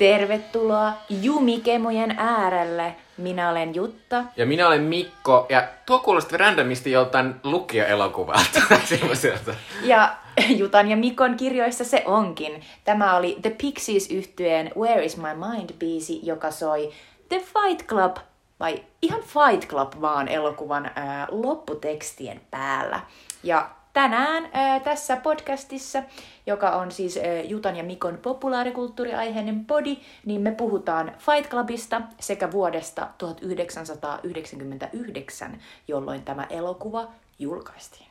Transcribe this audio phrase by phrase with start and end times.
[0.00, 2.96] Tervetuloa Jumikemojen äärelle.
[3.16, 4.24] Minä olen Jutta.
[4.36, 8.60] Ja minä olen Mikko, ja tuo kuulosti randomisti joltain lukija-elokuvalta.
[8.84, 9.54] semmoiselta.
[9.82, 10.16] Ja
[10.48, 12.62] Jutan ja Mikon kirjoissa se onkin.
[12.84, 16.92] Tämä oli The Pixies yhtyeen Where is my mind biisi, joka soi
[17.28, 18.16] The Fight Club,
[18.60, 23.00] vai ihan Fight Club vaan elokuvan ää, lopputekstien päällä.
[23.42, 26.02] Ja tänään ää, tässä podcastissa,
[26.46, 32.50] joka on siis ää, Jutan ja Mikon populaarikulttuuriaiheinen podi, niin me puhutaan Fight Clubista sekä
[32.50, 35.58] vuodesta 1999,
[35.88, 37.08] jolloin tämä elokuva
[37.38, 38.10] julkaistiin.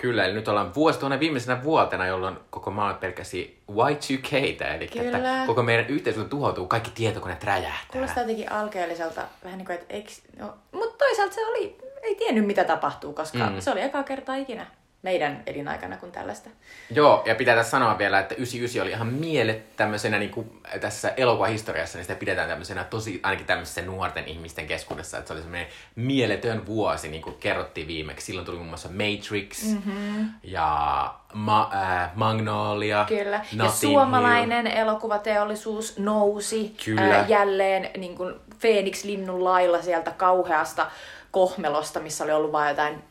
[0.00, 4.34] Kyllä, eli nyt ollaan vuosituhannen viimeisenä vuotena, jolloin koko maailma pelkäsi Y2K,
[4.76, 5.16] eli Kyllä.
[5.16, 7.92] että koko meidän yhteiskunta tuhoutuu, kaikki tietokoneet räjähtää.
[7.92, 12.46] Kuulostaa jotenkin alkeelliselta, vähän niin kuin, että eikö, no, mutta toisaalta se oli, ei tiennyt
[12.46, 13.60] mitä tapahtuu, koska mm.
[13.60, 14.66] se oli ekaa kertaa ikinä
[15.02, 16.50] meidän elinaikana kuin tällaista.
[16.90, 21.12] Joo, ja pitää tässä sanoa vielä, että 99 oli ihan mielet tämmöisenä niin kuin tässä
[21.16, 25.68] elokuvahistoriassa, niin sitä pidetään tämmöisenä tosi, ainakin tämmöisessä nuorten ihmisten keskuudessa, että se oli semmoinen
[25.96, 28.26] mieletön vuosi, niin kuin kerrottiin viimeksi.
[28.26, 30.28] Silloin tuli muun muassa Matrix mm-hmm.
[30.42, 33.04] ja Ma- äh, Magnolia.
[33.08, 37.18] Kyllä, ja suomalainen elokuvateollisuus nousi Kyllä.
[37.18, 40.86] Äh, jälleen niin kuin Phoenix linnun lailla sieltä kauheasta
[41.30, 43.02] kohmelosta, missä oli ollut vain jotain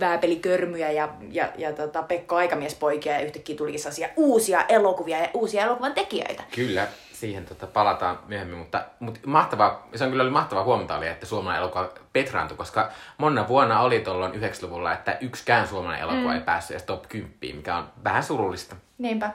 [0.00, 5.64] vääpelikörmyjä ja, ja, ja tota, Pekka Aikamiespoikia ja yhtäkkiä tulikin sellaisia uusia elokuvia ja uusia
[5.64, 6.42] elokuvan tekijöitä.
[6.54, 11.06] Kyllä, siihen tota, palataan myöhemmin, mutta, mutta mahtavaa, se on kyllä oli mahtavaa huomata oli,
[11.06, 16.34] että suomalainen elokuva petraantui, koska monna vuonna oli tuolloin 90-luvulla, että yksikään suomalainen elokuva mm.
[16.34, 18.76] ei päässyt edes top 10, mikä on vähän surullista.
[18.98, 19.30] Niinpä.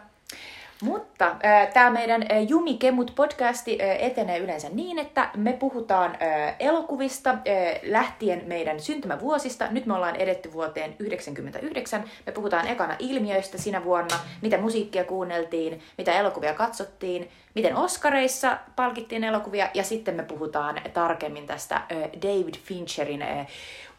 [0.81, 6.11] Mutta äh, tämä meidän äh, Jumi Kemut podcasti äh, etenee yleensä niin, että me puhutaan
[6.11, 7.37] äh, elokuvista äh,
[7.83, 9.67] lähtien meidän syntymävuosista.
[9.71, 12.03] Nyt me ollaan edetty vuoteen 1999.
[12.25, 19.23] Me puhutaan ekana ilmiöistä sinä vuonna, mitä musiikkia kuunneltiin, mitä elokuvia katsottiin, miten Oscareissa palkittiin
[19.23, 21.85] elokuvia ja sitten me puhutaan tarkemmin tästä äh,
[22.21, 23.47] David Fincherin äh,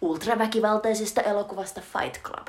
[0.00, 2.46] ultraväkivaltaisesta elokuvasta Fight Club.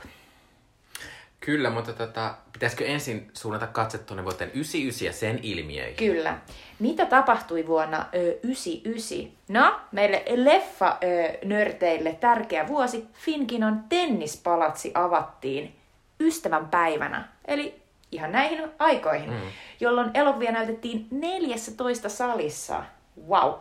[1.46, 5.96] Kyllä, mutta tota, pitäisikö ensin suunnata katse tuonne vuoteen 99 ja sen ilmiöihin?
[5.96, 6.38] Kyllä.
[6.80, 9.18] Mitä tapahtui vuonna ö, 99?
[9.48, 13.08] No, meille leffa-nörteille tärkeä vuosi.
[13.14, 15.76] Finkinon tennispalatsi avattiin
[16.20, 19.42] ystävän päivänä, eli ihan näihin aikoihin, mm.
[19.80, 22.84] jolloin elokuvia näytettiin 14 salissa.
[23.28, 23.54] Wow.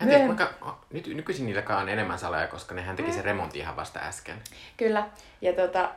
[0.00, 3.62] Mä en tiedä, kuinka, nyt, nykyisin niilläkään on enemmän saleja, koska nehän teki sen remontin
[3.62, 4.36] ihan vasta äsken.
[4.76, 5.08] Kyllä.
[5.40, 5.90] Ja tota,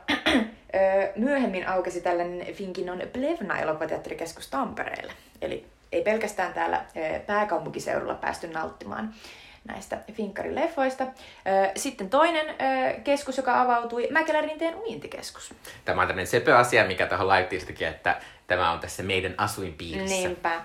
[1.16, 5.12] myöhemmin aukesi tällainen Finkinon Plevna elokuvateatterikeskus Tampereelle.
[5.42, 6.84] Eli ei pelkästään täällä
[7.26, 9.14] pääkaupunkiseudulla päästy nauttimaan
[9.64, 11.06] näistä Finkkarileffoista.
[11.76, 12.46] Sitten toinen
[13.04, 15.54] keskus, joka avautui, Mäkelärinteen uintikeskus.
[15.84, 20.16] Tämä on tämmöinen sepö asia, mikä tuohon laitettiin että tämä on tässä meidän asuinpiirissä.
[20.16, 20.62] Niinpä.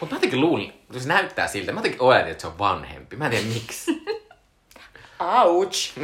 [0.00, 3.16] Mutta mä jotenkin luulin, kun se näyttää siltä, mä jotenkin oletin, että se on vanhempi.
[3.16, 4.04] Mä en tiedä miksi.
[5.44, 5.98] Ouch!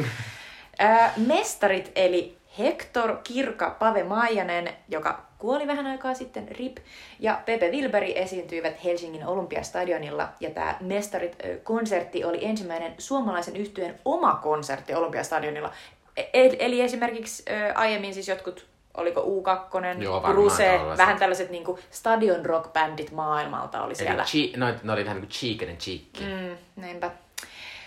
[1.17, 6.77] Mestarit eli Hector Kirka Pave Maijanen, joka kuoli vähän aikaa sitten, RIP,
[7.19, 10.29] ja Pepe Wilberi esiintyivät Helsingin Olympiastadionilla.
[10.39, 15.71] Ja tämä Mestarit-konsertti oli ensimmäinen suomalaisen yhtyeen oma konsertti Olympiastadionilla.
[16.17, 17.43] E- Eli esimerkiksi
[17.75, 18.65] aiemmin siis jotkut,
[18.97, 20.97] oliko U2, Joo, tällaiset.
[20.97, 24.13] vähän tällaiset niinku stadion rock-bändit maailmalta oli siellä.
[24.21, 26.01] Eli chi, no, ne oli vähän niin kuin Cheek and Cheek.
[26.41, 27.11] Mm, niinpä.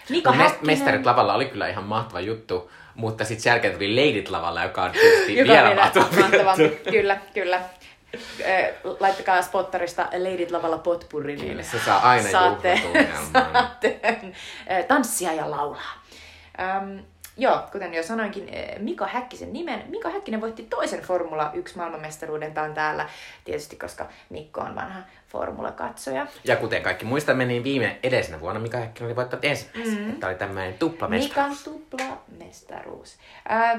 [0.08, 0.66] Mika No, mest- Häkkinen.
[0.66, 4.82] mestarit lavalla oli kyllä ihan mahtava juttu, mutta sitten sen jälkeen tuli Ladyt lavalla, joka
[4.82, 6.78] on tietysti Joka vielä vielä mahtavampi.
[6.90, 7.60] Kyllä, kyllä.
[9.00, 12.80] Laittakaa spottarista Leidit lavalla potpurri, niin Kyllä, se saa aina saatte,
[13.52, 14.00] saatte
[14.88, 16.02] tanssia ja laulaa.
[16.60, 17.04] Öm,
[17.36, 19.84] joo, kuten jo sanoinkin ö, Mika Häkkisen nimen.
[19.88, 22.54] Mika Häkkinen voitti toisen Formula 1 maailmanmestaruuden.
[22.54, 23.08] Tämä täällä
[23.44, 25.00] tietysti, koska Mikko on vanha
[25.34, 26.26] formulakatsoja.
[26.44, 30.04] Ja kuten kaikki muistamme, niin viime edellisenä vuonna Mika Häkkinen oli voittanut ensimmäisen.
[30.04, 30.16] Mm.
[30.16, 31.66] Tämä oli tämmöinen tuplamestaruus.
[31.66, 33.16] Mikan tuplamestaruus.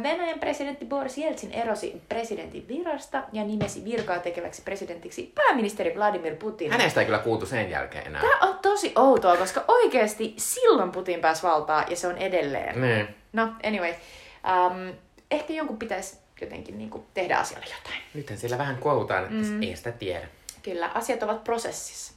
[0.04, 6.72] Venäjän presidentti Boris Jeltsin erosi presidentin virasta ja nimesi virkaa tekeväksi presidentiksi pääministeri Vladimir Putin.
[6.72, 8.22] Hänestä ei kyllä kuultu sen jälkeen enää.
[8.22, 12.81] Tämä on tosi outoa, koska oikeasti silloin Putin pääsi valtaan ja se on edelleen.
[12.81, 13.07] Niin.
[13.34, 13.92] No, anyway.
[13.92, 14.94] Um,
[15.31, 18.02] ehkä jonkun pitäisi jotenkin niin kuin, tehdä asialle jotain.
[18.13, 19.62] Nythän siellä vähän kuohutaan, että mm.
[19.62, 20.28] ei sitä tiedä.
[20.65, 22.13] Kyllä, asiat ovat prosessissa.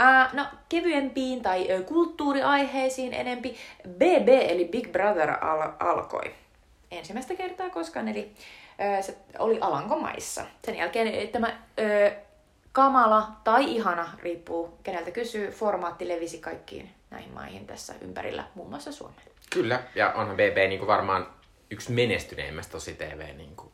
[0.00, 3.56] Uh, no, kevyempiin tai ö, kulttuuriaiheisiin enempi
[3.88, 6.34] BB eli Big Brother al- alkoi.
[6.90, 8.32] Ensimmäistä kertaa koskaan, eli
[8.98, 10.44] ö, se oli Alankomaissa.
[10.64, 12.12] Sen jälkeen tämä ö,
[12.72, 18.92] kamala tai ihana, riippuu keneltä kysyy, formaatti levisi kaikkiin näihin maihin tässä ympärillä, muun muassa
[18.92, 19.28] Suomeen.
[19.50, 21.26] Kyllä, ja onhan BB niin kuin varmaan
[21.70, 23.72] yksi menestyneimmästä tosi TV niin kuin.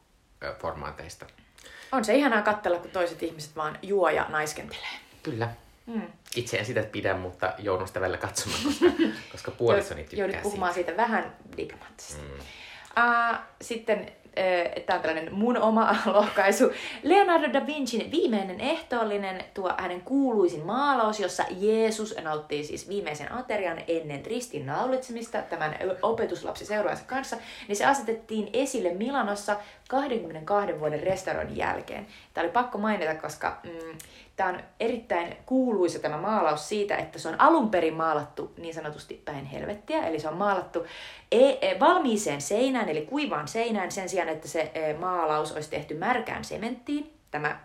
[1.92, 4.98] On se ihanaa katsella, kun toiset ihmiset vaan juo ja naiskentelee.
[5.22, 5.48] Kyllä.
[5.86, 6.02] Mm.
[6.36, 8.86] Itse en sitä pidä, mutta joudun sitä välillä katsomaan, koska,
[9.32, 10.90] koska puolisoni tykkää Joudut puhumaan siitä.
[10.90, 12.22] siitä vähän diplomaattisesti.
[12.22, 12.38] Mm.
[12.38, 16.72] Uh, sitten uh, tämä on tällainen mun oma lohkaisu.
[17.02, 23.82] Leonardo da Vincin viimeinen ehtoollinen, tuo hänen kuuluisin maalaus, jossa Jeesus nauttii siis viimeisen aterian
[23.88, 27.36] ennen ristin naulitsemista tämän opetuslapsi seuraansa kanssa,
[27.68, 29.56] niin se asetettiin esille Milanossa
[29.88, 32.06] 22 vuoden restauroinnin jälkeen.
[32.34, 33.98] Tämä oli pakko mainita, koska mm,
[34.36, 39.22] tämä on erittäin kuuluisa tämä maalaus siitä, että se on alun perin maalattu niin sanotusti
[39.24, 40.86] päin helvettiä, eli se on maalattu
[41.32, 45.94] e- e- valmiiseen seinään, eli kuivaan seinään, sen sijaan, että se e, maalaus olisi tehty
[45.94, 47.12] märkään sementtiin.
[47.30, 47.60] Tämä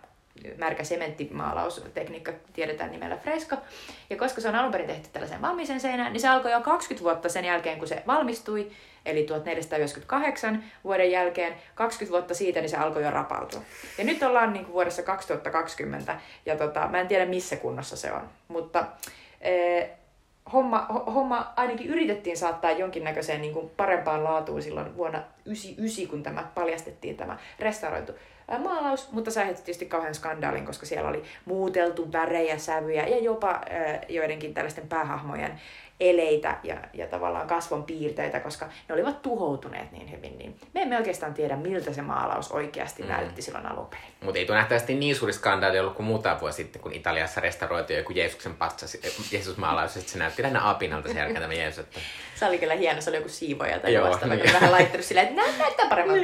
[0.58, 3.56] märkä sementtimaalaustekniikka tiedetään nimellä fresko.
[4.10, 7.04] Ja koska se on alun perin tehty tällaisen valmiiseen seinään, niin se alkoi jo 20
[7.04, 8.70] vuotta sen jälkeen, kun se valmistui,
[9.06, 13.62] eli 1498 vuoden jälkeen, 20 vuotta siitä, niin se alkoi jo rapautua.
[13.98, 18.12] Ja nyt ollaan niin kuin vuodessa 2020, ja tota, mä en tiedä missä kunnossa se
[18.12, 18.86] on, mutta
[19.40, 19.90] eh,
[20.52, 26.22] homma, ho- homma ainakin yritettiin saattaa jonkinnäköiseen niin kuin parempaan laatuun silloin vuonna 99, kun
[26.22, 28.12] tämä paljastettiin tämä restauroitu
[28.48, 33.18] ää, maalaus, mutta se aiheutti tietysti kauhean skandaalin, koska siellä oli muuteltu värejä, sävyjä ja
[33.18, 35.60] jopa ää, joidenkin tällaisten päähahmojen
[36.00, 40.38] eleitä ja, ja tavallaan kasvon piirteitä, koska ne olivat tuhoutuneet niin hyvin.
[40.38, 43.08] Niin me emme oikeastaan tiedä, miltä se maalaus oikeasti mm.
[43.08, 44.06] näytti silloin alun perin.
[44.20, 47.98] Mutta ei tuo nähtävästi niin suuri skandaali ollut kuin muutama vuosi sitten, kun Italiassa restauroitiin
[47.98, 48.96] joku Jeesuksen patsas,
[49.32, 51.78] Jeesus-maalaus, että se näytti lähinnä apinalta sen jälkeen tämä Jeesus.
[51.78, 52.00] Että...
[52.34, 54.52] Se oli kyllä hieno, se oli joku siivoja tai Joo, vastaava, niin.
[54.52, 56.22] vähän laittanut silleen, että näyttää paremmalta.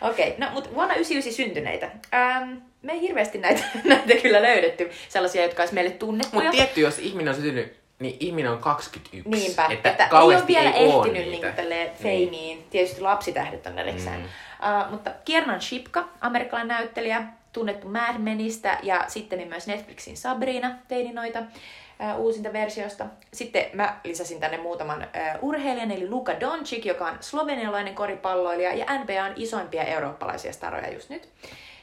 [0.00, 1.90] Okei, okay, no mutta vuonna 99 syntyneitä.
[2.14, 2.52] Ähm,
[2.82, 6.42] me ei hirveästi näitä, näitä kyllä löydetty, sellaisia, jotka olisi meille tunnettuja.
[6.42, 9.30] Mutta tietty, jos ihminen on syntynyt, niin ihminen on 21.
[9.30, 11.46] Niinpä, että, että ei ole vielä ei ehtinyt niitä.
[11.46, 12.66] niin tälleen feimiin.
[12.70, 14.20] Tietysti lapsitähdet on erikseen.
[14.20, 14.24] Mm.
[14.24, 21.12] Uh, mutta Kiernan Shipka, amerikkalainen näyttelijä, tunnettu Mad Menistä ja sitten myös Netflixin Sabrina teini
[21.12, 23.06] noita uh, uusinta versiosta.
[23.32, 28.86] Sitten mä lisäsin tänne muutaman uh, urheilijan, eli Luka Doncic, joka on slovenialainen koripalloilija ja
[28.98, 31.28] NBAn isoimpia eurooppalaisia staroja just nyt.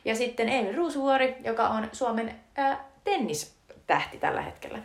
[0.06, 4.80] Ja sitten Emil Ruusuvuori, joka on Suomen uh, tennistähti tällä hetkellä.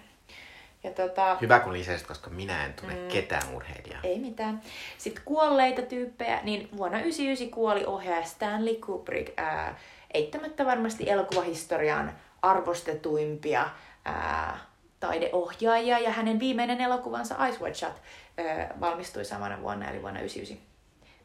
[0.85, 3.09] Ja tota, Hyvä kun lisäsit, koska minä en tunne mm.
[3.09, 4.01] ketään urheilijaa.
[4.03, 4.63] ei mitään.
[4.99, 9.33] Sitten kuolleita tyyppejä, niin vuonna 1999 kuoli ohjaaja Stanley Kubrick.
[9.37, 9.79] Ää,
[10.15, 12.13] eittämättä varmasti elokuvahistorian
[12.43, 13.71] arvostetuimpia
[14.05, 14.59] ää,
[15.01, 18.03] taideohjaajia, ja hänen viimeinen elokuvansa Ice White Shut
[18.39, 20.73] ää, valmistui samana vuonna, eli vuonna 1999.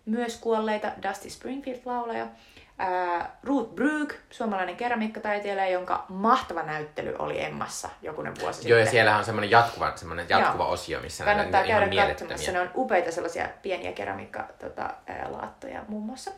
[0.05, 2.27] Myös kuolleita Dusty Springfield-laulaja,
[2.77, 8.91] ää, Ruth Brugge, suomalainen keramiikkataiteilija, jonka mahtava näyttely oli Emmassa jokunen vuosi Joo, ja sitten.
[8.91, 10.71] siellä on semmoinen jatkuva, semmoinen jatkuva Joo.
[10.73, 12.51] osio, missä Kannattaa näitä ihan käydä katsomassa.
[12.51, 14.69] Ne on upeita sellaisia pieniä keramiikkalaattoja
[15.79, 16.31] tota, muun muassa.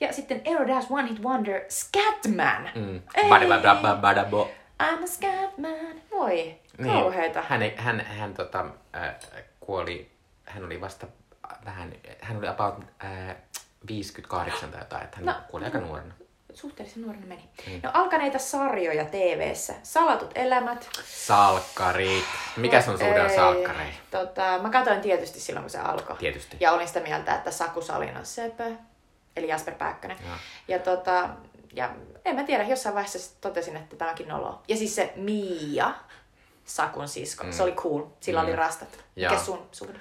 [0.00, 2.70] Ja sitten Aerodash One Hit Wonder Scatman.
[2.74, 3.00] Mm.
[3.14, 3.28] Ei.
[3.28, 4.50] Badabadabba, badabo.
[4.82, 6.00] I'm a Scatman.
[6.10, 6.92] Voi, Niin.
[6.92, 7.42] kauheita.
[7.48, 8.64] Hän, ei- hän, hän tota,
[8.96, 9.14] äh,
[9.60, 10.10] kuoli,
[10.44, 11.06] hän oli vasta
[11.64, 12.74] vähän, hän oli about
[13.04, 13.36] äh,
[13.88, 15.34] 58 tai jotain, että hän No.
[15.50, 16.14] kuoli aika nuorena.
[16.54, 17.48] Suhteellisen nuorena meni.
[17.66, 17.80] Mm.
[17.82, 19.74] No alkaneita sarjoja TV-ssä.
[19.82, 20.88] Salatut elämät.
[21.06, 22.24] Salkkarit.
[22.56, 23.36] Mikä sun suhde on Ei.
[23.36, 23.94] salkkareihin?
[24.10, 26.16] Tota, mä katsoin tietysti silloin, kun se alkoi.
[26.16, 26.56] Tietysti.
[26.60, 28.72] Ja olin sitä mieltä, että Saku Salin on söpö.
[29.36, 30.16] Eli Jasper Pääkkönen.
[30.26, 30.36] Joo.
[30.68, 31.28] Ja tota,
[31.72, 31.90] ja
[32.24, 34.62] en mä tiedä, jossain vaiheessa totesin, että tämäkin nolo.
[34.68, 35.94] Ja siis se Mia,
[36.64, 37.52] Sakun sisko, mm.
[37.52, 38.02] se oli cool.
[38.20, 38.46] Sillä mm.
[38.48, 39.04] oli rastat.
[39.16, 40.00] Mikä sun suhde?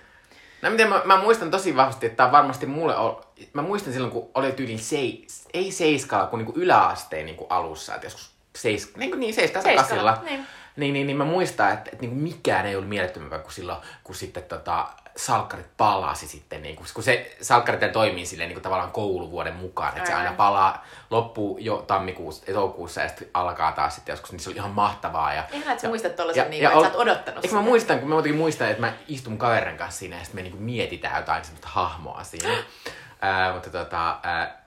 [0.63, 3.13] No miten mä, mä muistan tosi vahvasti, että on varmasti mulle, ol,
[3.53, 8.05] mä muistan silloin, kun oli tyyliin seis, ei seiskalla, kun niinku yläasteen niinku alussa, että
[8.05, 10.29] joskus seis, niin, kuin niin seiskalla, Seiskalla, kasilla.
[10.29, 10.45] niin.
[10.75, 14.15] Niin, niin, niin mä muistan, että, että niin mikään ei ollut mielettömämpää kuin silloin, kun
[14.15, 18.91] sitten tota, salkkarit palasi sitten, niin kuin, kun se salkkarit toimii silleen niin kuin tavallaan
[18.91, 24.13] kouluvuoden mukaan, että se aina palaa, loppuu jo tammikuussa, toukokuussa ja sitten alkaa taas sitten
[24.13, 25.33] joskus, niin se oli ihan mahtavaa.
[25.33, 28.09] Ja, Ihan, että sä muistat tollasen, niin, että sä oot odottanut Eikö mä muistan, kun
[28.09, 31.43] mä jotenkin muistan, että mä istun kaverin kanssa siinä ja sitten me niinku mietitään jotain
[31.43, 32.49] semmoista hahmoa siinä.
[33.21, 34.63] Ää, mutta tota, ää,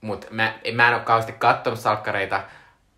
[0.00, 2.42] mut mä, mä en ole kauheasti katsonut salkkareita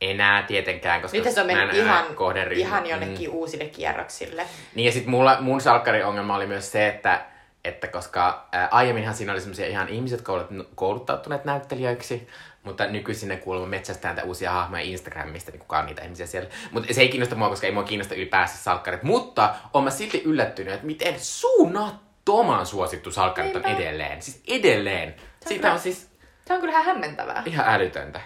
[0.00, 2.60] enää tietenkään, koska Nyt se on mä en mennyt ihan, kohderyhmä.
[2.66, 2.88] ihan Mm.
[2.90, 4.46] jonnekin uusille kierroksille.
[4.74, 7.20] Niin ja sit mulla, mun salkkariongelma oli myös se, että,
[7.64, 12.28] että koska ää, aiemminhan siinä oli semmoisia ihan ihmiset koulut, kouluttautuneet näyttelijöiksi,
[12.62, 16.50] mutta nykyisin ne kuulemma metsästään näitä uusia hahmoja Instagramista, niin kukaan niitä ihmisiä siellä.
[16.70, 19.02] Mutta se ei kiinnosta mua, koska ei mua kiinnosta ylipäänsä salkkarit.
[19.02, 24.22] Mutta on mä silti yllättynyt, että miten suunnattoman suosittu salkkarit on edelleen.
[24.22, 25.08] Siis edelleen.
[25.08, 26.10] on Siitä kyllä- on siis
[26.46, 27.42] Se on kyllä ihan hämmentävää.
[27.46, 28.20] ihan älytöntä.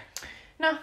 [0.59, 0.73] No,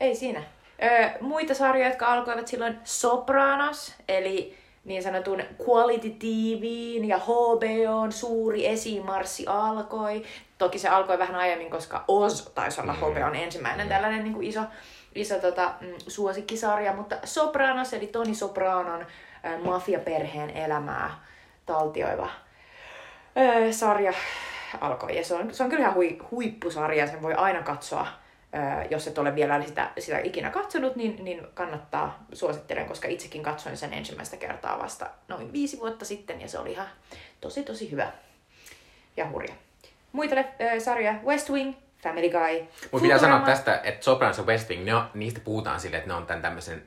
[0.00, 0.42] ei siinä.
[0.82, 8.66] Öö, muita sarjoja, jotka alkoivat silloin Sopranos, eli niin sanotun Quality TVn ja HBOn suuri
[8.66, 10.22] esimarssi alkoi.
[10.58, 12.98] Toki se alkoi vähän aiemmin, koska Oz taisi olla Mm.
[12.98, 14.60] HBOn ensimmäinen tällainen niin kuin iso
[15.14, 19.06] iso tota, mm, suosikkisarja, mutta Sopranos, eli Toni Sopranon
[19.44, 21.10] äh, mafiaperheen elämää
[21.66, 24.12] taltioiva äh, sarja
[24.80, 25.16] alkoi.
[25.16, 28.06] Ja se on, se on kyllä ihan hui, huippusarja, sen voi aina katsoa.
[28.90, 33.76] Jos et ole vielä sitä, sitä ikinä katsonut, niin, niin kannattaa, suosittelen, koska itsekin katsoin
[33.76, 36.86] sen ensimmäistä kertaa vasta noin viisi vuotta sitten, ja se oli ihan
[37.40, 38.12] tosi tosi hyvä
[39.16, 39.54] ja hurja.
[40.12, 40.44] Muita äh,
[40.78, 42.66] sarjoja, West Wing, Family Guy.
[42.92, 46.10] Mutta pitää sanoa tästä, että Sopranos ja West Wing, ne on, niistä puhutaan silleen, että
[46.10, 46.82] ne on tämän tämmöisen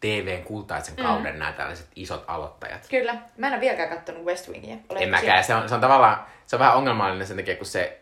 [0.00, 1.38] TVn kultaisen kauden mm.
[1.38, 2.86] nämä tällaiset isot aloittajat.
[2.90, 3.16] Kyllä.
[3.36, 4.76] Mä en ole vieläkään katsonut West Wingia.
[4.88, 5.44] Olen en mäkään.
[5.44, 8.00] Se on, se on tavallaan, se on vähän ongelmallinen sen takia, kun se,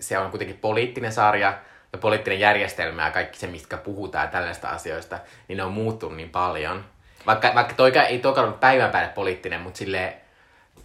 [0.00, 1.58] se on kuitenkin poliittinen sarja
[1.92, 5.18] ja poliittinen järjestelmä ja kaikki se, mistä puhutaan tällaista asioista,
[5.48, 6.84] niin ne on muuttunut niin paljon.
[7.26, 10.14] Vaikka, vaikka toika ei toika ollut päivän päälle poliittinen, mutta silleen,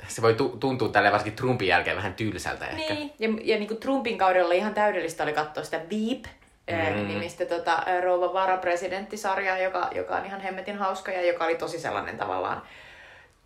[0.07, 2.93] se voi tuntua tälle varsinkin Trumpin jälkeen vähän tylsältä ehkä.
[2.93, 6.25] Niin, ja, ja niin kuin Trumpin kaudella ihan täydellistä oli katsoa sitä Veep,
[6.67, 7.07] eh, mm.
[7.07, 11.79] nimistä tota, eh, rouva varapresidenttisarjaa, joka, joka on ihan hemmetin hauska ja joka oli tosi
[11.79, 12.61] sellainen tavallaan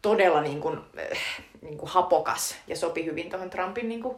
[0.02, 1.18] todella niin kuin, äh,
[1.68, 4.18] niin kuin hapokas ja sopi hyvin tuohon Trumpin niin kuin,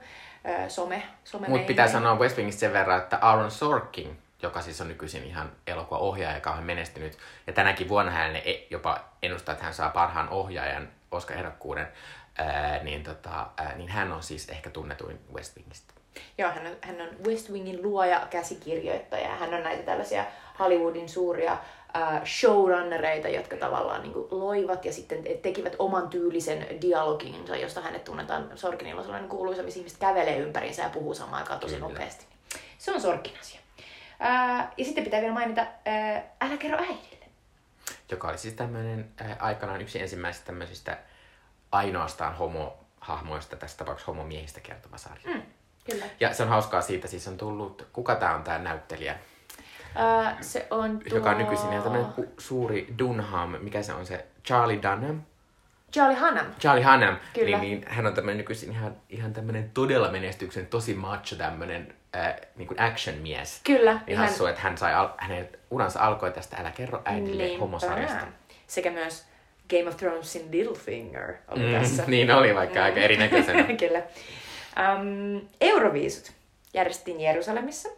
[0.49, 4.81] äh, some, some Mutta pitää sanoa West Wingistä sen verran, että Aaron Sorkin, joka siis
[4.81, 9.65] on nykyisin ihan elokuvaohjaaja, joka on menestynyt, ja tänäkin vuonna hän e- jopa ennustaa, että
[9.65, 11.87] hän saa parhaan ohjaajan Oscar-ehdokkuuden,
[12.83, 15.93] niin, tota, ää, niin hän on siis ehkä tunnetuin West Wingistä.
[16.37, 19.35] Joo, hän on, hän on West Wingin luoja, käsikirjoittaja.
[19.35, 20.25] Hän on näitä tällaisia
[20.59, 21.57] Hollywoodin suuria
[22.25, 28.51] showrunnereita, jotka tavallaan niin loivat ja sitten tekivät oman tyylisen dialoginsa, josta hänet tunnetaan.
[28.55, 31.87] Sorkinilla on sellainen kuuluisa, missä ihmiset kävelee ympäriinsä ja puhuu samaan aikaan tosi Kyllä.
[31.87, 32.25] nopeasti.
[32.77, 33.59] Se on Sorkin asia.
[34.25, 37.25] Äh, ja sitten pitää vielä mainita äh, Älä kerro äidille.
[38.11, 40.97] Joka oli siis tämmöinen aikanaan yksi ensimmäisistä tämmöisistä
[41.71, 45.33] ainoastaan homo-hahmoista, tässä tapauksessa homomiehistä kertova sarja.
[45.33, 45.41] Mm,
[45.91, 46.05] kyllä.
[46.19, 49.17] Ja se on hauskaa siitä, siis on tullut, kuka tämä on tämä näyttelijä?
[49.95, 51.17] Uh, se on tuo...
[51.17, 55.21] Joka on nykyisin ihan tämmöinen suuri Dunham, mikä se on se, Charlie Dunham?
[55.91, 56.45] Charlie Hunnam.
[56.59, 57.57] Charlie Hunnam, Kyllä.
[57.57, 62.35] Niin, niin hän on tämmöinen nykyisin ihan, ihan tämmöinen todella menestyksen, tosi macho tämmöinen äh,
[62.55, 63.61] niin kuin action-mies.
[63.63, 63.93] Kyllä.
[63.93, 64.27] Niin ihan...
[64.27, 68.27] hassu, että hän sai, al- hänen uransa alkoi tästä Älä kerro äidille niin, homosarjasta.
[68.67, 69.25] Sekä myös
[69.69, 72.03] Game of Thronesin Littlefinger oli mm, tässä.
[72.07, 72.85] niin oli, vaikka mm.
[72.85, 73.63] aika erinäköisenä.
[73.87, 74.01] Kyllä.
[74.79, 76.31] Um, Euroviisut
[76.73, 77.89] järjestettiin Jerusalemissa.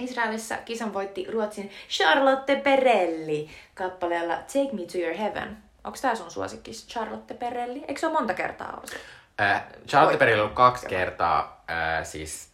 [0.00, 5.56] Israelissa kisan voitti Ruotsin Charlotte Perelli kappaleella Take Me to Your Heaven.
[5.84, 7.84] Onko tämä sun suosikki, Charlotte Perelli?
[7.88, 8.96] Eikö se ole monta kertaa ollut?
[9.40, 12.50] Äh, Charlotte Perelli on kaksi kertaa äh, siis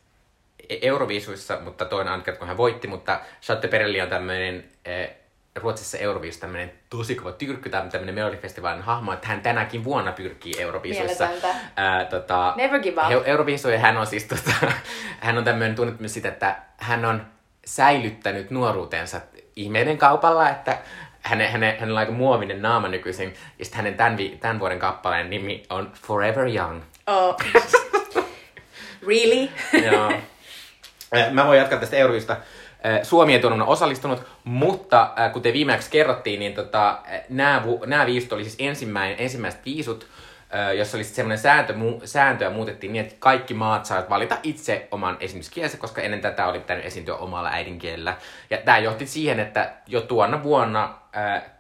[0.69, 5.11] e- Euroviisuissa, mutta toinen on kerta, kun hän voitti, mutta Charlotte Perelli on tämmöinen äh,
[5.57, 11.29] Ruotsissa Euroviisussa tämmöinen tosi kova tyrkky, tämmöinen melodifestivaalin hahmo, että hän tänäkin vuonna pyrkii Euroviisuissa.
[11.77, 13.27] Ää, tota, Never give up.
[13.27, 14.53] Euroviisuja hän on siis tota,
[15.21, 17.27] hän on tämmöinen tunnettu myös sitä, että hän on
[17.67, 19.21] säilyttänyt nuoruutensa
[19.57, 20.79] ihmeiden kaupalla, että
[21.23, 25.31] hänen, hänen, hänellä on aika muovinen naama nykyisin, ja sitten hänen tämän, tämän vuoden kappaleen
[25.31, 26.83] nimi on Forever Young.
[27.07, 27.37] Oh.
[29.09, 29.49] really?
[29.85, 30.13] Joo.
[31.31, 32.37] Mä voin jatkaa tästä Euroviisusta.
[33.03, 38.57] Suomi ei tuonut osallistunut, mutta kuten viimeksi kerrottiin, niin tota, nämä, nämä viisut oli siis
[38.59, 40.07] ensimmäinen, ensimmäiset viisut,
[40.79, 45.19] jossa oli semmoinen sääntö, mu, sääntöä muutettiin niin, että kaikki maat saivat valita itse oman
[45.55, 48.17] kielensä, koska ennen tätä oli pitänyt esiintyä omalla äidinkielellä.
[48.51, 50.95] Ja tämä johti siihen, että jo tuona vuonna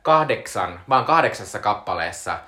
[0.02, 2.38] kahdeksan, vaan kahdeksassa kappaleessa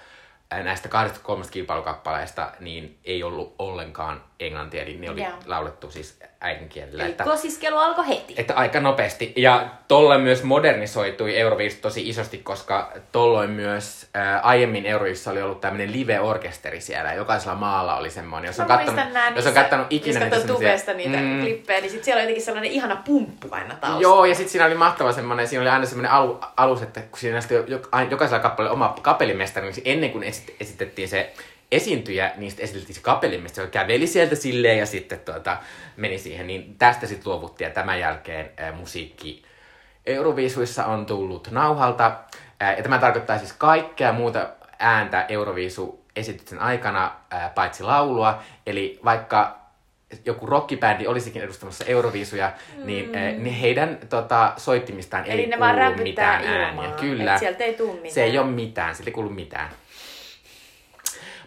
[0.51, 5.39] näistä 23 kilpailukappaleesta niin ei ollut ollenkaan englantia, eli ne oli yeah.
[5.47, 7.03] laulettu siis äidinkielellä.
[7.03, 8.35] Eli että, kosiskelu alkoi heti.
[8.37, 9.33] Että aika nopeasti.
[9.37, 15.61] Ja tolle myös modernisoitui Euroviisut tosi isosti, koska tolloin myös ää, aiemmin Euroviisussa oli ollut
[15.61, 17.13] tämmöinen live-orkesteri siellä.
[17.13, 18.49] Jokaisella maalla oli semmoinen.
[18.49, 19.01] Jos on, kattonut,
[19.37, 20.95] jos on kattonut ikinä niitä semmoisia...
[20.95, 24.03] niitä mm, klippejä, niin sit siellä oli jotenkin sellainen ihana pumppu aina taustalla.
[24.03, 27.19] Joo, ja sitten siinä oli mahtava semmoinen, siinä oli aina semmoinen alu, alus, että kun
[27.19, 27.41] siinä
[28.11, 30.25] jokaisella kappaleella oma kapellimestari, niin ennen kuin
[30.61, 31.33] esitettiin se
[31.73, 35.57] esiintyjä, niistä esiteltiin se kapellimista, joka käveli sieltä silleen ja sitten tuota,
[35.97, 39.43] meni siihen, niin tästä sitten luovuttiin ja tämän jälkeen ää, musiikki
[40.07, 42.17] Euroviisuissa on tullut nauhalta.
[42.61, 44.49] Ää, ja tämä tarkoittaa siis kaikkea muuta
[44.79, 48.43] ääntä Euroviisu esityksen aikana, ää, paitsi laulua.
[48.67, 49.59] Eli vaikka
[50.25, 52.53] joku rockibändi olisikin edustamassa Euroviisuja,
[52.85, 53.13] niin, mm.
[53.13, 56.85] niin, niin heidän tota, soittimistaan Eli ei kuulu mitään ilmaa.
[56.85, 56.97] ääniä.
[57.01, 57.39] Kyllä.
[57.39, 58.11] Sieltä ei tule mitään.
[58.15, 59.69] Se ei ole mitään, sieltä ei kuulu mitään.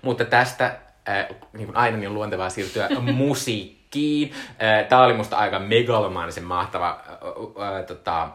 [0.02, 0.66] Mutta tästä
[1.10, 4.34] äh, niin kuin aina niin luontevaa siirtyä musiikkiin.
[4.64, 8.30] Äh, Tämä oli musta aika megalomaanisen mahtava äh, äh, tota,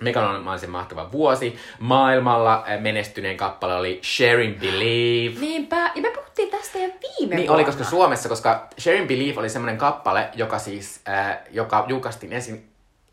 [0.00, 1.56] megalomaanisen mahtava vuosi.
[1.78, 5.40] Maailmalla äh, menestyneen kappale oli Sharing Believe.
[5.40, 7.54] Niinpä, ja me puhuttiin tästä jo viime Niin vuonna.
[7.54, 12.70] oli, koska Suomessa, koska Sharing Believe oli semmoinen kappale, joka siis, äh, joka julkaistiin ensin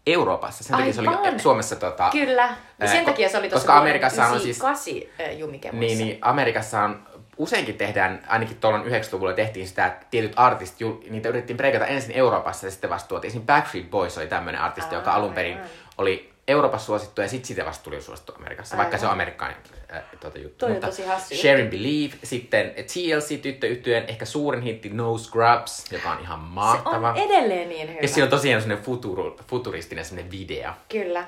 [0.07, 0.63] Euroopassa.
[0.63, 1.39] Sen takia se oli Aivan.
[1.39, 2.49] Suomessa tota, Kyllä.
[2.79, 5.97] Ja sen Ää, takia se oli tuossa koska Amerikassa on siis- 98 jumikemuissa.
[5.97, 7.07] Niin, niin Amerikassa on
[7.37, 12.67] useinkin tehdään, ainakin tuolla 90-luvulla tehtiin sitä, että tietyt artistit, niitä yritettiin breikata ensin Euroopassa
[12.67, 13.29] ja sitten vasta tuotiin.
[13.29, 15.57] Esimerkiksi Backstreet Boys oli tämmöinen artisti, joka alun perin
[15.97, 19.63] oli Euroopassa suosittu ja sitten siitä vasta tuli suosittu Amerikassa, vaikka se on amerikkalainen
[19.95, 20.57] äh, tuota juttu.
[20.57, 25.91] Toi Mutta tosi hassu Share and Believe, sitten TLC tyttöyhtyeen ehkä suurin hitti No Scrubs,
[25.91, 27.09] joka on ihan se mahtava.
[27.09, 27.99] on edelleen niin hyvä.
[28.01, 30.71] ja siinä on tosiaan semmoinen futuru, futuristinen semmoinen video.
[30.89, 31.25] Kyllä.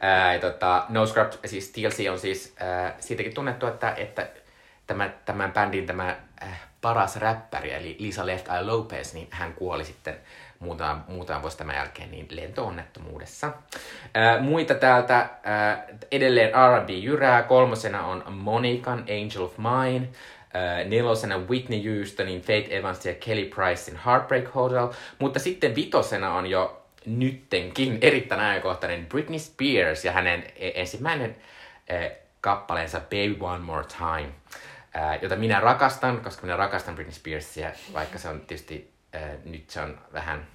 [0.00, 4.28] Ää, ja tota, no Scrubs, siis TLC on siis ää, siitäkin tunnettu, että, että
[4.86, 9.84] tämä, tämän bändin tämä äh, paras räppäri, eli Lisa Left Eye Lopez, niin hän kuoli
[9.84, 10.16] sitten
[10.62, 13.52] muutama, muutama vuosi tämän jälkeen niin lentoonnettomuudessa.
[14.14, 17.42] Ää, muita täältä ää, edelleen R&B jyrää.
[17.42, 20.08] Kolmosena on Monikan Angel of Mine.
[20.54, 24.88] Ää, nelosena Whitney Houstonin Faith Evans ja Kelly Pricein Heartbreak Hotel.
[25.18, 31.36] Mutta sitten vitosena on jo nyttenkin erittäin ajankohtainen Britney Spears ja hänen e- ensimmäinen
[31.90, 32.10] ää,
[32.40, 34.28] kappaleensa Baby One More Time,
[34.94, 39.70] ää, jota minä rakastan, koska minä rakastan Britney Spearsia, vaikka se on tietysti ää, nyt
[39.70, 40.46] se on vähän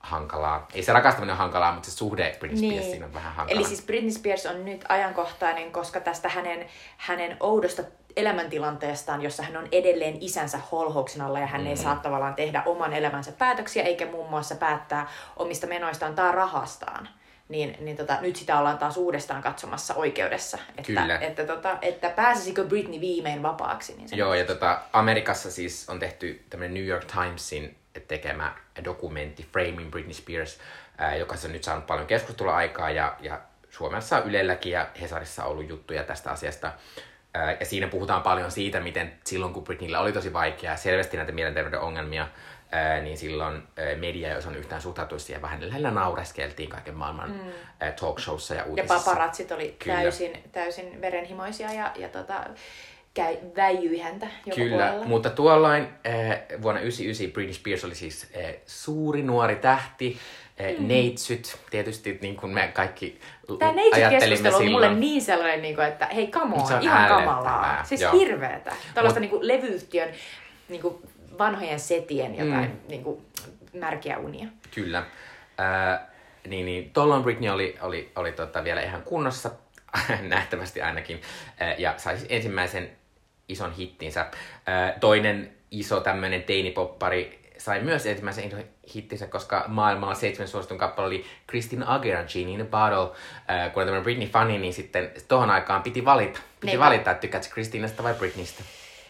[0.00, 0.68] hankalaa.
[0.74, 2.72] Ei se rakastaminen ole hankalaa, mutta se suhde Britney niin.
[2.72, 3.60] Spearsiin on vähän hankalaa.
[3.60, 7.82] Eli siis Britney Spears on nyt ajankohtainen, koska tästä hänen, hänen oudosta
[8.16, 11.66] elämäntilanteestaan, jossa hän on edelleen isänsä holhouksen alla ja hän mm.
[11.66, 17.08] ei saa tavallaan tehdä oman elämänsä päätöksiä, eikä muun muassa päättää omista menoistaan tai rahastaan.
[17.50, 21.18] Niin, niin tota, nyt sitä ollaan taas uudestaan katsomassa oikeudessa, että, Kyllä.
[21.18, 23.94] että, tota, että pääsisikö Britney viimein vapaaksi.
[23.96, 27.76] Niin Joo, ja tota, Amerikassa siis on tehty tämmöinen New York Timesin
[28.08, 28.54] tekemä
[28.84, 30.58] dokumentti Framing Britney Spears,
[30.98, 33.40] ää, joka on nyt saanut paljon keskustelua aikaa ja, ja
[33.70, 36.72] Suomessa Ylelläkin ja Hesarissa on ollut juttuja tästä asiasta.
[37.34, 41.32] Ää, ja siinä puhutaan paljon siitä, miten silloin kun Britneyllä oli tosi vaikeaa, selvästi näitä
[41.32, 42.28] mielenterveyden ongelmia,
[42.72, 47.30] ää, niin silloin ää, media ei osannut yhtään suhtautua siihen, vähän lähellä naureskeltiin kaiken maailman
[47.30, 47.40] mm.
[47.80, 48.94] ää, talkshowssa ja Ja uutisissa.
[49.10, 49.96] paparatsit oli Kyllä.
[49.98, 52.44] täysin, täysin verenhimoisia ja, ja tota,
[53.14, 55.06] käy, väijyi häntä joka Kyllä, puolella.
[55.06, 56.12] mutta tuolloin äh,
[56.62, 60.18] vuonna 1999 Britney Spears oli siis äh, suuri nuori tähti,
[60.60, 60.88] äh, mm.
[60.88, 63.20] neitsyt, tietysti niin kuin me kaikki
[63.58, 66.98] Tämä neitsyt-keskustelu on mulle niin sellainen, niin kuin, että hei, come on, Se on ihan
[66.98, 67.84] ällöttävää, kamalaa.
[67.84, 68.12] Siis joo.
[68.12, 68.72] hirveetä.
[68.94, 70.08] Tällaista Mut- niin kuin levyyhtiön
[70.68, 70.94] niin kuin
[71.40, 72.76] vanhojen setien jotain Mm.
[72.88, 73.26] niin kuin,
[73.72, 74.46] märkiä unia.
[74.74, 74.98] Kyllä.
[75.60, 76.00] Äh,
[76.46, 79.50] niin, niin tuolloin Britney oli, oli, oli tota vielä ihan kunnossa,
[80.28, 81.20] nähtävästi ainakin,
[81.62, 82.90] äh, ja sai siis ensimmäisen
[83.48, 84.20] ison hittinsä.
[84.20, 91.06] Äh, toinen iso tämmöinen teinipoppari sai myös ensimmäisen ison hittinsä, koska maailmalla seitsemän suositun kappale
[91.06, 93.16] oli Christina Aguilera, Genie in a Bottle.
[93.50, 96.40] Äh, kun tämmöinen Britney-fani, niin sitten tohon aikaan piti valita.
[96.60, 96.84] Piti Niinpä.
[96.84, 98.62] valita, että tykkäätkö Christinasta vai Britneystä.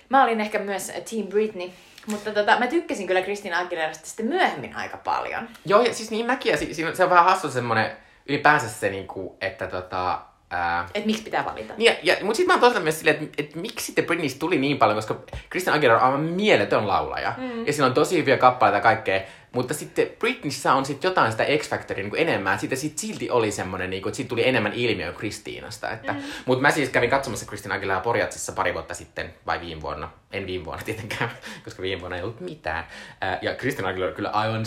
[0.09, 1.71] Mä olin ehkä myös Team Britney,
[2.07, 5.49] mutta tota, mä tykkäsin kyllä Christina Aguilerasta sitten myöhemmin aika paljon.
[5.67, 7.91] Joo, ja siis niin mäkin, ja si- siinä, se on vähän hassu semmonen,
[8.29, 11.75] ylipäänsä se niinku, että tota, ää, Et miksi pitää valita?
[11.77, 14.39] Niin, ja, ja, mutta sitten mä oon toisaalta myös silleen, että, että miksi sitten Britneystä
[14.39, 17.35] tuli niin paljon, koska Christina Aguilera on aivan mieletön laulaja.
[17.37, 17.67] Mm.
[17.67, 19.21] Ja sillä on tosi hyviä kappaleita ja kaikkea.
[19.53, 22.59] Mutta sitten Britneyssä on sitten jotain sitä X-Factoria niin enemmän.
[22.59, 25.91] Siitä sit silti oli semmoinen, niin kuin, että siitä tuli enemmän ilmiö Kristiinasta.
[25.91, 26.23] Että, mm.
[26.47, 30.11] Mutta mä siis kävin katsomassa Christina Aguilera Porjatsissa pari vuotta sitten, vai viime vuonna.
[30.33, 31.31] En viime vuonna tietenkään,
[31.65, 32.87] koska viime vuonna ei ollut mitään.
[33.21, 34.67] Ää, Ja Christina Aguilera kyllä aivan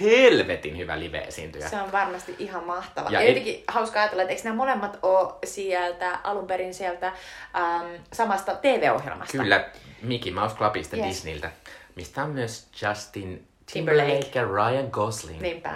[0.00, 1.68] helvetin hyvä live-esiintyjä.
[1.68, 3.10] Se on varmasti ihan mahtava.
[3.10, 7.86] Ja Ja, jotenkin hauska ajatella, että eikö nämä molemmat ole sieltä, alun perin sieltä äm,
[8.12, 9.38] samasta TV-ohjelmasta?
[9.38, 9.64] Kyllä,
[10.02, 11.06] Mickey Mouse Clubista Yes.
[11.06, 11.50] Disneyltä,
[11.94, 14.08] mistä on myös Justin Timberlake.
[14.10, 15.40] Timberlake ja Ryan Gosling.
[15.40, 15.70] Niinpä.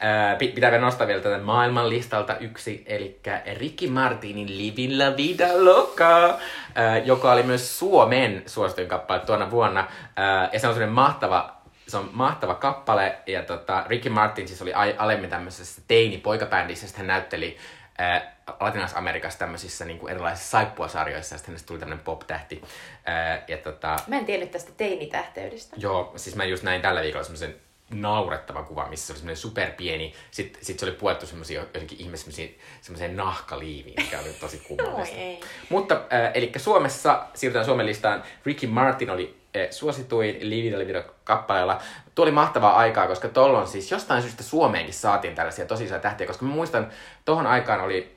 [0.00, 3.20] Ää, pi- pitää vielä nostaa vielä tätä maailman listalta yksi, eli
[3.58, 6.38] Ricky Martinin Livin la vida loca,
[6.74, 9.88] ää, joka oli myös Suomen suosituin kappale tuona vuonna.
[10.16, 11.61] Ää, ja se on semmoinen mahtava,
[11.92, 17.06] se on mahtava kappale, ja tota, Ricky Martin siis oli aiemmin tämmöisessä teini-poikabändissä, sitten hän
[17.06, 17.56] näytteli
[17.98, 22.62] ää, Latinalais-Amerikassa tämmöisissä niin kuin erilaisissa saippuasarjoissa, ja sitten hänestä tuli tämmöinen pop-tähti.
[23.04, 25.76] Ää, ja tota, Mä en tiennyt tästä teinitähteydestä.
[25.78, 27.54] Joo, siis mä just näin tällä viikolla semmoisen
[27.90, 32.16] naurettava kuva, missä se oli semmoinen superpieni, sit, sit se oli puettu semmoisia jotenkin ihme
[32.16, 35.16] semmoisiin semmoiseen nahkaliiviin, mikä oli tosi kummallista.
[35.16, 35.40] Oi ei.
[35.68, 41.80] Mutta, äh, eli Suomessa, siirrytään Suomen listaan, Ricky Martin oli suosituin Livida Livida kappaleella.
[42.14, 46.26] Tuo oli mahtavaa aikaa, koska tollon siis jostain syystä Suomeenkin saatiin tällaisia tosi isoja tähtiä,
[46.26, 46.90] koska mä muistan,
[47.24, 48.16] tohon aikaan oli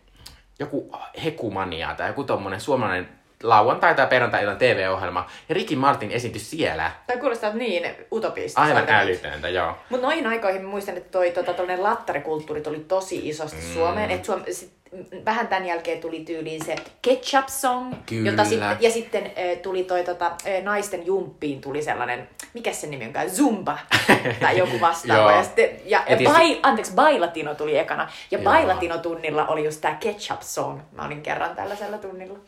[0.59, 0.91] joku
[1.23, 3.09] Hekumania tai joku tommonen suomalainen
[3.43, 6.91] lauantai- tai perjantai TV-ohjelma, ja Ricky Martin esiintyi siellä.
[7.07, 8.61] Tai kuulostaa niin utopista.
[8.61, 9.77] Aivan älytöntä, joo.
[9.89, 13.73] Mutta noihin aikoihin muistan, että toi tota, lattarikulttuuri tuli tosi isosti mm.
[13.73, 14.11] Suomeen.
[14.11, 14.71] Että Suom- sit
[15.25, 18.31] vähän tämän jälkeen tuli tyyliin se Ketchup Song, Kyllä.
[18.31, 19.31] jota sitten, ja sitten äh,
[19.61, 23.77] tuli toi tota, äh, naisten jumppiin tuli sellainen, mikä se nimi onkaan, Zumba
[24.41, 25.31] tai joku vastaava.
[25.31, 28.09] Ja sitten, ja, Ja bai, anteeksi, Bailatino tuli ekana.
[28.31, 28.39] Ja.
[28.39, 30.79] Bailatino tunnilla oli just tää Ketchup Song.
[30.91, 32.39] Mä olin kerran tällaisella tunnilla.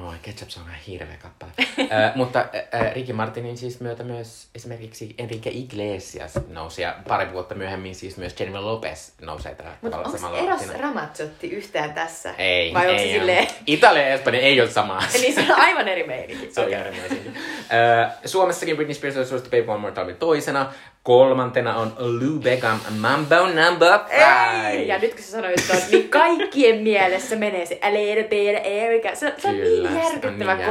[0.00, 1.52] Oi, Ketchup se on ihan hirveä kappale.
[1.80, 2.38] äh, mutta
[2.74, 8.16] äh, Ricky Martinin siis myötä myös esimerkiksi Enrique Iglesias nousi ja pari vuotta myöhemmin siis
[8.16, 10.78] myös Jennifer Lopez nousee tällä Mutta onko Eros vauhtina.
[10.78, 12.34] Ramazzotti yhtään tässä?
[12.38, 13.48] Ei, Vai onko ei se silleen...
[13.66, 15.18] Italia ja Espanja ei ole sama asia.
[15.24, 16.50] Eli se on aivan eri meininki.
[16.52, 16.78] Se on Okei.
[16.78, 17.34] äärimmäisenkin.
[17.36, 20.72] Ö, Suomessakin Britney Spears olisi suosittu Baby One More Time toisena.
[21.06, 24.68] Kolmantena on Lou Beckham Mambo Number Five.
[24.68, 24.88] Ei!
[24.88, 29.14] Ja nyt kun sä sanoit ton, niin kaikkien mielessä menee se A little bit Erica.
[29.14, 30.66] Se, se on Kyllä, niin on järkyttävä niin.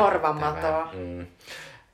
[0.93, 1.27] Mm.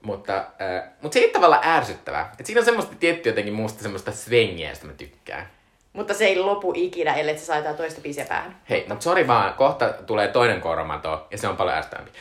[0.01, 2.31] Mutta, äh, mutta se ei ole tavallaan ärsyttävää.
[2.39, 5.47] Et siinä on semmoista tiettyä jotenkin musta semmoista svengiä, josta mä tykkään.
[5.93, 8.57] Mutta se ei lopu ikinä, ellei se saa toista biisiä päähän.
[8.69, 12.11] Hei, mutta sori vaan, kohta tulee toinen kormato, ja se on paljon ärsyttävämpi.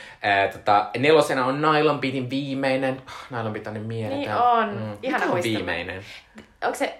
[0.52, 3.02] Tota, nelosena on Nylon Beatin viimeinen.
[3.06, 4.18] Oh, Nylon Beat on niin mieletön.
[4.18, 4.98] Niin on.
[5.02, 6.04] Ihana Mikä on viimeinen?
[6.64, 6.98] Onko se...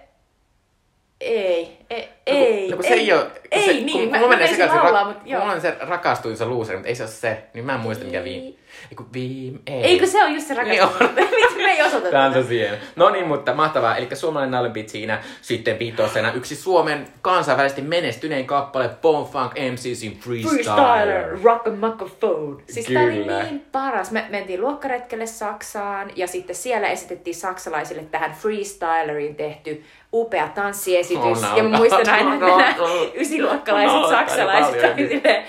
[1.21, 2.71] Ei, ei, ei.
[2.71, 3.27] No, kun se ei, ole...
[3.51, 5.53] Ei, se, niin, kun, mä, mulla mä menisin sekaisin, laulaa, mutta Mulla joo.
[5.53, 7.43] on se rakastuin se loser, mutta ei se ole se.
[7.55, 8.25] Niin mä en muista mikä Ei.
[8.25, 8.59] viime.
[8.91, 9.59] Ei kun viime...
[9.67, 9.83] Ei.
[9.83, 11.15] Eikö se on just se Niin rakastunut?
[11.41, 12.77] Miksi me ei osata Tää on tosi hieno.
[12.97, 13.97] No niin, mutta mahtavaa.
[13.97, 15.23] Eli suomalainen Beat siinä.
[15.43, 20.65] Sitten viitosena yksi Suomen kansainvälisesti menestynein kappale Bone Funk MCsin Freestyler.
[20.65, 22.63] Freestyler, rock a microphone.
[22.69, 23.43] Siis tää oli Kyllä.
[23.43, 24.11] niin paras.
[24.11, 31.43] Me mentiin luokkaretkelle Saksaan ja sitten siellä esitettiin saksalaisille tähän freestyleriin tehty upea tanssiesitys.
[31.43, 32.47] Oh, no, ja muistan aina, että
[32.79, 33.11] no.
[33.15, 35.45] ysiluokkalaiset No, saksalaiset oli silleen,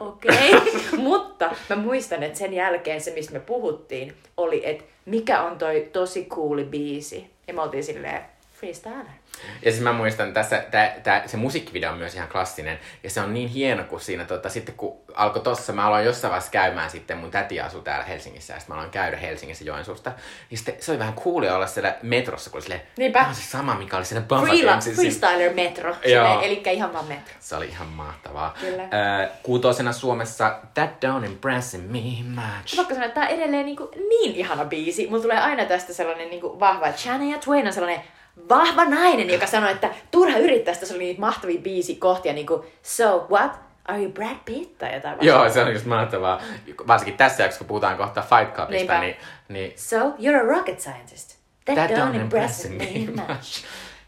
[0.00, 0.54] okei.
[0.96, 5.88] Mutta mä muistan, että sen jälkeen se, mistä me puhuttiin, oli, että mikä on toi
[5.92, 7.30] tosi cooli biisi.
[7.46, 9.17] Ja me oltiin silleen, freestyler.
[9.62, 12.78] Ja siis mä muistan tässä, tää, tää, se musiikkivideo on myös ihan klassinen.
[13.02, 16.30] Ja se on niin hieno, kun siinä tota, sitten kun alkoi tossa, mä aloin jossain
[16.30, 20.12] vaiheessa käymään sitten, mun täti asuu täällä Helsingissä, ja sitten mä aloin käydä Helsingissä Joensuusta.
[20.50, 23.18] Ja sitten se oli vähän coolia olla siellä metrossa, kun oli silleen, Niinpä.
[23.18, 25.96] "Tää on se sama, mikä oli siinä Bumper Freela, Gamesissa." freestyler metro.
[26.42, 27.34] Eli ihan vaan metro.
[27.40, 28.54] Se oli ihan mahtavaa.
[28.60, 28.82] Kyllä.
[28.82, 32.76] Ö, kuutosena Suomessa That Don't Impress Me Much.
[32.76, 35.06] Pakko sanoa, että tää on edelleen niinku niin ihana biisi.
[35.06, 38.02] Mulla tulee aina tästä sellainen niinku vahva, Shania Twain on sellainen
[38.48, 43.26] vahva nainen, joka sanoo, että turha yrittää, sitä se oli niitä mahtavia biisikohtia, niinku So
[43.30, 43.52] what?
[43.84, 44.78] Are you Brad Pitt?
[44.78, 46.40] Tai jotain Joo, se on just mahtavaa.
[46.86, 49.16] Varsinkin tässä jaksossa, kun puhutaan kohta Fight Clubista, niin,
[49.48, 51.38] niin So, you're a rocket scientist.
[51.74, 52.84] That, don't, impress me
[53.28, 53.64] much.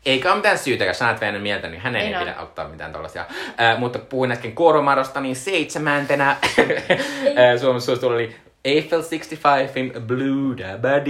[0.06, 2.20] Eikä ole mitään syytä, jos Shania Twainin mieltä, niin hänen ei, Ei oo.
[2.20, 3.24] pidä ottaa mitään tollasia.
[3.60, 6.36] Äh, mutta puhuin äsken Koromarosta, niin seitsemäntenä
[7.60, 11.00] Suomessa suositulla oli Eiffel 65in Blue da ba.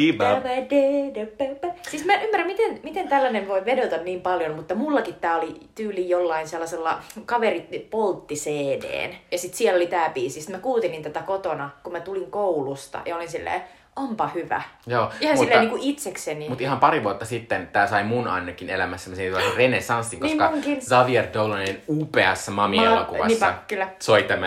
[1.91, 5.61] Siis mä en ymmärrä, miten, miten tällainen voi vedota niin paljon, mutta mullakin tää oli
[5.75, 9.15] tyyli jollain sellaisella, kaverit poltti CDn.
[9.33, 10.41] Ja sit siellä oli tää biisi.
[10.41, 13.03] Sitten mä kuuntelin tätä kotona, kun mä tulin koulusta.
[13.07, 13.63] Ja olin silleen,
[13.97, 14.63] onpa hyvä.
[14.87, 16.49] Joo, Ihan mutta, silleen niin kuin itsekseni.
[16.49, 20.81] mutta ihan pari vuotta sitten tämä sai mun ainakin elämässä semmoisen renesanssin, Niin koska munkin.
[20.81, 23.89] Xavier Dolanin upeassa Ma- Mami-elokuvassa niinpä, kyllä.
[23.99, 24.47] soi tämä,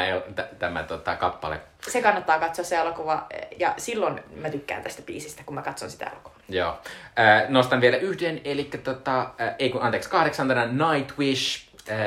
[0.59, 1.59] tämä tota, kappale.
[1.89, 3.27] Se kannattaa katsoa se elokuva.
[3.59, 6.37] Ja silloin mä tykkään tästä biisistä, kun mä katson sitä elokuvaa.
[6.49, 6.77] Joo.
[7.19, 11.97] Äh, nostan vielä yhden, eli tota, äh, ei kun anteeksi, kahdeksantena Nightwish, äh,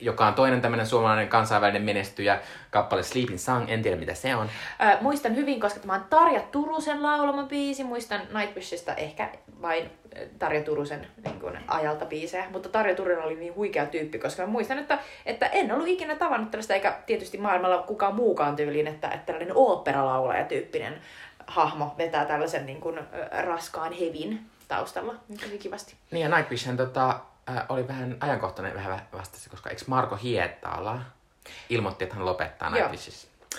[0.00, 2.40] joka on toinen tämmöinen suomalainen kansainvälinen menestyjä,
[2.76, 4.50] kappale Sleeping Song, en tiedä mitä se on.
[4.78, 7.84] Ää, muistan hyvin, koska tämä on Tarja Turusen laulama biisi.
[7.84, 9.30] Muistan Nightwishista ehkä
[9.62, 9.90] vain
[10.38, 12.50] Tarja Turusen niin kuin, ajalta biisejä.
[12.50, 16.16] Mutta Tarja Turunen oli niin huikea tyyppi, koska mä muistan, että, että en ollut ikinä
[16.16, 21.00] tavannut tällaista, eikä tietysti maailmalla kukaan muukaan tyyliin, että, että tällainen oopperalaulaja tyyppinen
[21.46, 23.00] hahmo vetää tällaisen niin kuin,
[23.42, 25.14] raskaan hevin taustalla.
[25.28, 25.94] Niin Tosi kivasti.
[26.10, 31.00] Niin ja Nightwishen tota, äh, oli vähän ajankohtainen vähän vastassa, koska eikö Marko Hiettala
[31.68, 32.72] ilmoitti, että hän lopettaa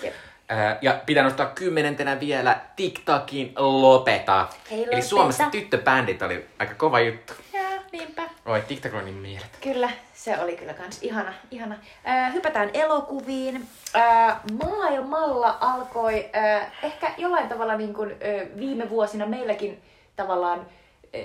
[0.02, 0.12] Joo.
[0.52, 4.48] Äh, ja pitää nostaa kymmenentenä vielä TikTokin Lopeta.
[4.70, 5.02] Hei, Eli.
[5.02, 7.32] Suomessa tyttöbändit oli aika kova juttu.
[7.52, 7.60] Ja,
[7.92, 8.22] niinpä.
[8.46, 9.60] Oi, TikTok on niin mieletön.
[9.60, 11.34] Kyllä, se oli kyllä kans ihana.
[11.50, 11.74] ihana.
[12.08, 13.68] Äh, hypätään elokuviin.
[13.96, 19.82] Äh, maailmalla alkoi äh, ehkä jollain tavalla niin kuin, äh, viime vuosina meilläkin
[20.16, 21.20] tavallaan äh,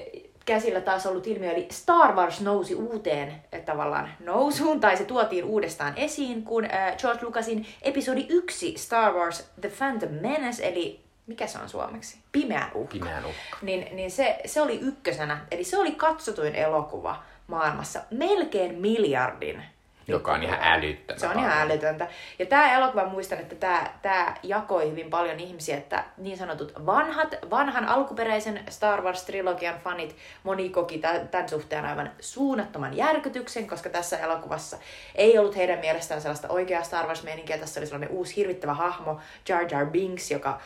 [0.45, 5.43] käsillä taas ollut ilmiö, eli Star Wars nousi uuteen äh, tavallaan nousuun, tai se tuotiin
[5.43, 11.47] uudestaan esiin, kun äh, George Lucasin episodi 1 Star Wars The Phantom Menace, eli mikä
[11.47, 12.17] se on suomeksi?
[12.31, 13.57] Pimeä uhka Pimeän uhka.
[13.61, 15.45] niin, niin se, se oli ykkösenä.
[15.51, 19.63] Eli se oli katsotuin elokuva maailmassa melkein miljardin
[20.07, 22.07] Joka on ihan älyttömän Se on ihan älytöntä.
[22.39, 27.35] Ja tämä elokuva, muistan, että tämä, tämä jakoi hyvin paljon ihmisiä, että niin sanotut vanhat,
[27.49, 34.19] vanhan alkuperäisen Star Wars-trilogian fanit, moni koki tä- tämän suhteen aivan suunnattoman järkytyksen, koska tässä
[34.19, 34.77] elokuvassa
[35.15, 37.57] ei ollut heidän mielestään sellaista oikeaa Star Wars-meininkiä.
[37.57, 40.59] Tässä oli sellainen uusi hirvittävä hahmo, Jar Jar Binks, joka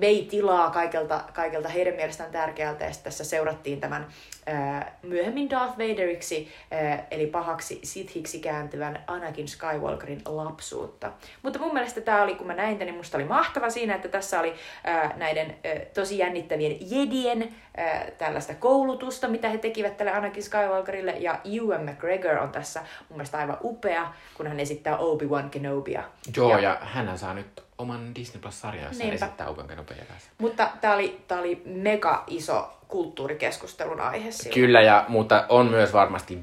[0.00, 4.06] vei tilaa kaikelta, kaikelta heidän mielestään tärkeältä, ja tässä seurattiin tämän
[4.46, 11.12] ää, myöhemmin Darth Vaderiksi, ää, eli pahaksi Sithiksi kääntyvän Anakin Skywalkerin lapsuutta.
[11.42, 14.08] Mutta mun mielestä tämä oli, kun mä näin tän, niin musta oli mahtava siinä, että
[14.08, 20.12] tässä oli ää, näiden ää, tosi jännittävien jedien ää, tällaista koulutusta, mitä he tekivät tälle
[20.12, 25.50] Anakin Skywalkerille, ja Ewan McGregor on tässä mun mielestä aivan upea, kun hän esittää Obi-Wan
[25.50, 26.02] Kenobia.
[26.36, 29.26] Joo, Ja- ja, ja hän saa nyt oman Disney Plus-sarjan, jossa Niinpä.
[29.26, 29.48] esittää
[30.08, 30.30] kanssa.
[30.38, 34.54] Mutta tämä oli, tää oli mega iso kulttuurikeskustelun aihe silloin.
[34.54, 36.38] Kyllä, ja, mutta on myös varmasti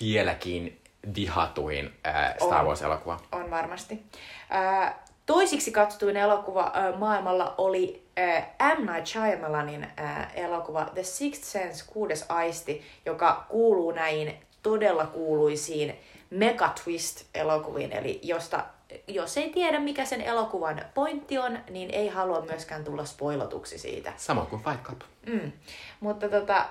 [0.00, 0.80] vieläkin
[1.16, 2.66] vihatuin ää, Star On.
[2.66, 3.20] Wars-elokuva.
[3.32, 4.02] On varmasti.
[4.50, 8.92] Ää, toisiksi katsotuin elokuva ää, maailmalla oli ää, M.
[8.92, 15.98] Night Shyamalanin ää, elokuva The Sixth Sense, kuudes aisti, joka kuuluu näihin todella kuuluisiin
[16.30, 18.64] megatwist-elokuviin, eli josta
[19.08, 24.12] jos ei tiedä, mikä sen elokuvan pointti on, niin ei halua myöskään tulla spoilotuksi siitä.
[24.16, 25.00] Samoin kuin Fight Club.
[25.26, 25.52] Mm.
[26.00, 26.66] Mutta tota,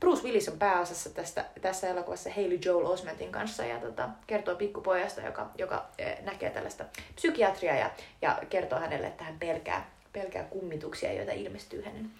[0.00, 5.20] Bruce Willis on pääosassa tästä, tässä elokuvassa Hailey Joel Osmentin kanssa ja tota, kertoo pikkupojasta,
[5.20, 5.86] joka, joka
[6.22, 7.90] näkee tällaista psykiatriaa ja,
[8.22, 12.10] ja kertoo hänelle, että hän pelkää, pelkää kummituksia, joita ilmestyy hänen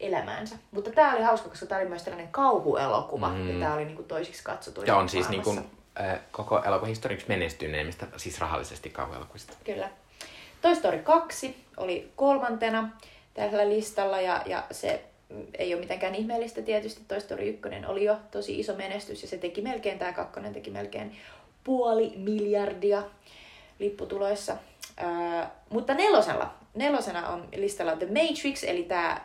[0.00, 0.56] elämäänsä.
[0.70, 3.48] Mutta tämä oli hauska, koska tämä oli myös tällainen kauhuelokuva Mm.
[3.48, 5.42] ja tämä oli niinku toisiksi katsotuin Ja on siis niin
[6.30, 9.52] koko elokuvan historiaksi menestyneimmistä, siis rahallisesti kauhuelokuvista.
[9.64, 9.90] Kyllä.
[10.62, 12.88] Toy Story 2 oli kolmantena
[13.34, 15.04] tällä listalla ja, ja se
[15.58, 17.00] ei ole mitenkään ihmeellistä tietysti.
[17.08, 20.70] Toy Story 1 oli jo tosi iso menestys ja se teki melkein, tämä kakkonen teki
[20.70, 21.16] melkein
[21.64, 23.02] puoli miljardia
[23.78, 24.56] lipputuloissa.
[24.96, 29.20] Ää, mutta nelosella, nelosena on listalla The Matrix, eli tämä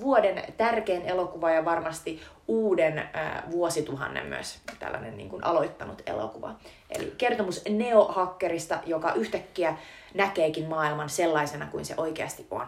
[0.00, 3.08] vuoden tärkein elokuva ja varmasti uuden
[3.50, 6.54] vuosituhannen myös tällainen niin kuin aloittanut elokuva.
[6.90, 9.76] Eli kertomus neohakkerista, joka yhtäkkiä
[10.14, 12.66] näkeekin maailman sellaisena kuin se oikeasti on.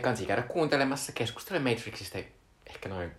[0.00, 2.18] Kansi käydä kuuntelemassa, keskustele Matrixista
[2.66, 3.10] ehkä noin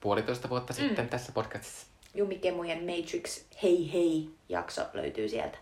[0.00, 0.76] puolitoista vuotta Mm.
[0.76, 1.86] sitten tässä podcastissa.
[2.14, 5.58] Jumikemujen Matrix Hei Hei jakso löytyy sieltä.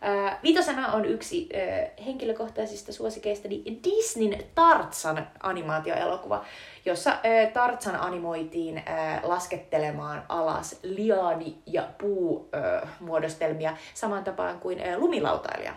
[0.00, 6.44] Ää, vitosena on yksi ää, henkilökohtaisista suosikeistani Disneyn Tartsan animaatioelokuva,
[6.84, 15.74] jossa ää, Tartsan animoitiin ää, laskettelemaan alas liani- ja puumuodostelmia saman tapaan kuin ää, lumilautailija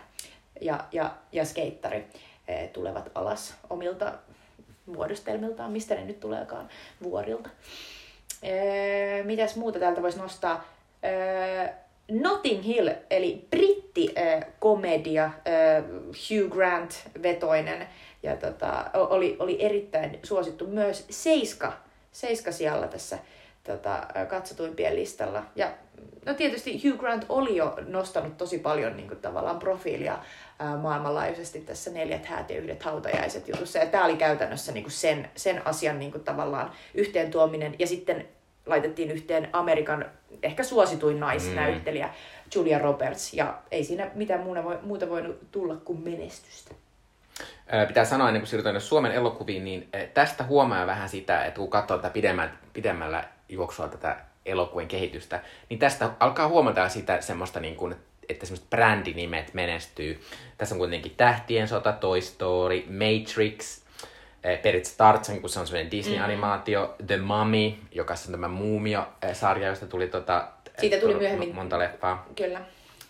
[0.60, 2.06] ja, ja, ja skeittari
[2.48, 4.12] ää, tulevat alas omilta
[4.86, 6.68] muodostelmiltaan, mistä ne nyt tuleekaan,
[7.02, 7.50] vuorilta.
[8.44, 10.64] Öö, mitäs muuta täältä voisi nostaa?
[11.04, 11.68] Öö,
[12.10, 17.86] Notting Hill, eli brittikomedia, öö, Hugh Grant-vetoinen,
[18.22, 21.72] ja tota, oli, oli erittäin suosittu myös Seiska,
[22.12, 23.18] Seiska siellä tässä
[23.64, 25.42] tota, katsotuimpien listalla.
[25.56, 25.70] Ja
[26.26, 30.18] no tietysti Hugh Grant oli jo nostanut tosi paljon niin kuin, tavallaan profiilia
[30.58, 33.78] ää, maailmanlaajuisesti tässä neljät häät ja yhdet hautajaiset jutussa.
[33.78, 37.74] Ja tämä oli käytännössä niin kuin sen, sen asian niin kuin, tavallaan yhteen tuominen.
[37.78, 38.28] Ja sitten
[38.66, 40.04] laitettiin yhteen Amerikan
[40.42, 42.10] ehkä suosituin naisnäyttelijä
[42.54, 43.34] Julia Roberts.
[43.34, 46.74] Ja ei siinä mitään muuta, voi, muuta voinut tulla kuin menestystä.
[47.66, 51.70] Ää, Pitää sanoa ennen kuin siirrytään Suomen elokuviin, niin tästä huomaa vähän sitä, että kun
[51.70, 57.76] katsoo tätä pidemmän, pidemmällä juoksua tätä elokuvien kehitystä, niin tästä alkaa huomata sitä semmoista niin
[57.76, 57.94] kuin,
[58.28, 60.20] että semmoiset brändinimet menestyy.
[60.58, 63.80] Tässä on kuitenkin Tähtien sota, Toy Story, Matrix,
[64.44, 69.86] ää, periaatteessa Tarzan, kun se on semmoinen Disney-animaatio, The Mummy, joka on tämä Muumio-sarja, josta
[69.86, 71.54] tuli tota, Siitä tuli myöhemmin.
[71.54, 72.26] monta leffaa.
[72.36, 72.58] Kyllä.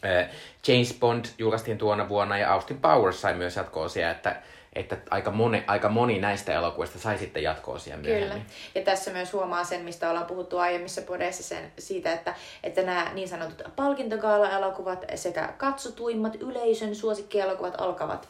[0.04, 0.28] Äh,
[0.68, 4.36] James Bond julkaistiin tuona vuonna ja Austin Powers sai myös jatko-osia, että,
[4.72, 8.30] että aika, moni, aika moni näistä elokuvista sai sitten jatko-osia myöhemmin.
[8.30, 8.44] Kyllä.
[8.74, 13.10] Ja tässä myös huomaa sen, mistä ollaan puhuttu aiemmissa podeissa, sen, siitä, että, että nämä
[13.14, 18.28] niin sanotut palkintogaala-elokuvat sekä katsotuimmat yleisön suosikkielokuvat alkavat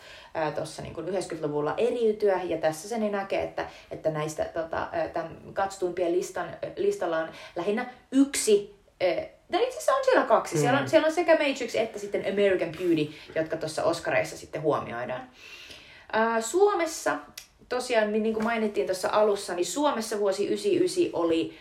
[0.55, 2.41] tuossa niin 90-luvulla eriytyä.
[2.43, 8.77] Ja tässä sen näkee, että, että näistä tota, tämän katsotuimpien listan, listalla on lähinnä yksi
[9.01, 10.59] ää, No itse asiassa on siellä kaksi.
[10.59, 15.31] Siellä on, siellä on sekä Matrix että sitten American Beauty, jotka tuossa Oscareissa sitten huomioidaan.
[16.41, 17.19] Suomessa,
[17.69, 21.59] tosiaan niin kuin mainittiin tuossa alussa, niin Suomessa vuosi 99 oli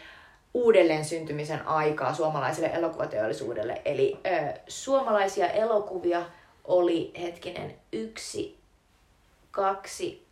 [0.54, 3.82] uudelleen syntymisen aikaa suomalaiselle elokuvateollisuudelle.
[3.86, 6.26] Eli ää, suomalaisia elokuvia
[6.64, 8.58] oli hetkinen yksi,
[9.52, 10.26] kaksi,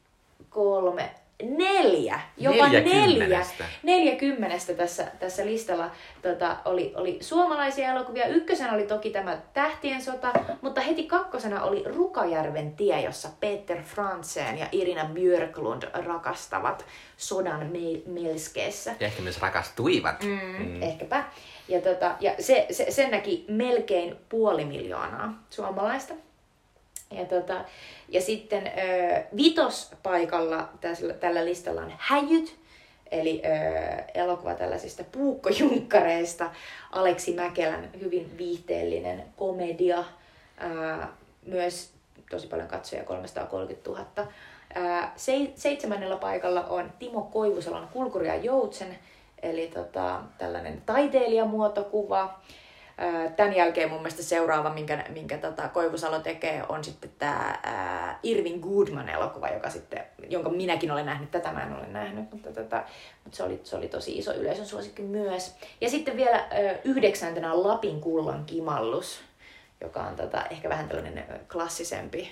[0.50, 1.12] kolme,
[1.44, 3.64] neljä, jopa neljä, Neljäkymmenestä.
[3.84, 8.28] neljäkymmenestä tässä, tässä listalla tota, oli, oli suomalaisia elokuvia.
[8.28, 14.58] Ykkösenä oli toki tämä Tähtien sota, mutta heti kakkosena oli Rukajärven tie, jossa Peter Frantzen
[14.58, 16.86] ja Irina Björklund rakastavat
[17.18, 18.96] sodan me- melskeessä.
[19.00, 20.24] Ja ehkä myös rakastuivat.
[20.24, 20.84] Mm, mm.
[20.84, 21.24] Ehkäpä.
[21.68, 26.14] Ja, tota, ja se, se, sen näki melkein puoli miljoonaa suomalaista.
[27.12, 27.66] Ja, tota,
[28.10, 32.60] ja sitten ö, vitospaikalla tässä, tällä listalla on Häjyt,
[33.12, 33.50] eli ö,
[34.14, 36.52] elokuva tällaisista puukkojunkkareista.
[36.92, 40.00] Aleksi Mäkelän hyvin viihteellinen komedia.
[40.00, 41.06] Ö,
[41.46, 41.92] myös
[42.30, 44.06] tosi paljon katsoja, 330 000.
[44.18, 49.00] Ö, se, seitsemännellä paikalla on Timo Koivusalon Kulkuri ja Joutsen,
[49.42, 52.24] eli tota, tällainen taiteilijamuotokuva.
[52.24, 52.69] Ö,
[53.36, 57.60] Tämän jälkeen mun mielestä seuraava, minkä, minkä tota Koivusalo tekee, on sitten tämä
[58.24, 61.32] Irving Goodman-elokuva, joka sitten, jonka minäkin olen nähnyt.
[61.32, 62.84] Tätä mä en ole nähnyt, mutta, tota,
[63.24, 65.56] mutta se, oli, se oli tosi iso yleisön suosikki myös.
[65.82, 69.22] Ja sitten vielä ö, yhdeksäntenä Lapin kullan kimallus,
[69.82, 72.32] joka on tota, ehkä vähän tällainen klassisempi.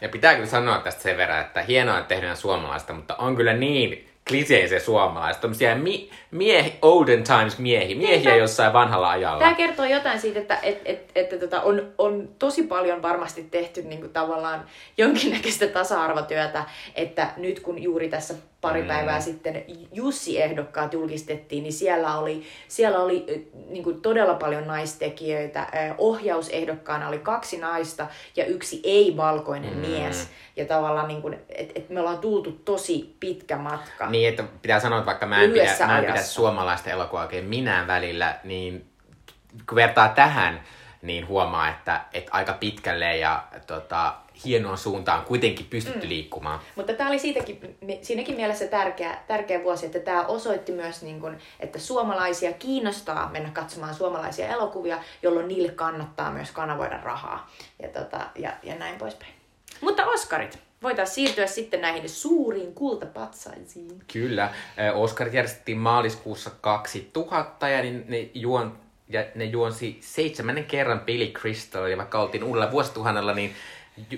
[0.00, 3.52] Ja pitää kyllä sanoa tästä sen verran, että hienoa, että tehdään suomalaista, mutta on kyllä
[3.52, 5.40] niin kliseisen suomalaista.
[5.40, 9.38] Tämmöisiä mi- miehi, olden times miehi, miehiä jossain vanhalla ajalla.
[9.38, 13.82] Tämä kertoo jotain siitä, että et, et, että tota, on, on tosi paljon varmasti tehty
[13.82, 14.64] niin kuin tavallaan
[14.98, 16.64] jonkinnäköistä tasa-arvotyötä,
[16.94, 18.88] että nyt kun juuri tässä pari Mm.
[18.88, 25.66] päivää sitten Jussi-ehdokkaat julkistettiin, niin siellä oli, siellä oli niin kuin todella paljon naistekijöitä.
[25.98, 29.78] Ohjausehdokkaana oli kaksi naista ja yksi ei-valkoinen Mm.
[29.80, 30.28] mies.
[30.56, 34.06] Ja tavallaan, niin kuin, et, et me ollaan tultu tosi pitkä matka.
[34.10, 37.44] Niin, että pitää sanoa, että vaikka mä en, pidä, mä en pidä suomalaista elokuvaa oikein
[37.44, 38.84] minään välillä, niin
[39.68, 40.60] kun vertaa tähän,
[41.02, 46.08] niin huomaa, että, että aika pitkälle ja tota, hienoon suuntaan kuitenkin pystytty mm.
[46.08, 46.60] liikkumaan.
[46.76, 51.36] Mutta tämä oli siitäkin, siinäkin mielessä tärkeä, tärkeä vuosi, että tämä osoitti myös, niin kun,
[51.60, 57.50] että suomalaisia kiinnostaa mennä katsomaan suomalaisia elokuvia, jolloin niille kannattaa myös kanavoida rahaa
[57.82, 59.32] ja, tota, ja, ja näin poispäin.
[59.80, 60.58] Mutta Oscarit.
[60.82, 64.02] Voitaisiin siirtyä sitten näihin suuriin kultapatsaisiin.
[64.12, 64.50] Kyllä.
[64.78, 71.26] Ö, Oscarit järjestettiin maaliskuussa 2000 ja niin ne, juon, ja ne juonsi seitsemännen kerran Billy
[71.26, 71.86] Crystal.
[71.86, 73.54] Ja vaikka oltiin uudella vuosituhannella, niin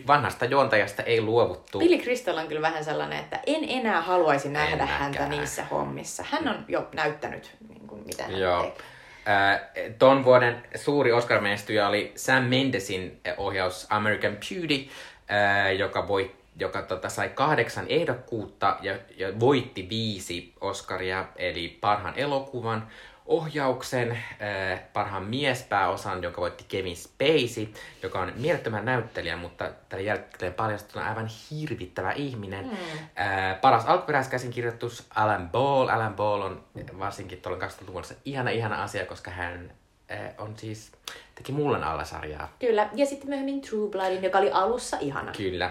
[0.07, 1.79] vanhasta juontajasta ei luovuttu.
[1.79, 6.25] Billy Crystal on kyllä vähän sellainen, että en enää haluaisi nähdä En häntä niissä hommissa.
[6.31, 8.63] Hän on jo näyttänyt, niin kuin, mitä hän Joo.
[8.63, 8.93] tekee.
[9.29, 9.61] Äh,
[9.99, 14.89] ton vuoden suuri Oscar-menestyjä oli Sam Mendesin ohjaus American Beauty,
[15.31, 22.19] äh, joka, voi, joka tota, sai kahdeksan ehdokkuutta ja, ja voitti viisi Oscaria, eli parhaan
[22.19, 22.89] elokuvan,
[23.27, 27.69] ohjauksen, äh, parhaan miespääosan, joka voitti Kevin Spacey,
[28.03, 32.65] joka on mielettömän näyttelijä, mutta tällä jälkeen paljastuna aivan hirvittävä ihminen.
[32.65, 32.77] Hmm.
[33.17, 35.89] Ää, paras alkuperäiskäsinkirjoitus Alan Ball.
[35.89, 36.65] Alan Ball on
[36.99, 39.73] varsinkin tuolla 2000-luvulla ihana, ihana asia, koska hän
[40.09, 40.93] ää, on siis,
[41.35, 42.53] teki Mullan alla sarjaa.
[42.59, 45.33] Kyllä, ja sitten myöhemmin True Bloodin, joka oli alussa ihana.
[45.33, 45.71] Kyllä.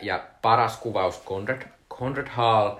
[0.00, 2.70] Ja paras kuvaus Conrad, Conrad Hall.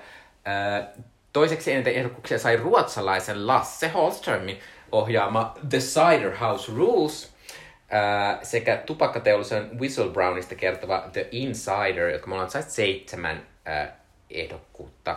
[1.36, 4.60] Toiseksi eniten ehdokkuuksia sai ruotsalaisen Lasse Hallströmin
[4.92, 7.32] ohjaama The Cider House Rules
[7.90, 13.96] ää, sekä tupakkateollisuuden Whistlebrowista kertova The Insider, jotka molemmat sai seitsemän ää,
[14.30, 15.16] ehdokkuutta.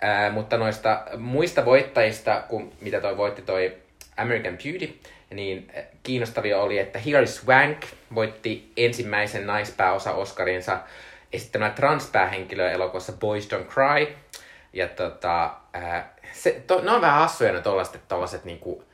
[0.00, 3.76] Ää, mutta noista muista voittajista, kun mitä toi voitti toi
[4.16, 4.98] American Beauty,
[5.30, 7.78] niin kiinnostavia oli, että Hilary Swank
[8.14, 10.78] voitti ensimmäisen naispääosa Oscarinsa
[11.32, 14.21] esittämällä transpäähenkilöä elokuvassa Boys Don't Cry.
[14.72, 18.84] Ja tota, ää, se, to, ne on vähän hassuja ne tollaset, tollaset niinku,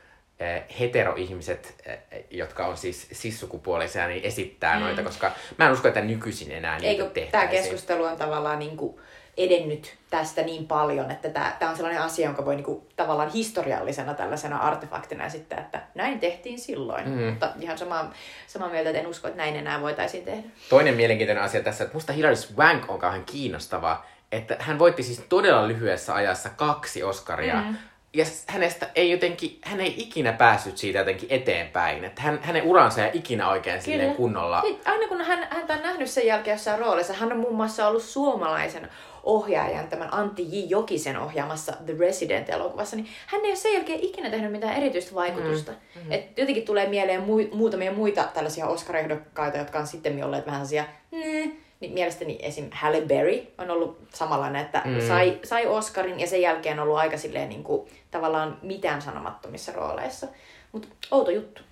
[0.41, 1.97] ää, heteroihmiset, ää,
[2.31, 4.81] jotka on siis sissukupuolisia, niin esittää mm.
[4.81, 7.63] noita, koska mä en usko, että nykyisin enää niitä Eikö tämä tehtäisiin.
[7.63, 9.01] keskustelu on tavallaan niin kuin
[9.39, 13.33] edennyt tästä niin paljon, että tämä, tämä on sellainen asia, jonka voi niin kuin, tavallaan
[13.33, 17.09] historiallisena tällaisena artefaktina esittää, että näin tehtiin silloin.
[17.09, 17.23] Mm.
[17.23, 18.13] Mutta ihan samaa,
[18.47, 20.43] samaa mieltä, että en usko, että näin enää voitaisiin tehdä.
[20.69, 25.23] Toinen mielenkiintoinen asia tässä, että musta Hilary Swank on kauhean kiinnostava, että hän voitti siis
[25.29, 27.55] todella lyhyessä ajassa kaksi Oscaria.
[27.55, 27.77] Mm.
[28.15, 32.05] Ja hänestä ei jotenkin, hän ei ikinä päässyt siitä jotenkin eteenpäin.
[32.05, 34.61] Että hän, hänen uransa ei ikinä oikein silleen kunnolla.
[34.61, 37.89] Niin, aina kun hän, häntä on nähnyt sen jälkeen jossain roolissa, hän on muun muassa
[37.89, 38.89] ollut suomalaisen
[39.23, 40.65] ohjaajan, tämän Antti J.
[40.69, 45.73] Jokisen ohjaamassa The Resident-elokuvassa, niin hän ei ole sen jälkeen ikinä tehnyt mitään erityistä vaikutusta.
[45.73, 46.03] Mm.
[46.05, 46.13] Mm.
[46.13, 50.85] Et jotenkin tulee mieleen mu- muutamia muita tällaisia Oscar-ehdokkaita, jotka on sitten olleet vähän sellaisia,
[51.11, 52.71] "Nee." Niin mielestäni esim.
[52.73, 55.01] Halle Berry on ollut samanlainen, että mm.
[55.01, 60.27] sai, sai Oscarin ja sen jälkeen ollut aika silleen niin kuin, tavallaan mitään sanomattomissa rooleissa.
[60.73, 61.63] Mutta outo juttu.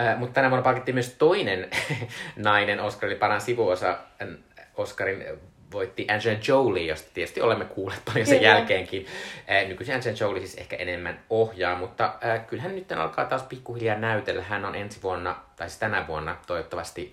[0.00, 1.70] Äh, mutta tänä vuonna palkittiin myös toinen
[2.36, 3.98] nainen Oscar, eli paran sivuosa
[4.76, 5.24] Oscarin
[5.72, 8.52] voitti Angelina Jolie, josta tietysti olemme kuulleet paljon sen Kyllä.
[8.52, 9.06] jälkeenkin.
[9.50, 13.98] Äh, nykyisin Angelina Jolie siis ehkä enemmän ohjaa, mutta äh, kyllähän nyt alkaa taas pikkuhiljaa
[13.98, 14.42] näytellä.
[14.42, 17.12] Hän on ensi vuonna, tai siis tänä vuonna toivottavasti,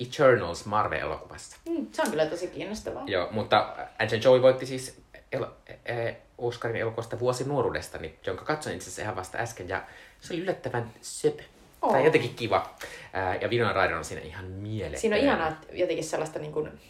[0.00, 1.56] Eternals Marvel-elokuvassa.
[1.68, 3.02] Mm, se on kyllä tosi kiinnostavaa.
[3.06, 5.00] Joo, mutta Angelina Jolie voitti siis
[5.32, 5.44] el-
[5.90, 9.82] äh, Oscarin elokuvasta vuosi nuoruudestani, jonka katsoin itse asiassa ihan vasta äsken, ja
[10.20, 11.42] se oli yllättävän söpö.
[11.82, 11.92] Oo.
[11.92, 12.74] Tai jotenkin kiva.
[13.12, 15.00] Ää, ja Winona Ryder on siinä ihan mieletön.
[15.00, 16.80] Siinä on ihanaa jotenkin sellaista niin kuin,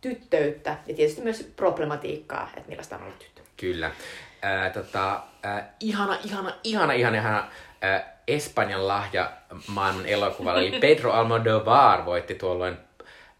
[0.00, 3.42] tyttöyttä ja tietysti myös problematiikkaa, että millaista on olla tyttö.
[3.56, 3.90] Kyllä.
[4.42, 7.48] Ää, tota, ää, ihana, ihana, ihana, ihana, ihana
[7.80, 9.30] ää, Espanjan lahja
[9.66, 10.60] maailman elokuvalle.
[10.60, 12.76] Eli Pedro Almodovar voitti tuolloin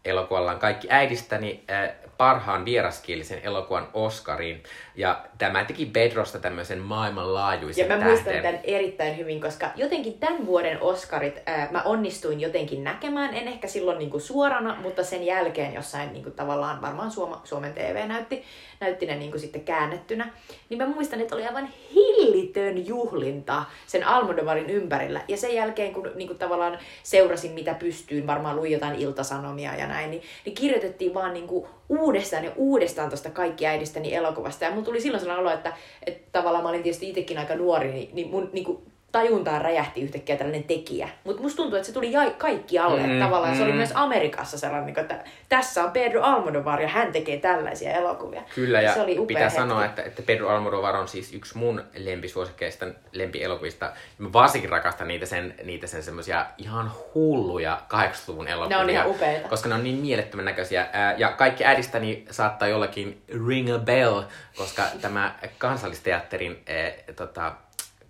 [0.05, 4.63] elokuvallaan Kaikki äidistäni ää, parhaan vieraskielisen elokuvan Oscarin.
[4.95, 8.07] Ja tämä teki Pedrosta tämmöisen maailmanlaajuisen Ja mä tähden.
[8.13, 13.47] muistan tämän erittäin hyvin, koska jotenkin tämän vuoden Oscarit ää, mä onnistuin jotenkin näkemään, en
[13.47, 18.43] ehkä silloin niinku suorana, mutta sen jälkeen jossain niinku tavallaan varmaan Suoma, Suomen TV näytti,
[18.79, 20.29] näytti ne niinku sitten käännettynä.
[20.69, 25.21] Niin mä muistan, että oli aivan hillitön juhlinta sen Almodovarin ympärillä.
[25.27, 30.11] Ja sen jälkeen, kun niinku tavallaan seurasin mitä pystyin, varmaan luin jotain iltasanomia ja näin,
[30.11, 34.65] niin, niin kirjoitettiin vaan niinku uudestaan ja uudestaan tuosta kaikki äidistäni elokuvasta.
[34.65, 35.73] Ja mulla tuli silloin sellainen olo, että,
[36.05, 40.01] että tavallaan mä olin tietysti itsekin aika nuori, niin, niin mun niin kuin, tajuntaan räjähti
[40.01, 41.09] yhtäkkiä tällainen tekijä.
[41.23, 43.01] Mutta musta tuntuu, että se tuli jai, kaikki alle.
[43.01, 43.77] Mm, Mm, tavallaan se oli mm.
[43.77, 48.41] myös Amerikassa sellainen, niin että tässä on Pedro Almodovar ja hän tekee tällaisia elokuvia.
[48.55, 49.55] Kyllä, ja se oli upea pitää hetki.
[49.55, 53.91] sanoa, että, että Pedro Almodovar on siis yksi mun lempisuosikkeista, lempielokuvista.
[54.17, 58.77] Mä varsinkin rakastan niitä sen, niitä sen semmosia ihan hulluja 80-luvun elokuvia.
[58.77, 59.47] Ne on ihan upeita.
[59.49, 60.87] Koska ne on niin mielettömän näköisiä.
[61.17, 64.21] Ja kaikki äidistäni saattaa jollakin ring a bell,
[64.57, 67.51] koska tämä kansallisteatterin ää, tota,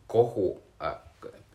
[0.07, 0.70] kohu...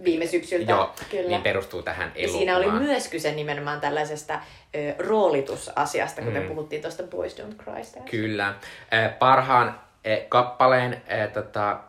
[0.05, 1.29] Viime syksyltä, Joo, kyllä.
[1.29, 2.39] niin perustuu tähän Ja elokuvaan.
[2.39, 4.35] siinä oli myös kyse nimenomaan tällaisesta
[4.74, 6.49] ö, roolitusasiasta, kuten Mm.
[6.49, 8.03] puhuttiin tuosta Boys Don't Cry.
[8.11, 8.49] Kyllä.
[8.95, 11.81] Äh, Parhaan äh, kappaleen äh, tota,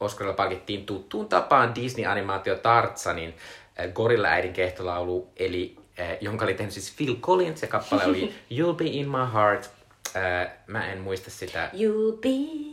[0.00, 3.34] Oscarilla palkittiin tuttuun tapaan Disney-animaatio Tartsanin
[3.80, 7.60] äh, Gorilla-äidin kehtolaulu, eli äh, jonka oli tehnyt siis Phil Collins.
[7.60, 9.70] Se kappale oli You'll Be In My Heart.
[10.16, 11.70] Äh, mä en muista sitä.
[11.72, 12.28] You'll be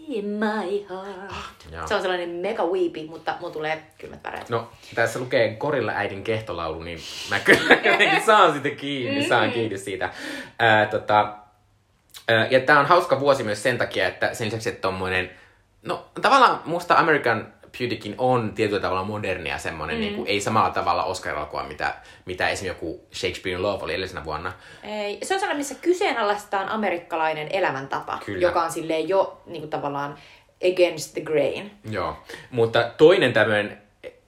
[0.08, 1.66] in my heart.
[1.72, 1.88] joo.
[1.88, 4.50] Se on sellainen mega weepy, mutta mulla tulee kylmät väreet.
[4.50, 10.10] No, tässä lukee Gorilla-äidin kehtolaulu, niin mä kyllä jotenkin saan sitä kiinni, saan kiinni siitä.
[10.60, 11.36] Ää, tota,
[12.28, 15.30] ää, ja tää on hauska vuosi myös sen takia, että sen lisäksi, että tommonen,
[15.84, 20.02] no tavallaan musta American Beautykin on tietyllä tavalla modernia semmonen, mm.
[20.02, 21.96] niin kuin, ei samalla tavalla Oscar-elokuva, mitä,
[22.26, 24.54] mitä esimerkiksi joku Shakespearean Love oli edellisenä vuonna.
[24.84, 28.42] Ei, se on sellainen, missä kyseenalaistetaan amerikkalainen elämäntapa, Kyllä.
[28.42, 30.18] joka on silleen jo niin kuin tavallaan
[30.72, 31.72] against the grain.
[31.90, 32.18] Joo,
[32.52, 33.82] mutta toinen tämmöinen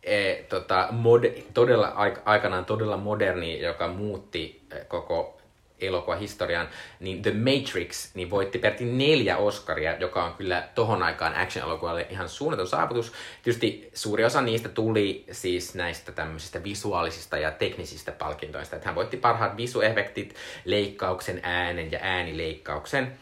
[0.03, 1.23] e, tota, mod,
[1.53, 5.34] todella, aik- aikanaan todella moderni, joka muutti e, koko
[5.81, 6.69] elokuvahistorian,
[6.99, 12.29] niin The Matrix niin voitti peräti neljä Oscaria, joka on kyllä tohon aikaan action-elokuvalle ihan
[12.29, 13.13] suunnaton saavutus.
[13.43, 18.75] Tietysti suuri osa niistä tuli siis näistä tämmöisistä visuaalisista ja teknisistä palkintoista.
[18.75, 23.17] Että hän voitti parhaat visuefektit, leikkauksen, äänen ja äänileikkauksen.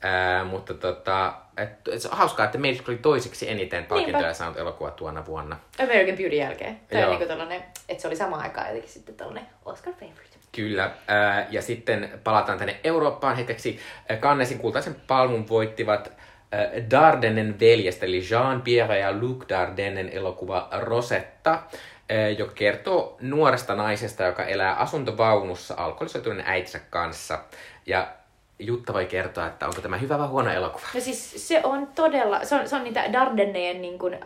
[0.00, 4.34] Ää, mutta tota, et, et se on hauskaa, että Matrix oli toiseksi eniten palkintoja Niinpä.
[4.34, 5.56] saanut elokuva tuona vuonna.
[5.78, 6.80] American Beauty jälkeen.
[6.92, 10.35] Tai niin tällainen, että se oli samaan aikaan jotenkin sitten tällainen Oscar favorite.
[10.52, 10.90] Kyllä.
[11.50, 13.80] Ja sitten palataan tänne Eurooppaan hetkeksi.
[14.08, 16.12] Ää, Cannesin kultaisen palmun voittivat
[16.90, 21.62] Dardennen veljestä, eli Jean-Pierre ja Luc Dardennen elokuva Rosetta,
[22.38, 27.38] joka kertoo nuoresta naisesta, joka elää asuntovaunussa alkoholisoituneen äitinsä kanssa.
[27.86, 28.08] Ja
[28.58, 30.86] Jutta voi kertoa, että onko tämä hyvä vai huono elokuva.
[30.94, 34.18] No siis se on todella, se on, se on niitä Dardenneen niin kuin,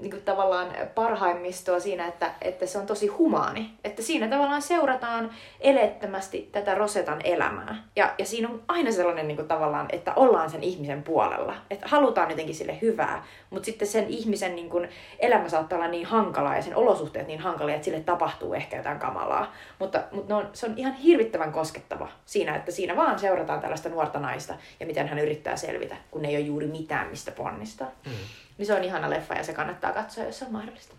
[0.00, 3.70] niin kuin tavallaan parhaimmistoa siinä, että, että se on tosi humaani.
[3.84, 7.84] Että siinä tavallaan seurataan elettömästi tätä Rosetan elämää.
[7.96, 11.54] Ja, ja siinä on aina sellainen niin kuin tavallaan, että ollaan sen ihmisen puolella.
[11.70, 16.06] Että halutaan jotenkin sille hyvää, mutta sitten sen ihmisen niin kuin, elämä saattaa olla niin
[16.06, 19.52] hankalaa ja sen olosuhteet niin hankalia, että sille tapahtuu ehkä jotain kamalaa.
[19.78, 24.18] Mutta, mutta on, se on ihan hirvittävän koskettava siinä, että siinä vaan seurataan tällaista nuorta
[24.18, 27.90] naista ja miten hän yrittää selvitä, kun ei ole juuri mitään, mistä ponnistaa.
[28.06, 28.12] Mm.
[28.60, 30.94] Niin se on ihana leffa ja se kannattaa katsoa, jos se on mahdollista.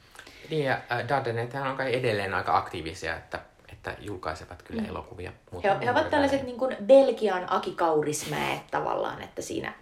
[0.49, 3.39] Niin, ja äh, Dardenethän on kai edelleen aika aktiivisia, että,
[3.72, 5.32] että julkaisevat kyllä elokuvia.
[5.64, 9.74] He, he ovat tällaiset niin kuin Belgian Aki Kaurismäet tavallaan, että siinä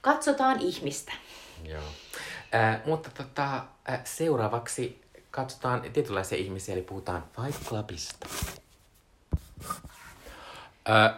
[0.00, 1.12] katsotaan ihmistä.
[1.64, 1.82] Joo.
[2.54, 8.26] Äh, mutta tota, äh, seuraavaksi katsotaan tietynlaisia ihmisiä, eli puhutaan Fight Clubista.
[10.90, 11.14] Äh,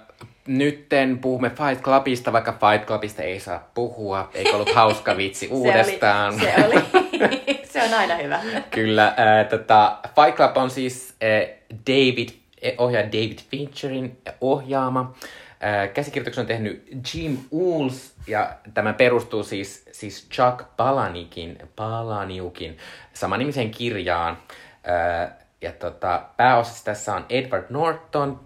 [0.50, 4.30] nytten puhumme Fight Clubista, vaikka Fight Clubista ei saa puhua.
[4.34, 6.40] Eikö ollut hauska vitsi uudestaan?
[6.40, 8.40] Se oli, se, oli, se on aina hyvä.
[8.70, 9.06] Kyllä.
[9.06, 12.28] Äh, tota, Fight Club on siis äh, David,
[12.62, 15.14] eh, ohjaaja David Fincherin ohjaama.
[15.94, 22.78] Käsikirjoituksen on tehnyt Jim Ools, ja tämä perustuu siis, siis Chuck Palahniukin, Palahniukin
[23.12, 24.38] samanimiseen kirjaan.
[25.60, 28.40] Ja tota, pääosassa tässä on Edward Norton,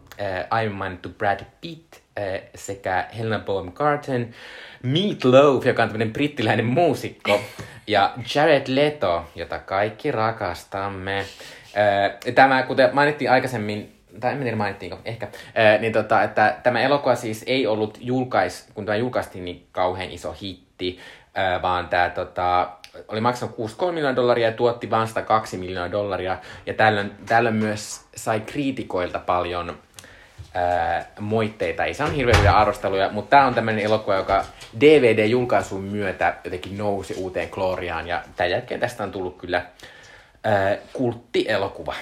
[0.51, 1.95] aiemmin mainittu Brad Pitt
[2.55, 4.27] sekä Helena Bonham Carter,
[4.83, 7.41] Meat Loaf, joka on tämmöinen brittiläinen muusikko,
[7.87, 11.25] ja Jared Leto, jota kaikki rakastamme.
[12.35, 17.15] Tämä, kuten mainittiin aikaisemmin, tai en tiedä mainittiinko, ehkä, ää, niin tota, että tämä elokuva
[17.15, 20.99] siis ei ollut julkais, kun tämä julkaistiin, niin kauhean iso hitti,
[21.35, 22.71] ää, vaan tämä tota,
[23.09, 26.39] oli maksanut 63 miljoonaa dollaria ja tuotti vain 102 miljoonaa dollaria.
[26.67, 29.79] Ja tällöin, tällöin myös sai kriitikoilta paljon
[30.55, 31.84] ää, moitteita.
[31.84, 34.44] Ei saanut hirveän hyviä arvosteluja, mutta tämä on tämmöinen elokuva, joka
[34.80, 38.09] DVD-julkaisun myötä jotenkin nousi uuteen klooriaan.
[38.09, 39.62] Ja tämän jälkeen tästä on tullut kyllä
[40.44, 41.94] ää, kulttielokuva.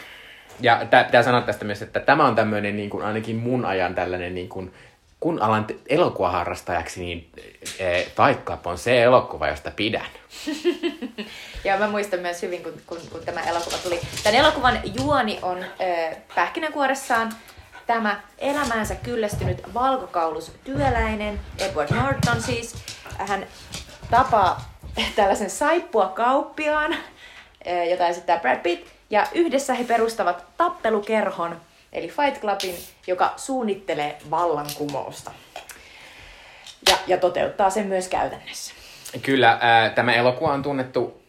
[0.60, 3.94] Ja tää, pitää sanoa tästä myös, että tämä on tämmöinen niin kuin, ainakin mun ajan
[3.94, 4.72] tällainen niin kuin,
[5.20, 7.30] kun alan elokuvaharrastajaksi, niin
[7.78, 10.06] e, Fight on se elokuva, josta pidän.
[11.64, 14.00] ja mä muistan myös hyvin, kun, kun, kun tämä elokuva tuli.
[14.22, 17.32] Tämän elokuvan juoni on ö, pähkinänkuoressaan
[17.86, 22.74] tämä elämäänsä kyllästynyt valkokaulus työläinen, Edward Norton siis.
[23.18, 23.46] Hän
[24.10, 24.74] tapaa
[25.16, 26.96] tällaisen saippua kauppiaan,
[27.90, 31.60] jota esittää Brad Pitt, ja yhdessä he perustavat tappelukerhon,
[31.92, 35.30] eli Fight Clubin, joka suunnittelee vallankumousta.
[36.88, 38.74] Ja, ja toteuttaa sen myös käytännössä.
[39.22, 41.21] Kyllä, ää, tämä elokuva on tunnettu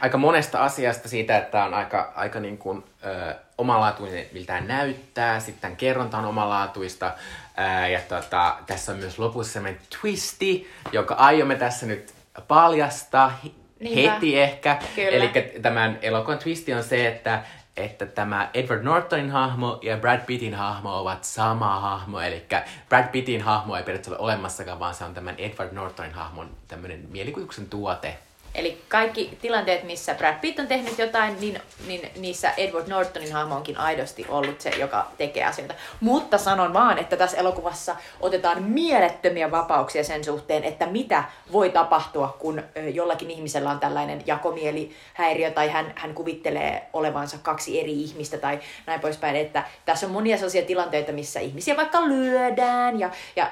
[0.00, 5.76] aika monesta asiasta siitä, että on aika, aika niin kuin, ö, omalaatuinen, miltä näyttää, sitten
[5.76, 7.14] kerronta on omalaatuista,
[7.56, 12.14] ää, ja tota, tässä on myös lopussa sellainen twisti, jonka aiomme tässä nyt
[12.48, 13.38] paljastaa
[13.80, 14.12] Niinpä.
[14.12, 14.78] heti ehkä.
[14.96, 15.30] Eli
[15.62, 17.42] tämän elokuvan twisti on se, että
[17.76, 22.20] että tämä Edward Nortonin hahmo ja Brad Pittin hahmo ovat sama hahmo.
[22.20, 22.46] Eli
[22.88, 27.06] Brad Pittin hahmo ei periaatteessa ole olemassakaan, vaan se on tämän Edward Nortonin hahmon tämmöinen
[27.10, 28.18] mielikuvituksen tuote.
[28.54, 33.56] Eli kaikki tilanteet, missä Brad Pitt on tehnyt jotain, niin, niin niissä Edward Nortonin hahmo
[33.56, 35.74] onkin aidosti ollut se, joka tekee asioita.
[36.00, 42.36] Mutta sanon vaan, että tässä elokuvassa otetaan mielettömiä vapauksia sen suhteen, että mitä voi tapahtua,
[42.38, 48.60] kun jollakin ihmisellä on tällainen jakomielihäiriö tai hän, hän kuvittelee olevansa kaksi eri ihmistä tai
[48.86, 49.36] näin poispäin.
[49.36, 53.50] Että tässä on monia sellaisia tilanteita, missä ihmisiä vaikka lyödään ja, ja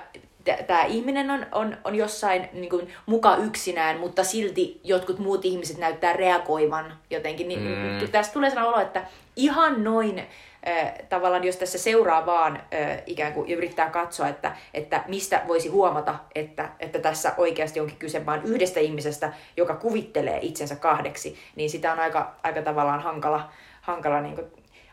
[0.67, 5.79] tämä ihminen on, on, on jossain niin kuin, muka yksinään, mutta silti jotkut muut ihmiset
[5.79, 7.49] näyttää reagoivan jotenkin.
[7.49, 8.09] Niin, mm.
[8.13, 13.33] Tästä tulee sellainen olo, että ihan noin äh, tavallaan, jos tässä seuraa vaan äh, ikään
[13.33, 18.43] kuin yrittää katsoa, että, että mistä voisi huomata, että, että tässä oikeasti onkin kyse vain
[18.45, 24.35] yhdestä ihmisestä, joka kuvittelee itsensä kahdeksi, niin sitä on aika, aika tavallaan hankala, hankala niin
[24.35, 24.47] kuin,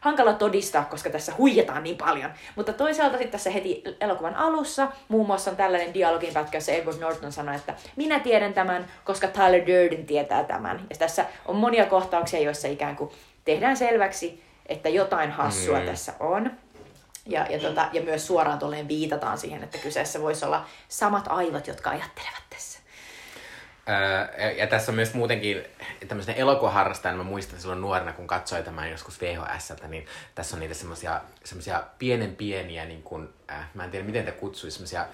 [0.05, 2.31] hankala todistaa, koska tässä huijataan niin paljon.
[2.55, 6.99] Mutta toisaalta sitten tässä heti elokuvan alussa muun muassa on tällainen dialogin pätkä, jossa Edward
[6.99, 10.85] Norton sanoi, että minä tiedän tämän, koska Tyler Durden tietää tämän.
[10.89, 13.11] Ja tässä on monia kohtauksia, joissa ikään kuin
[13.45, 15.85] tehdään selväksi, että jotain hassua mm.
[15.85, 16.51] tässä on.
[17.25, 21.67] Ja, ja, tota, ja myös suoraan tolleen viitataan siihen, että kyseessä voisi olla samat aivot,
[21.67, 22.74] jotka ajattelevat tässä.
[24.57, 25.63] Ja tässä on myös muutenkin
[26.07, 30.05] tämmöisen elokuvaharrastajana, mä muistan silloin nuorena, kun katsoin tämän joskus VHS, niin
[30.35, 30.75] tässä on niitä
[31.43, 35.05] semmoisia pienen pieniä, niin kuin, äh, mä en tiedä miten te kutsuisi, semmoisia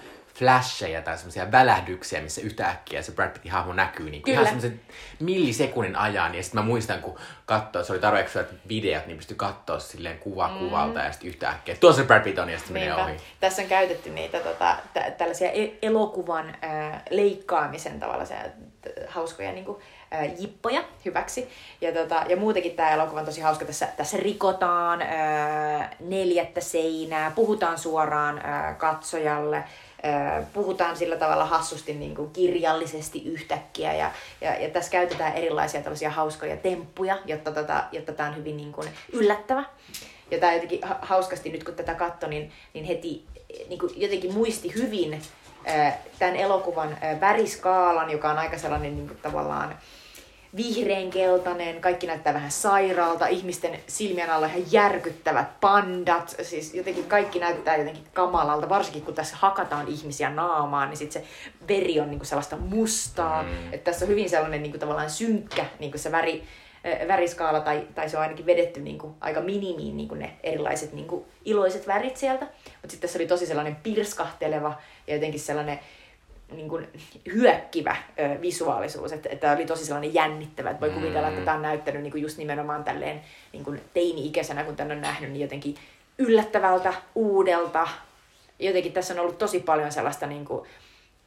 [0.42, 4.82] flasheja tai semmoisia välähdyksiä, missä yhtäkkiä se Brad Pittin hahmo näkyy niin kuin ihan semmoisen
[5.20, 6.36] millisekunnin ajan.
[6.36, 10.20] Ja sitten mä muistan, kun katsoo, se oli tarpeeksi että videot, niin pystyi katsoa silleen
[10.20, 10.60] kuva mm.
[10.60, 11.76] kuvalta ja sitten yhtäkkiä.
[11.76, 13.18] Tuossa se Brad Pitt on ja sitten menee ohi.
[13.40, 18.26] Tässä on käytetty niitä tota, tä- tällaisia e- elokuvan äh, leikkaamisen tavalla
[19.08, 19.78] hauskoja niin kuin,
[20.14, 21.50] äh, jippoja hyväksi.
[21.82, 23.66] Ja, tota, ja muutenkin tämä elokuva on tosi hauska.
[23.66, 29.64] Tässä, tässä rikotaan äh, neljättä seinää, puhutaan suoraan äh, katsojalle
[30.54, 36.10] puhutaan sillä tavalla hassusti niin kuin kirjallisesti yhtäkkiä ja, ja, ja tässä käytetään erilaisia tällaisia
[36.10, 39.64] hauskoja temppuja, jotta, tota, jotta tämä on hyvin niin kuin yllättävä.
[40.32, 43.26] Ja tämä jotenkin hauskasti nyt kun tätä katsoin, niin, niin heti
[43.70, 45.22] niin kuin jotenkin muisti hyvin
[46.20, 49.78] tämän elokuvan väriskaalan, joka on aika sellainen niin kuin tavallaan
[50.56, 57.78] vihreänkeltainen, kaikki näyttää vähän sairaalta, ihmisten silmien alla ihan järkyttävät pandat, siis jotenkin kaikki näyttää
[57.78, 61.28] jotenkin kamalalta, varsinkin kun tässä hakataan ihmisiä naamaan, niin sitten se
[61.68, 63.74] veri on niinku sellaista mustaa, mm.
[63.74, 66.44] että tässä on hyvin sellainen niinku tavallaan synkkä niinku se väri,
[67.08, 71.88] väriskaala, tai, tai se on ainakin vedetty niinku aika minimiin niinku ne erilaiset niinku iloiset
[71.88, 74.74] värit sieltä, mutta sitten tässä oli tosi sellainen pirskahteleva
[75.08, 75.80] ja jotenkin sellainen
[76.52, 76.88] niin kuin
[77.34, 80.96] hyökkivä ö, visuaalisuus, että, että oli tosi sellainen jännittävä, että voi mm.
[80.96, 83.22] kuvitella, että tämä on näyttänyt niin kuin just nimenomaan tälleen
[83.54, 85.76] niin kuin teini-ikäisenä, kun tämän on nähnyt, niin jotenkin
[86.18, 87.88] yllättävältä, uudelta
[88.62, 90.68] jotenkin tässä on ollut tosi paljon sellaista niin kuin,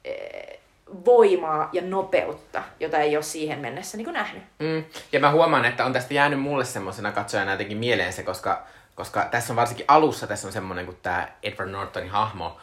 [0.04, 0.58] eh,
[1.04, 4.42] voimaa ja nopeutta, jota ei ole siihen mennessä niin kuin nähnyt.
[4.58, 4.84] Mm.
[5.12, 9.28] Ja mä huomaan, että on tästä jäänyt mulle semmoisena katsojana jotenkin mieleen se, koska, koska
[9.30, 12.56] tässä on varsinkin alussa tässä on semmoinen, kun tämä Edward Nortonin hahmo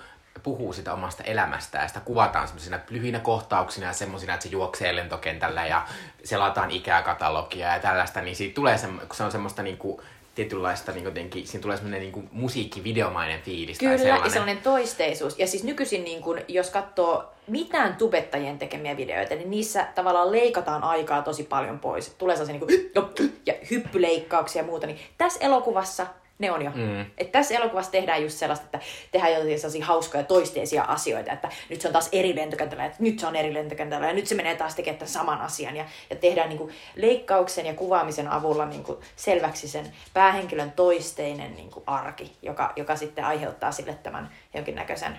[0.43, 4.95] puhuu sitä omasta elämästään ja sitä kuvataan semmoisina lyhyinä kohtauksina ja semmoisina, että se juoksee
[4.95, 5.87] lentokentällä ja
[6.23, 10.01] selataan ikäkatalogia ja tällaista, niin siitä tulee se, kun se on semmoista niinku,
[10.35, 13.79] tietynlaista, niin jotenkin, siinä tulee semmoinen niin musiikkivideomainen fiilis.
[13.79, 14.25] Kyllä, tai sellainen.
[14.25, 15.39] ja sellainen toisteisuus.
[15.39, 20.83] Ja siis nykyisin, niin kun, jos katsoo mitään tubettajien tekemiä videoita, niin niissä tavallaan leikataan
[20.83, 22.09] aikaa tosi paljon pois.
[22.09, 24.87] Tulee sellaisia niin kuin, ja hyppyleikkauksia ja muuta.
[24.87, 26.07] Niin tässä elokuvassa
[26.41, 26.71] ne on jo.
[26.75, 27.05] Mm.
[27.17, 28.79] Et tässä elokuvassa tehdään just sellaista, että
[29.11, 33.19] tehdään jotain sellaisia hauskoja toisteisia asioita, että nyt se on taas eri lentokentällä, että nyt
[33.19, 35.75] se on eri lentokentällä ja nyt se menee taas tekemään tämän saman asian.
[35.75, 41.55] Ja, ja tehdään niin kuin leikkauksen ja kuvaamisen avulla niin kuin selväksi sen päähenkilön toisteinen
[41.55, 45.17] niin kuin arki, joka, joka sitten aiheuttaa sille tämän jonkinnäköisen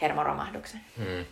[0.00, 0.80] hermoromahduksen.
[0.96, 1.24] Mm.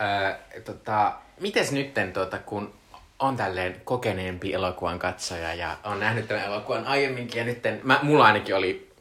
[0.00, 2.74] Öö, tota, mites nytten, tota, kun
[3.22, 8.24] on tälleen kokeneempi elokuvan katsoja ja on nähnyt tämän elokuvan aiemminkin ja nytten, mä, mulla
[8.24, 8.92] ainakin oli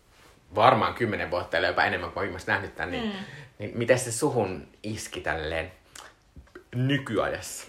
[0.55, 3.11] varmaan kymmenen vuotta eli jopa enemmän kuin viimeksi nähnyt tämän, niin, mm.
[3.59, 5.72] niin miten se suhun iski tälleen
[6.76, 7.67] nykyajassa?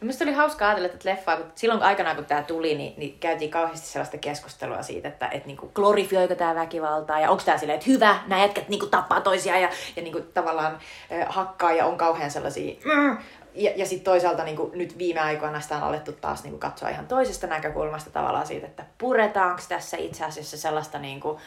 [0.00, 3.50] Minusta oli hauska ajatella että leffa, kun silloin aikanaan kun tämä tuli, niin, niin käytiin
[3.50, 7.90] kauheasti sellaista keskustelua siitä, että et, niinku, glorifioiko tämä väkivaltaa ja onko tämä silleen, että
[7.90, 10.78] hyvä, nämä jätkät niinku, tappaa toisiaan ja, ja niinku, tavallaan
[11.12, 13.18] äh, hakkaa ja on kauhean sellaisia mm,
[13.54, 16.60] ja, ja sitten toisaalta niin kuin nyt viime aikoina sitä on alettu taas niin kuin
[16.60, 21.38] katsoa ihan toisesta näkökulmasta tavallaan siitä, että puretaanko tässä itse asiassa sellaista niin, kuin,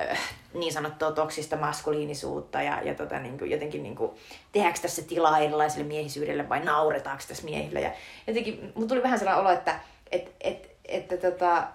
[0.00, 0.18] äh,
[0.54, 4.10] niin sanottua toksista maskuliinisuutta ja, ja tota, niin kuin, jotenkin niin kuin,
[4.52, 7.80] tehdäänkö tässä tilaa erilaiselle miehisyydelle vai nauretaanko tässä miehille.
[7.80, 7.90] Ja
[8.26, 9.80] jotenkin mun tuli vähän sellainen olo, että
[10.12, 11.68] et, et, että tota,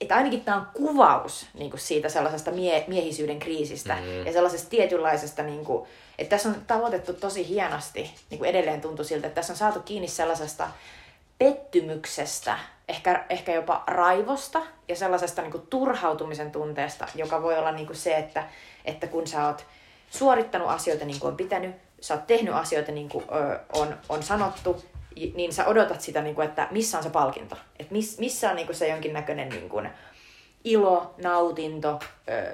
[0.00, 4.26] että ainakin tämä on kuvaus niin kuin siitä sellaisesta mie- miehisyyden kriisistä mm.
[4.26, 5.88] ja sellaisesta tietynlaisesta niin kuin,
[6.18, 9.80] että tässä on tavoitettu tosi hienosti, niin kuin edelleen tuntuu siltä, että tässä on saatu
[9.80, 10.68] kiinni sellaisesta
[11.38, 17.86] pettymyksestä, ehkä, ehkä jopa raivosta ja sellaisesta niin kuin turhautumisen tunteesta, joka voi olla niin
[17.86, 18.44] kuin se, että,
[18.84, 19.66] että kun sä oot
[20.10, 24.22] suorittanut asioita niin kuin on pitänyt, sä oot tehnyt asioita niin kuin ö, on, on
[24.22, 24.84] sanottu,
[25.34, 28.56] niin sä odotat sitä, niin kuin, että missä on se palkinto, että miss, missä on
[28.56, 29.90] niin kuin se jonkinnäköinen niin kuin,
[30.64, 31.98] ilo, nautinto,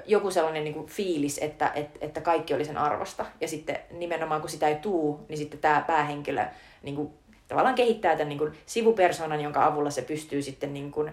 [0.05, 3.25] joku sellainen niin kuin fiilis, että, että, että kaikki oli sen arvosta.
[3.41, 6.45] Ja sitten nimenomaan kun sitä ei tuu, niin sitten tämä päähenkilö
[6.83, 7.13] niin kuin,
[7.47, 11.11] tavallaan kehittää tämän niin kuin, sivupersonan, jonka avulla se pystyy sitten niin kuin,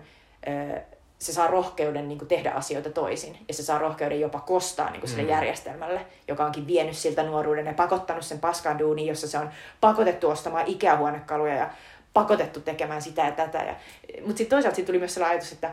[1.25, 3.39] se saa rohkeuden niin kuin, tehdä asioita toisin.
[3.49, 5.29] Ja se saa rohkeuden jopa kostaa niin kuin, sille mm.
[5.29, 9.51] järjestelmälle, joka onkin vienyt siltä nuoruuden ja pakottanut sen paskan duuniin, jossa se on
[9.81, 11.71] pakotettu ostamaan ikähuonekaluja ja
[12.13, 13.59] pakotettu tekemään sitä ja tätä.
[13.59, 13.75] Ja,
[14.21, 15.71] mutta sitten toisaalta siitä tuli myös sellainen ajatus, että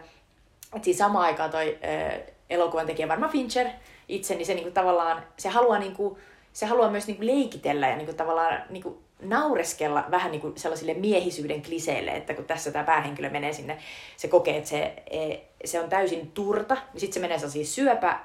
[0.75, 3.67] että siinä samaan aikaan toi äh, elokuvan tekijä varmaan Fincher
[4.07, 6.17] itse, niin se niinku tavallaan, se haluaa, niinku,
[6.53, 12.11] se haluaa myös niinku leikitellä ja niinku tavallaan niinku naureskella vähän niinku sellaisille miehisyyden kliseille,
[12.11, 13.78] että kun tässä tämä päähenkilö menee sinne,
[14.17, 18.19] se kokee, että se, e, se on täysin turta, niin sitten se menee siis syöpä,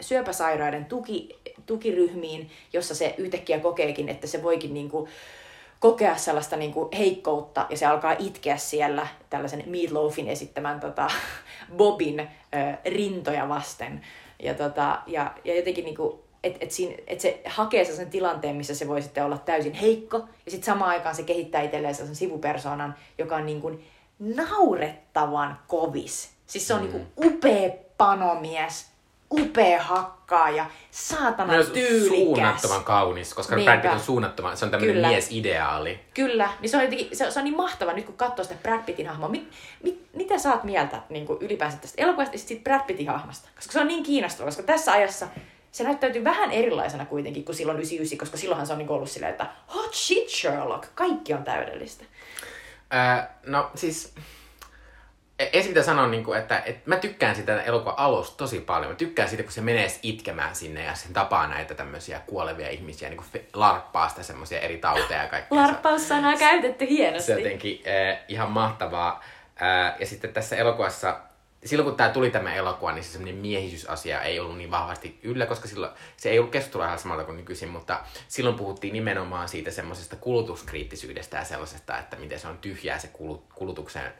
[0.00, 5.08] syöpäsairaiden tuki, tukiryhmiin, jossa se yhtäkkiä kokeekin, että se voikin niinku,
[5.80, 11.10] kokea sellaista niin kuin heikkoutta ja se alkaa itkeä siellä tällaisen Meatloafin esittämän tota,
[11.76, 12.28] Bobin
[12.84, 14.00] rintoja vasten.
[14.42, 18.56] Ja, tota, ja, ja jotenkin niin kuin, et, et siinä, et se hakee sellaisen tilanteen,
[18.56, 22.16] missä se voi sitten olla täysin heikko, ja sitten samaan aikaan se kehittää itselleen sellaisen
[22.16, 23.84] sivupersonan, joka on niin kuin
[24.18, 26.30] naurettavan kovis.
[26.46, 26.86] Siis se on mm.
[26.86, 28.86] niin kuin upea panomies,
[29.30, 32.08] upea hakkaaja, saatana Myös tyylikäs.
[32.08, 33.72] suunnattoman kaunis, koska Niinpä.
[33.72, 35.08] Brad Pitt on suunnattoman, se on tämmöinen Kyllä.
[35.08, 36.00] miesideaali.
[36.14, 38.82] Kyllä, niin se on, jotenkin, se, se on niin mahtava nyt kun katsoo sitä Brad
[38.86, 39.28] Pittin hahmoa.
[39.28, 39.50] Mit,
[39.82, 43.48] mit, mitä saat mieltä niin kuin ylipäänsä tästä elokuvasta ja siitä Brad Pittin hahmosta?
[43.54, 45.28] Koska se on niin kiinnostava, koska tässä ajassa
[45.72, 49.32] se näyttäytyy vähän erilaisena kuitenkin kuin silloin 99, koska silloinhan se on niin ollut silleen,
[49.32, 52.04] että hot shit Sherlock, kaikki on täydellistä.
[52.94, 54.14] Öö, no siis
[55.38, 58.92] ensin pitää sanoa, niin kuin, että, että mä tykkään sitä elokuvan alusta tosi paljon.
[58.92, 63.08] Mä tykkään siitä, kun se menee itkemään sinne ja sen tapaa näitä tämmöisiä kuolevia ihmisiä,
[63.08, 65.58] niin kuin larppaa sitä semmoisia eri tauteja ja kaikkea.
[65.58, 67.26] Larppaussanaa käytetty hienosti.
[67.26, 69.24] Se on jotenkin äh, ihan mahtavaa.
[69.62, 71.20] Äh, ja sitten tässä elokuvassa,
[71.64, 75.46] silloin kun tämä tuli tämä elokuva, niin se semmoinen miehisyysasia ei ollut niin vahvasti yllä,
[75.46, 79.70] koska silloin se ei ollut keskustelua ihan samalta kuin nykyisin, mutta silloin puhuttiin nimenomaan siitä
[79.70, 83.10] semmoisesta kulutuskriittisyydestä ja sellaisesta, että miten se on tyhjää se
[83.54, 84.12] kulutuksen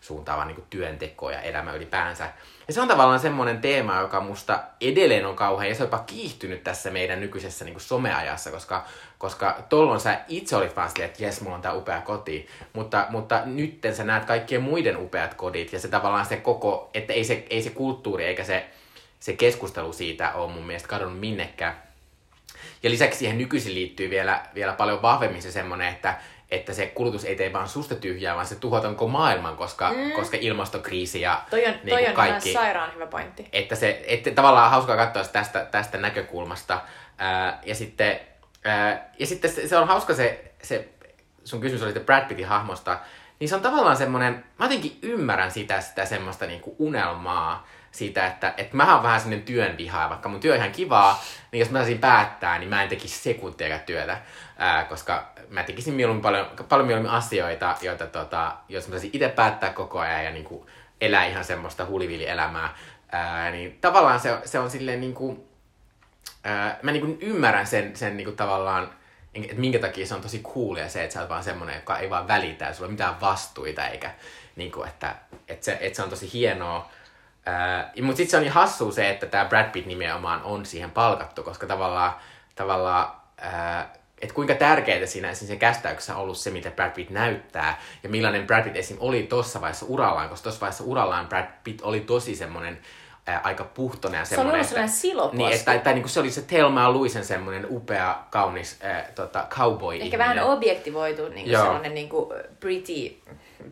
[0.00, 2.32] suuntaava niin työnteko ja elämä ylipäänsä.
[2.68, 6.04] Ja se on tavallaan semmoinen teema, joka musta edelleen on kauhean, ja se on jopa
[6.06, 8.86] kiihtynyt tässä meidän nykyisessä niin someajassa, koska,
[9.18, 13.06] koska tollon sä itse olit vaan silleen, että jes, mulla on tää upea koti, mutta,
[13.10, 17.24] mutta nytten sä näet kaikkien muiden upeat kodit, ja se tavallaan se koko, että ei
[17.24, 18.66] se, ei se kulttuuri eikä se,
[19.20, 21.82] se keskustelu siitä ole mun mielestä kadonnut minnekään.
[22.82, 26.14] Ja lisäksi siihen nykyisin liittyy vielä, vielä paljon vahvemmin se semmoinen, että,
[26.50, 30.12] että se kulutus ei tee vaan susta tyhjää, vaan se tuhotaan koko maailman, koska, mm.
[30.12, 32.50] koska ilmastokriisi ja Toi on, niin toi on kaikki.
[32.50, 33.48] ihan sairaan hyvä pointti.
[33.52, 36.80] Että se, että tavallaan hauskaa katsoa tästä, tästä näkökulmasta.
[37.18, 38.20] Ää, ja sitten,
[39.18, 40.88] ja sitten se, se, on hauska se, se,
[41.44, 42.98] sun kysymys oli Brad Pittin hahmosta,
[43.40, 48.54] niin se on tavallaan semmoinen, mä jotenkin ymmärrän sitä, sitä semmoista niinku unelmaa, siitä, että,
[48.56, 51.70] että mä oon vähän sellainen työn vihaa, vaikka mun työ on ihan kivaa, niin jos
[51.70, 54.18] mä saisin päättää, niin mä en tekisi sekuntiakaan työtä,
[54.56, 59.28] ää, koska mä tekisin mieluummin paljon, paljon mieluummin asioita, joita, tota, jos mä saisin itse
[59.28, 60.66] päättää koko ajan ja niin kuin
[61.00, 62.76] elää ihan semmoista hulivili-elämää,
[63.12, 65.48] ää, niin tavallaan se, se on silleen niin kuin,
[66.46, 68.90] ää, mä niin kuin ymmärrän sen, sen niin kuin tavallaan,
[69.34, 72.10] että minkä takia se on tosi coolia se, että sä oot vaan semmonen, joka ei
[72.10, 74.10] vaan välitä ja sulla ei mitään vastuita, eikä
[74.56, 75.14] niin kuin, että,
[75.48, 76.90] että, se, että se on tosi hienoa.
[78.02, 81.42] Mutta sitten se on niin hassua se, että tämä Brad Pitt nimenomaan on siihen palkattu,
[81.42, 82.12] koska tavallaan,
[82.54, 83.12] tavallaan
[84.22, 88.46] että kuinka tärkeää siinä se kästäyksessä on ollut se, mitä Brad Pitt näyttää, ja millainen
[88.46, 88.96] Brad Pitt esim.
[89.00, 92.78] oli tuossa vaiheessa urallaan, koska tuossa vaiheessa urallaan Brad Pitt oli tosi semmoinen
[93.26, 95.36] ää, aika puhtoinen ja Se oli ollut sellainen siloposki.
[95.36, 99.46] Niin, että, että, niin kuin se oli se Thelma Luisen semmoinen upea, kaunis ää, tota,
[99.50, 101.62] cowboy Ehkä vähän objektivoitu niin Joo.
[101.62, 102.26] sellainen niin kuin
[102.60, 103.16] pretty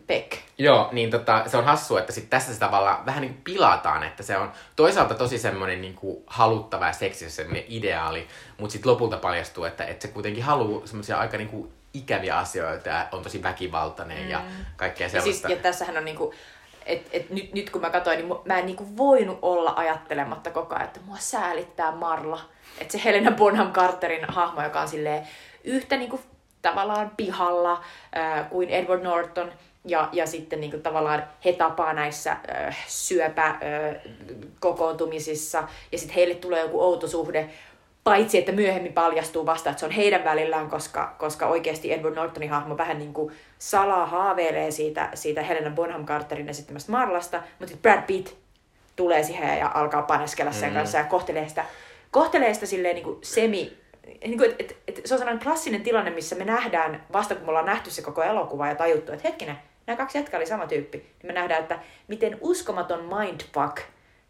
[0.07, 0.33] peck.
[0.57, 4.03] Joo, niin tota, se on hassua, että sit tässä se tavallaan vähän niin kuin pilataan,
[4.03, 8.27] että se on toisaalta tosi semmoinen niin kuin haluttava ja seksisä semmoinen ideaali,
[8.57, 12.89] mutta sitten lopulta paljastuu, että, että se kuitenkin haluaa semmoisia aika niin kuin ikäviä asioita
[12.89, 14.29] ja on tosi väkivaltainen mm.
[14.29, 14.41] ja
[14.75, 15.47] kaikkea Ja, sellaista.
[15.47, 16.33] siis, ja tässähän on niinku,
[16.85, 20.75] et, et nyt, nyt kun mä katsoin, niin mä en niinku voinut olla ajattelematta koko
[20.75, 22.41] ajan, että mua säälittää Marla.
[22.79, 25.27] Että se Helena Bonham Carterin hahmo, joka on silleen
[25.63, 26.19] yhtä niinku
[26.61, 27.83] tavallaan pihalla
[28.13, 29.51] ää, kuin Edward Norton.
[29.87, 36.81] Ja, ja sitten niinku tavallaan he tapaa näissä äh, syöpäkokoontumisissa ja sitten heille tulee joku
[36.81, 37.49] outo suhde.
[38.05, 42.49] Paitsi, että myöhemmin paljastuu vasta, että se on heidän välillään, koska, koska oikeasti Edward Nortonin
[42.49, 47.81] hahmo vähän niin kuin salaa haaveilee siitä, siitä Helena Bonham Carterin esittämästä Marlasta, mutta sitten
[47.81, 48.29] Brad Pitt
[48.95, 50.75] tulee siihen ja alkaa paneskella sen Mm.
[50.75, 51.65] kanssa ja kohtelee sitä,
[52.11, 53.77] kohtelee sitä silleen niin kuin semi...
[54.25, 57.43] Niin kuin, et, et, et, se on sellainen klassinen tilanne, missä me nähdään, vasta kun
[57.45, 59.55] me ollaan nähty se koko elokuva ja tajuttu, että hetkinen,
[59.87, 63.77] nämä kaksi jätkää oli sama tyyppi, niin me nähdään, että miten uskomaton mindfuck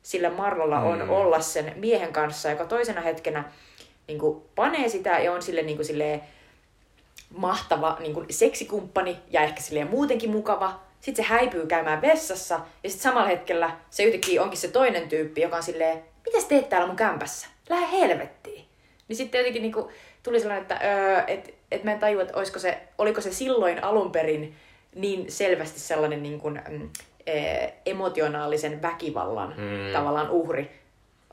[0.06, 1.10] sillä Marlolla on Mm.
[1.10, 3.44] olla sen miehen kanssa, joka toisena hetkenä
[4.08, 6.22] niin kuin, panee sitä ja on sille niin kuin, silleen,
[7.38, 10.80] mahtava niin kuin, seksikumppani ja ehkä silleen muutenkin mukava.
[11.02, 15.42] Sitten se häipyy käymään vessassa ja sitten samalla hetkellä se yhtäkkiä onkin se toinen tyyppi,
[15.42, 17.48] joka on silleen, mitä sä teet täällä mun kämpässä?
[17.70, 18.66] Lähde helvettiin.
[19.08, 19.86] Niin sitten jotenkin niin kuin,
[20.24, 23.84] tuli sellainen, että öö, et, et mä en tajua, että olisiko se, oliko se silloin
[23.84, 24.56] alun perin
[24.96, 26.90] niin selvästi sellainen niin kuin, mm,
[27.86, 29.94] emotionaalisen väkivallan Mm.
[29.94, 30.82] tavallaan uhri.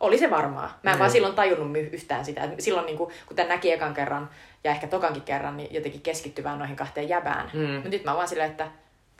[0.01, 0.79] Oli se varmaa.
[0.83, 0.99] Mä en Mm.
[0.99, 2.49] vaan silloin tajunnut my- yhtään sitä.
[2.59, 4.31] Silloin niin kuin, kun tämän näki ekan kerran
[4.65, 7.51] ja ehkä tokankin kerran, niin jotenkin keskittyvään noihin kahteen jäbään.
[7.55, 7.61] Mm.
[7.75, 8.67] Mutta nyt mä vaan silleen, että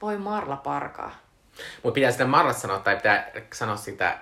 [0.03, 1.11] voi Marla parkaa.
[1.83, 4.19] Mutta pitää sitä Marlasta sanoa, tai pitää sanoa sitä, eh,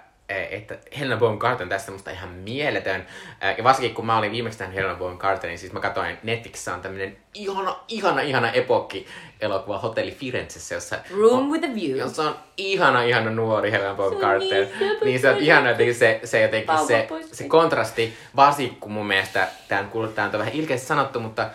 [0.50, 3.06] että Helena Bonham Carter on tässä musta ihan mieletön.
[3.40, 6.74] Eh, Ja varsinkin kun mä olin viimeksi nähnyt Helena Bonham Carterin, siis mä katsoin Netflixissä
[6.74, 9.06] on tämmönen ihana, ihana, ihana epokki
[9.40, 11.96] elokuva Hotelli Firenzessä, jossa Room with a view.
[11.98, 14.66] jossa on ihana, ihana nuori Helena Bonham on Carter.
[14.80, 18.92] niin niin se on ihana jotenkin se, se, jotenkin se, pois se kontrasti, varsinkin kun
[18.92, 21.50] mun mielestä, tämä on, kuullut- tää on vähän ilkeästi sanottu, mutta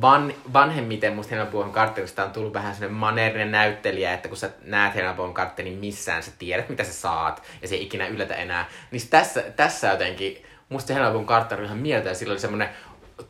[0.00, 4.50] van, vanhemmiten musta Helena Bonham Carterista on tullut vähän sellainen maneerinen näyttelijä, että kun sä
[4.62, 8.34] näet Helena Bonham Carterin missään, sä tiedät mitä sä saat, ja se ei ikinä yllätä
[8.34, 8.68] enää.
[8.90, 12.68] Niin tässä, tässä jotenkin, musta Helena Bonham Carter on ihan mieltä, ja sillä oli semmoinen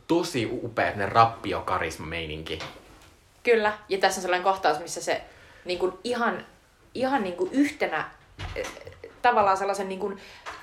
[0.07, 2.59] tosi upea semmonen rappiokarisma meininki.
[3.43, 3.73] Kyllä.
[3.89, 5.21] Ja tässä on sellainen kohtaus, missä se
[5.65, 6.45] niin kuin ihan,
[6.93, 8.05] ihan niin kuin yhtenä
[8.55, 8.67] eh,
[9.21, 10.19] tavallaan sellaisen niin kuin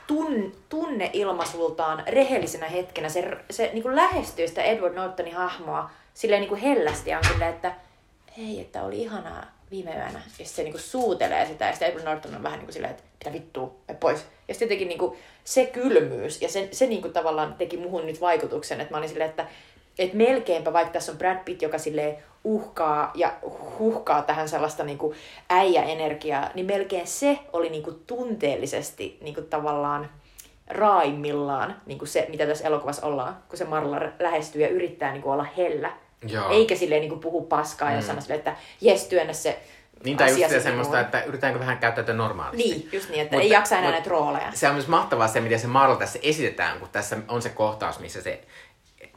[0.08, 6.48] tun, tunneilmaisultaan rehellisenä hetkenä se, se niin kuin lähestyy sitä Edward Nortonin hahmoa silleen niin
[6.48, 7.74] kuin hellästi ja on silleen, että
[8.38, 10.22] hei, että oli ihanaa viime yönä.
[10.38, 12.90] Ja se niin kuin suutelee sitä ja sitten Edward Norton on vähän niin kuin silleen,
[12.90, 14.26] että mitä vittua, me pois.
[14.48, 18.06] Ja sitten jotenkin niin kuin se kylmyys ja se, se niin kuin tavallaan teki muhun
[18.06, 19.46] nyt vaikutuksen, että mä olin silleen, että
[19.98, 23.32] et melkeinpä, vaikka tässä on Brad Pitt, joka sille uhkaa ja
[23.78, 25.14] huhkaa tähän sellaista niinku
[25.48, 30.10] äijäenergiaa, niin melkein se oli niinku tunteellisesti niinku tavallaan
[30.68, 35.46] raimmillaan niinku se, mitä tässä elokuvassa ollaan, kun se Marla lähestyy ja yrittää niinku olla
[35.56, 35.90] hellä.
[36.28, 36.50] Joo.
[36.50, 37.96] Eikä silleen niinku puhu paskaa mm.
[37.96, 39.58] ja sano silleen, että jes, työnnä se
[40.04, 41.00] Niin, tai just semmoista, mulle.
[41.00, 42.68] että yritetäänkö vähän käyttäytyä normaalisti.
[42.70, 44.50] Niin, just niin, että Mutta- ei jaksa enää näitä rooleja.
[44.54, 47.98] Se on myös mahtavaa se, miten se Marla tässä esitetään, kun tässä on se kohtaus,
[47.98, 48.40] missä se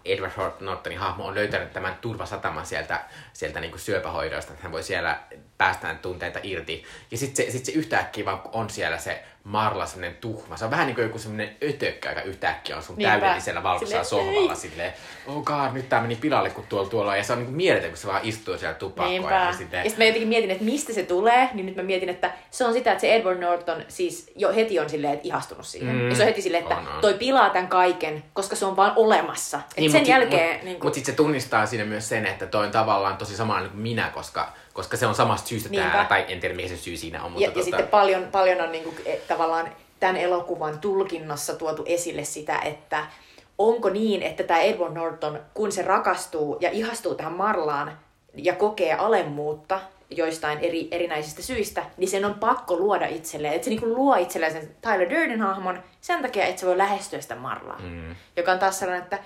[0.06, 4.84] Edward Nortonin hahmo on löytänyt tämän turvasataman sieltä, sieltä niin kuin syöpähoidoista, että hän voi
[4.84, 5.20] siellä
[5.58, 6.84] päästään tunteita irti.
[7.12, 10.58] Ja sitten se, sit se yhtäkkiä vaan on siellä se Marla semmoinen tuhma.
[10.58, 13.20] Se on vähän niin kuin joku semmoinen ötökkä, joka yhtäkkiä on sun Niinpä.
[13.20, 14.94] täydellisellä valkoisella Silleen, sohvalla silleen,
[15.28, 17.16] oh god, nyt tää meni pilalle, kun tuolla tuolla.
[17.16, 19.08] Ja se on niin kuin mieletön, kun se vaan istuu siellä tupakkoa.
[19.08, 19.32] Niinpä.
[19.36, 22.32] Ja Ja sitten, mä jotenkin mietin, että mistä se tulee, niin nyt mä mietin, että
[22.52, 25.96] se on sitä, että se Edward Norton siis jo heti on silleen, että ihastunut siihen.
[25.96, 26.10] Mm.
[26.10, 27.02] Ja se on heti silleen, että On, on.
[27.02, 29.58] toi pilaa tämän kaiken, koska se on vaan olemassa.
[29.58, 30.56] Et Niin, sen mut sit- jälkeen...
[30.56, 33.60] Mut, niin mut sitten se tunnistaa siinä myös sen, että toi on tavallaan tosi sama
[33.60, 35.89] kuin minä, koska, koska se on samasta syystä Niinpä.
[35.89, 36.09] täällä.
[36.09, 37.32] Tai en tiedä, mikä se syy siinä on.
[37.32, 39.69] Mutta ja, ja sitten paljon, paljon on niinku, eh, tavallaan
[39.99, 43.05] tämän elokuvan tulkinnassa tuotu esille sitä, että
[43.57, 47.99] onko niin, että tämä Edward Norton, kun se rakastuu ja ihastuu tähän Marlaan
[48.36, 53.53] ja kokee alemmuutta joistain eri, erinäisistä syistä, niin sen on pakko luoda itselleen.
[53.53, 57.22] Että se niinku luo itselleen sen Tyler Durden hahmon sen takia, että se voi lähestyä
[57.22, 57.80] sitä Marlaa.
[57.84, 58.15] Mm.
[58.38, 59.19] Joka on taas sellainen, että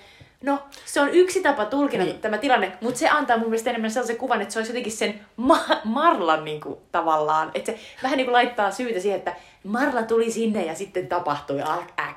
[0.44, 2.20] no, se on yksi tapa tulkita Niin.
[2.20, 5.20] tämä tilanne, mutta se antaa mun mielestä enemmän sellaisen kuvan, että se olisi jotenkin sen
[5.38, 7.52] ma- Marlan niin kuin, tavallaan.
[7.54, 11.62] Että se vähän niin kuin laittaa syytä siihen, että Marla tuli sinne ja sitten tapahtui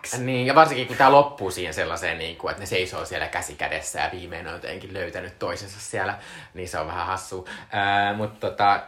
[0.03, 0.19] X.
[0.19, 3.55] Niin, ja varsinkin kun tämä loppuu siihen sellaiseen, niin kuin, että ne seisoo siellä käsi
[3.55, 6.19] kädessä ja viimein on jotenkin löytänyt toisensa siellä,
[6.55, 7.49] niin se on vähän hassu.
[7.73, 8.81] Ää, mutta tota,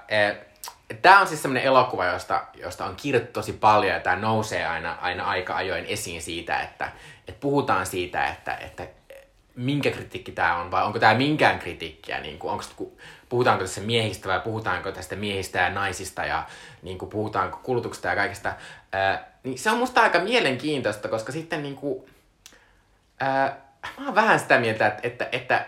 [1.03, 4.97] Tämä on siis semmoinen elokuva, josta, josta on kirjoitettu tosi paljon ja tämä nousee aina,
[5.01, 6.93] aina aika ajoin esiin siitä, että,
[7.29, 8.87] että puhutaan siitä, että, että
[9.61, 12.65] minkä kritiikki tämä on, vai onko tämä minkään kritiikkiä, niin kuin, onko,
[13.29, 16.47] puhutaanko tässä miehistä vai puhutaanko tästä miehistä ja naisista ja
[16.83, 18.53] niin kuin, puhutaanko kulutuksesta ja kaikesta.
[18.93, 22.07] Ää, niin se on musta aika mielenkiintoista, koska sitten niin kuin,
[23.21, 23.57] ää,
[23.99, 25.67] mä oon vähän sitä mieltä, että, että, että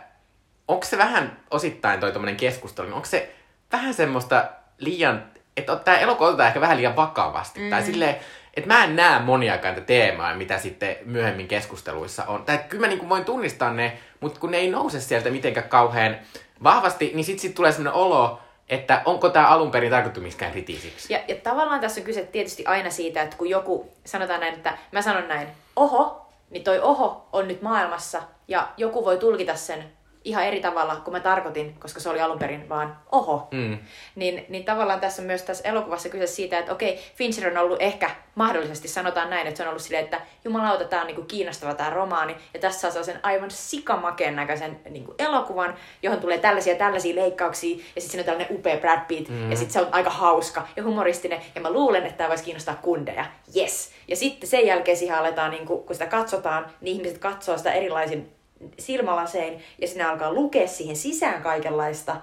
[0.69, 3.35] onko se vähän osittain toi keskustelu, niin onko se
[3.73, 4.45] vähän semmoista
[4.79, 5.25] liian,
[5.57, 7.61] että tämä elokuva otetaan ehkä vähän liian vakavasti.
[7.61, 7.71] Mm.
[7.71, 8.17] Tai silleen,
[8.55, 12.45] että mä en näe moniakaan teemaa, mitä sitten myöhemmin keskusteluissa on.
[12.45, 16.17] Tai kyllä mä niin voin tunnistaa ne, mutta kun ne ei nouse sieltä mitenkään kauhean
[16.63, 18.39] vahvasti, niin sitten sit tulee semmoinen olo,
[18.69, 21.13] että onko tämä alun perin tarkoitettu miskään kritiisiksi.
[21.13, 24.79] Ja, ja tavallaan tässä on kyse tietysti aina siitä, että kun joku, sanotaan näin, että
[24.93, 29.85] mä sanon näin, oho, niin toi oho on nyt maailmassa, ja joku voi tulkita sen
[30.25, 33.49] ihan eri tavalla kuin mä tarkoitin, koska se oli alun perin vaan oho.
[33.51, 33.79] Mm.
[34.15, 37.83] Niin, niin tavallaan tässä on myös tässä elokuvassa kyse siitä, että okei, Fincher on ollut
[37.83, 41.75] ehkä mahdollisesti, sanotaan näin, että se on ollut silleen, että jumalauta, tämä on niinku kiinnostava
[41.75, 47.15] tämä romaani, ja tässä saa sen aivan sikamakeen näköisen niinku elokuvan, johon tulee tällaisia tällaisia
[47.15, 49.51] leikkauksia, ja sitten siinä on tällainen upea Brad Pitt, mm.
[49.51, 52.79] ja sitten se on aika hauska ja humoristinen, ja mä luulen, että tämä voisi kiinnostaa
[52.83, 53.25] kundeja.
[53.57, 53.93] Yes!
[54.09, 58.42] Ja sitten sen jälkeen siihen aletaan, niinku, kun sitä katsotaan, niin ihmiset katsoo sitä erilaisin
[58.79, 62.17] silmälasein, ja sinä alkaa lukea siihen sisään kaikenlaista,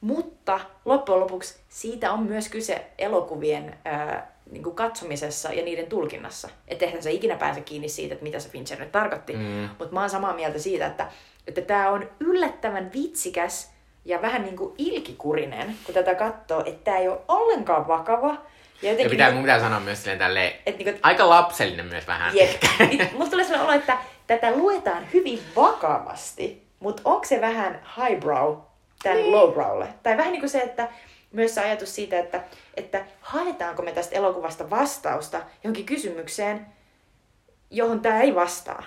[0.00, 6.48] mutta loppujen lopuksi siitä on myös kyse elokuvien ää, niin kuin katsomisessa ja niiden tulkinnassa.
[6.68, 9.32] Että eihän se ikinä pääse kiinni siitä, että mitä se Fincher nyt tarkoitti.
[9.32, 9.68] Mm.
[9.78, 11.08] Mutta mä oon samaa mieltä siitä, että
[11.46, 13.72] että tämä on yllättävän vitsikäs
[14.04, 18.36] ja vähän niin kuin ilkikurinen, kun tätä katsoo, että tämä ei ole ollenkaan vakava.
[18.82, 22.06] Ja Ja pitää, mun pitää sanoa myös silleen tälleen, että niin kuin, aika lapsellinen myös
[22.06, 22.36] vähän.
[22.36, 22.62] Jep.
[22.78, 23.98] Niin Musta tulee sellainen olo, että
[24.38, 28.56] tätä luetaan hyvin vakavasti, mutta onko se vähän highbrow
[29.02, 29.32] tämän Niin.
[29.32, 29.88] lowbrawlle?
[30.02, 30.88] Tai vähän niin kuin se, että
[31.32, 36.66] myös se ajatus siitä, että, että haetaanko me tästä elokuvasta vastausta johonkin kysymykseen,
[37.70, 38.82] johon tämä ei vastaa.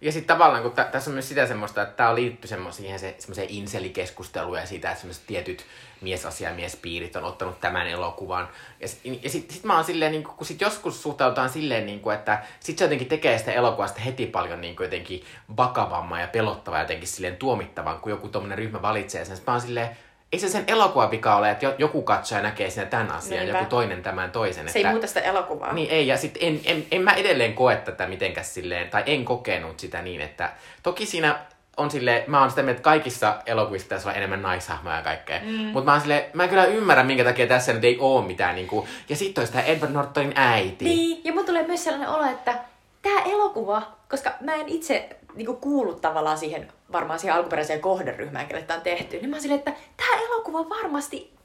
[0.00, 2.98] Ja sitten tavallaan, kun tä- tässä on myös sitä semmoista, että tämä liittyy semmo- siihen
[2.98, 5.64] se, semmoiseen inselikeskusteluun ja sitä, että semmoiset tietyt
[6.00, 8.48] miesasia- miespiirit on ottanut tämän elokuvan.
[8.80, 8.88] Ja,
[9.22, 12.42] ja sitten sit mä oon silleen, niin kun sit joskus suhtautaan silleen, niin kuin, että
[12.60, 15.24] sit se jotenkin tekee sitä elokuvasta heti paljon niin jotenkin
[15.56, 19.36] vakavamman ja pelottavaa jotenkin silleen tuomittavan, kun joku tommonen ryhmä valitsee sen.
[19.36, 19.96] Sitten mä oon silleen,
[20.32, 23.58] ei se sen elokuvan vika ole, että jo- joku katsoja näkee siinä tämän asian, Niinpä.
[23.58, 24.68] joku toinen tämän toisen.
[24.68, 25.72] Se ei muuta sitä elokuvaa.
[25.72, 29.24] Niin ei, ja sitten en, en, en, mä edelleen koe tätä mitenkäs silleen, tai en
[29.24, 30.52] kokenut sitä niin, että
[30.82, 31.38] toki siinä
[31.76, 35.40] on silleen, mä oon sitä mieltä, että kaikissa elokuvissa pitäisi olla enemmän naishahmoja ja kaikkea.
[35.44, 35.52] Mm.
[35.52, 38.88] Mutta mä oon silleen, mä kyllä ymmärrä, minkä takia tässä nyt ei oo mitään niinku,
[39.08, 40.84] ja sitten on sitä Edward Nortonin äiti.
[40.84, 42.54] Niin, ja mulla tulee myös sellainen olo, että
[43.02, 48.62] tämä elokuva, koska mä en itse niinku kuullut tavallaan siihen varmaan siihen alkuperäiseen kohderyhmään, kelle
[48.62, 51.36] tämä on tehty, niin mä silleen, että tämä elokuva varmasti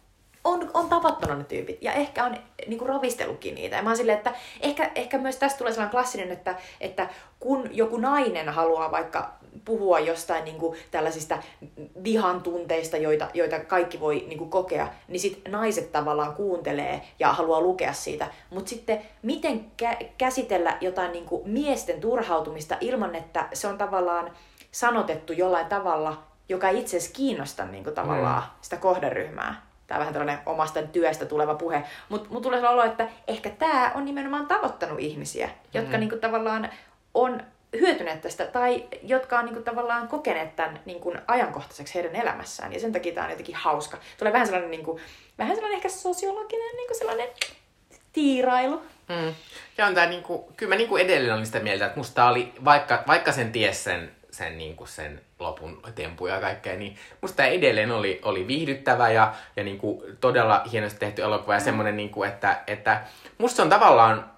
[0.44, 2.38] on, on tavoittanut ne tyypit ja ehkä on
[2.68, 3.76] niinku ravistellutkin niitä.
[3.76, 7.70] Ja mä oon silleen, että ehkä, ehkä myös tästä tulee sellainen klassinen, että, että kun
[7.72, 9.34] joku nainen haluaa vaikka
[9.66, 11.38] puhua jostain niinku tällaisista
[12.04, 17.62] vihan tunteista, joita, joita kaikki voi niinku kokea, niin sitten naiset tavallaan kuuntelee ja haluaa
[17.62, 18.28] lukea siitä.
[18.50, 24.32] Mutta sitten miten kä- käsitellä jotain niinku miesten turhautumista ilman, että se on tavallaan
[24.72, 29.62] sanotettu jollain tavalla, joka ei itse asiassa kiinnosta niinku tavallaan sitä kohderyhmää.
[29.88, 31.84] Tämä on vähän tällainen omasta työstä tuleva puhe.
[32.10, 36.00] Mutta mut tulee olo, että ehkä tämä on nimenomaan tavoittanut ihmisiä, jotka Mm.
[36.00, 36.70] niinku tavallaan
[37.14, 37.44] on
[37.80, 42.74] hyötyneet tästä tai jotka on niin kuin, tavallaan kokeneet tämän niin kuin, ajankohtaiseksi heidän elämässään.
[42.74, 43.98] Ja sen takia tämä on jotenkin hauska.
[44.18, 45.02] Tulee vähän sellainen, niin kuin,
[45.38, 47.28] vähän sellainen ehkä sosiologinen niin kuin sellainen
[48.14, 48.82] tiirailu.
[49.10, 49.34] Mm.
[49.78, 53.04] Ja on tää niinku, kyllä mä niinku edelleen olin sitä mieltä, että musta oli, vaikka,
[53.08, 57.92] vaikka sen ties sen, sen, niinku sen lopun tempuja ja kaikkea, niin musta tää edelleen
[57.92, 61.64] oli, oli viihdyttävä ja, ja niinku todella hienosti tehty elokuva ja mm.
[61.64, 63.02] semmonen, niinku, että, että
[63.38, 64.32] musta on tavallaan,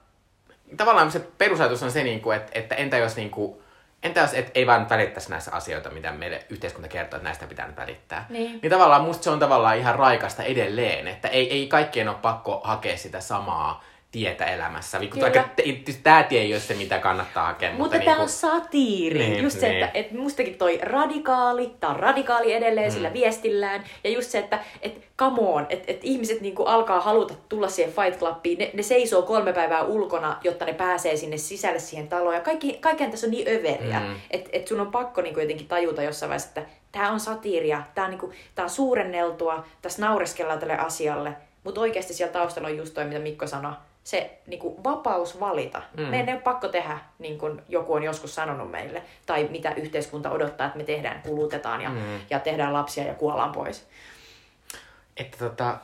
[0.78, 3.64] tavallaan se perusajatus on se, niinku, että, että entä jos niinku,
[4.04, 7.68] Entä jos et, ei vaan välittäisi näissä asioita, mitä meille yhteiskunta kertoo, että näistä pitää
[7.68, 8.26] nyt välittää.
[8.30, 8.60] Niin.
[8.62, 12.62] niin tavallaan musta se on tavallaan ihan raikasta edelleen, että ei, ei kaikkien ole pakko
[12.64, 13.84] hakea sitä samaa
[14.14, 15.00] tietä elämässä.
[16.04, 17.70] Tämä tie ei ole se, mitä kannattaa hakea.
[17.70, 18.22] Mutta, mutta tämä niinku...
[18.22, 19.20] on satiiri.
[19.20, 19.84] Niin, just se, niin.
[19.84, 22.94] että, että mustakin toi radikaali, tämä on radikaali edelleen mm.
[22.94, 23.84] sillä viestillään.
[24.04, 27.94] Ja just se, että et, come on, että et ihmiset niinku alkaa haluta tulla siihen
[27.94, 28.60] Fight Clubiin.
[28.60, 32.36] Ne, ne seisoo kolme päivää ulkona, jotta ne pääsee sinne sisälle siihen taloon.
[32.36, 34.16] Ja kaikki, kaiken tässä on niin överiä, mm.
[34.32, 38.06] että et sun on pakko niinku jotenkin tajuta jossain vaiheessa, että tämä on satiiria, tämä
[38.06, 41.34] on, niinku, tää on suurenneltua, tässä naureskellaan tälle asialle.
[41.64, 43.74] Mutta oikeasti siellä taustalla on just toi, mitä Mikko sanoi,
[44.04, 45.82] se niin kuin, vapaus valita.
[45.98, 46.04] Mm.
[46.04, 50.32] Meidän ei ole pakko tehdä, niin kuin joku on joskus sanonut meille, tai mitä yhteiskunta
[50.32, 52.20] odottaa, että me tehdään, kulutetaan ja, mm.
[52.30, 53.88] ja tehdään lapsia ja kuollaan pois.
[55.18, 55.78] Että tota,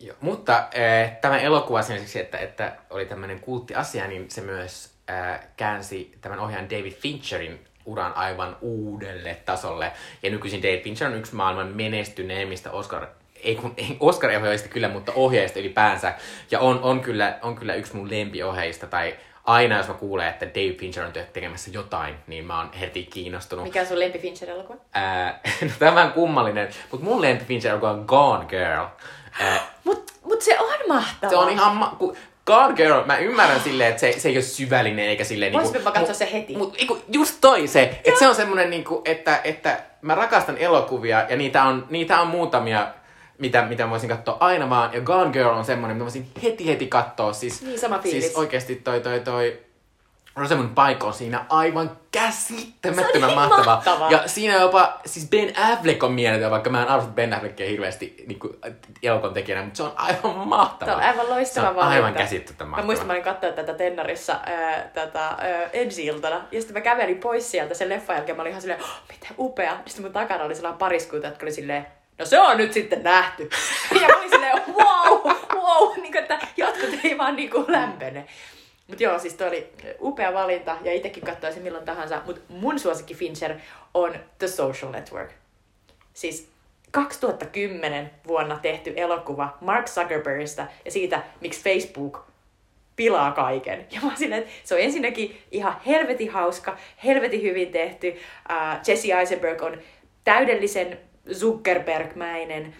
[0.00, 0.14] jo.
[0.20, 6.18] Mutta äh, tämä elokuva esimerkiksi, että, että oli tämmöinen kulttiasia, niin se myös äh, käänsi
[6.20, 9.92] tämän ohjaajan David Fincherin uran aivan uudelle tasolle.
[10.22, 13.06] Ja nykyisin David Fincher on yksi maailman menestyneimmistä Oscar
[13.44, 16.14] ei kun ei Oscar-ohjaajista kyllä, mutta ohjaajista ylipäänsä.
[16.50, 20.46] Ja on, on, kyllä, on kyllä yksi mun lempiohjaajista, tai aina jos mä kuulen, että
[20.46, 23.64] Dave Fincher on tekemässä jotain, niin mä oon heti kiinnostunut.
[23.64, 24.76] Mikä on sun lempi Fincher-elokuva?
[24.92, 28.84] Ää, no, tämä on kummallinen, mutta mun lempi Fincher-elokuva on Gone Girl.
[29.40, 31.30] Ää, mut, mut se on mahtava.
[31.30, 32.16] Se on ihan ma- ku,
[32.46, 35.52] Gone Girl, mä ymmärrän silleen, että se, se ei ole syvällinen eikä silleen...
[35.52, 36.56] Voisin niinku, katsoa se heti.
[36.56, 41.26] Mut, niinku, just toi se, että se on semmonen niinku, että, että mä rakastan elokuvia
[41.28, 42.86] ja niitä on, niitä on muutamia
[43.40, 44.92] mitä, mitä voisin katsoa aina vaan.
[44.92, 47.32] Ja Gone Girl on semmonen, mitä voisin heti heti katsoa.
[47.32, 48.24] Siis, niin, sama fiilis.
[48.24, 49.60] Siis oikeesti toi, toi, toi
[50.36, 53.64] Rosamund Pike on siinä aivan käsittämättömän mahtava.
[53.64, 54.10] mahtava.
[54.10, 58.24] Ja siinä jopa, siis Ben Affleck on mieletön, vaikka mä en arvosta Ben Affleckia hirveästi
[58.26, 58.56] niin kuin,
[59.02, 60.90] elokon tekijänä, mutta se on aivan mahtava.
[60.90, 61.94] Se on aivan loistava Se on valinta.
[61.94, 62.82] aivan käsittämättömän mahtava.
[62.82, 65.38] Mä muistan, mä olin katsoa tätä Tennarissa ää, tätä, ää,
[65.72, 69.00] ensi-iltana, ja sitten mä kävelin pois sieltä sen leffan jälkeen, mä olin ihan silleen, oh,
[69.08, 69.76] mitä upea.
[69.86, 71.86] Sitten mun takana oli sellainen pariskunta, jotka oli silleen,
[72.20, 73.50] no se on nyt sitten nähty.
[74.02, 78.26] ja mä olin silleen, wow, wow, niin kuin, että jotkut ei vaan niin kuin lämpene.
[78.86, 82.22] Mutta joo, siis toi oli upea valinta ja itsekin katsoisin milloin tahansa.
[82.26, 83.54] Mutta mun suosikki Fincher
[83.94, 85.30] on The Social Network.
[86.12, 86.48] Siis
[86.90, 92.24] 2010 vuonna tehty elokuva Mark Zuckerbergista ja siitä, miksi Facebook
[92.96, 93.86] pilaa kaiken.
[93.90, 98.08] Ja mä silleen, että se on ensinnäkin ihan helvetin hauska, helvetin hyvin tehty.
[98.08, 99.78] Uh, Jesse Eisenberg on
[100.24, 100.98] täydellisen
[101.34, 102.74] Zuckerberg-mäinen.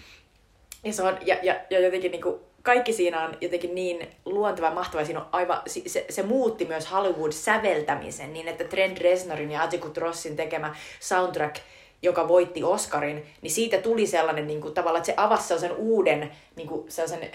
[0.85, 4.71] Ja, se on, ja, ja, ja jotenkin niin kuin, kaikki siinä on jotenkin niin luonteva
[4.71, 5.05] mahtava.
[5.05, 10.37] Siinä on aivan, se, se muutti myös Hollywood-säveltämisen niin, että Trent Reznorin ja Atticus Rossin
[10.37, 11.57] tekemä soundtrack
[12.03, 16.33] joka voitti Oscarin, niin siitä tuli sellainen niin kuin, tavallaan, että se avasi sellaisen uuden
[16.57, 17.31] niin kuin, sellaisen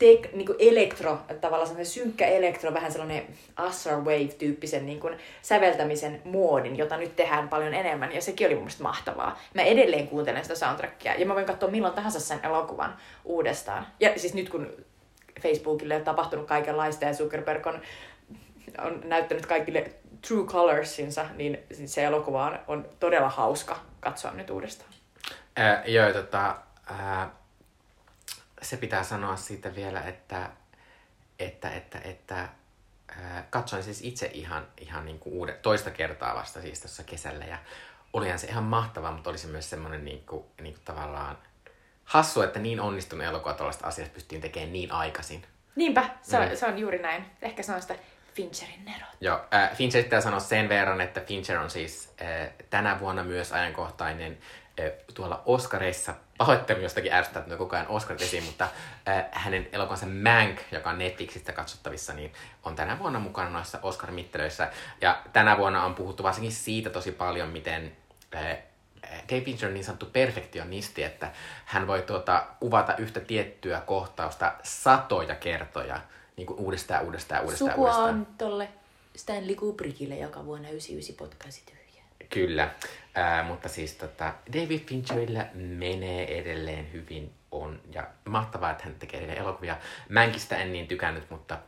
[0.00, 3.26] tek, niin kuin elektro, tavallaan sellainen synkkä elektro, vähän sellainen
[3.56, 8.62] Astral Wave-tyyppisen niin kuin säveltämisen muodin, jota nyt tehdään paljon enemmän, ja sekin oli mun
[8.62, 9.38] mielestä mahtavaa.
[9.54, 13.86] Mä edelleen kuuntelen sitä soundtrackia, ja mä voin katsoa milloin tahansa sen elokuvan uudestaan.
[14.00, 14.70] Ja siis nyt kun
[15.42, 17.80] Facebookille on tapahtunut kaikenlaista, ja Zuckerberg on,
[18.78, 19.90] on näyttänyt kaikille
[20.28, 24.90] True Colorsinsa, niin se elokuva on, on todella hauska katsoa nyt uudestaan.
[25.58, 26.56] Äh, joo, tota,
[26.90, 27.28] äh,
[28.62, 30.50] se pitää sanoa siitä vielä, että,
[31.38, 32.48] että, että, että
[33.08, 37.44] ää, katsoin siis itse ihan, ihan niin kuin uude, toista kertaa vasta siis tuossa kesällä
[37.44, 37.58] ja
[38.12, 41.38] olihan se ihan mahtava, mutta oli se myös semmoinen niin kuin, niin kuin tavallaan
[42.04, 45.46] hassu, että niin onnistunut elokuva tuollaista asiasta pystyttiin tekemään niin aikaisin.
[45.76, 46.56] Niinpä, se on, mm.
[46.56, 47.24] se on juuri näin.
[47.42, 47.94] Ehkä se on sitä
[48.34, 49.08] Fincherin nerot.
[49.20, 53.52] Joo, äh, Fincher pitää sanoa sen verran, että Fincher on siis äh, tänä vuonna myös
[53.52, 54.38] ajankohtainen
[55.14, 58.68] tuolla Oscareissa, pahoittelen jostakin ärsyttää, että koko ajan Oscarit esiin, mutta
[59.08, 62.32] äh, hänen elokuvansa Mank, joka on Netflixistä katsottavissa, niin
[62.62, 64.70] on tänä vuonna mukana noissa Oscar-mittelöissä.
[65.00, 67.96] Ja tänä vuonna on puhuttu varsinkin siitä tosi paljon, miten
[68.34, 68.58] äh,
[69.28, 71.32] Dave Fincher on niin sanottu perfektionisti, että
[71.64, 76.00] hän voi tuota, kuvata yhtä tiettyä kohtausta satoja kertoja,
[76.36, 78.14] niin kuin uudestaan, uudestaan, uudestaan, Sukua uudestaan.
[78.14, 78.68] on tolle
[79.16, 81.62] Stanley Kubrickille, joka vuonna 99 potkaisi
[82.30, 82.70] Kyllä,
[83.14, 87.80] Ää, mutta siis tota, David Fincherillä menee edelleen hyvin on.
[87.94, 89.76] Ja mahtavaa, että hän tekee edelleen elokuvia.
[90.08, 91.58] Mänkistä en niin tykännyt, mutta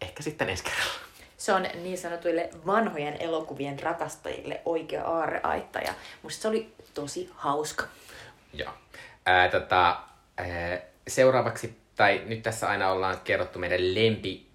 [0.00, 0.92] ehkä sitten ensi kerralla.
[1.36, 7.84] Se on niin sanotuille vanhojen elokuvien rakastajille oikea aarreaitta ja musta se oli tosi hauska.
[8.52, 8.72] Joo.
[9.26, 10.00] Ää, tota,
[10.36, 10.46] ää,
[11.08, 13.94] seuraavaksi, tai nyt tässä aina ollaan kerrottu meidän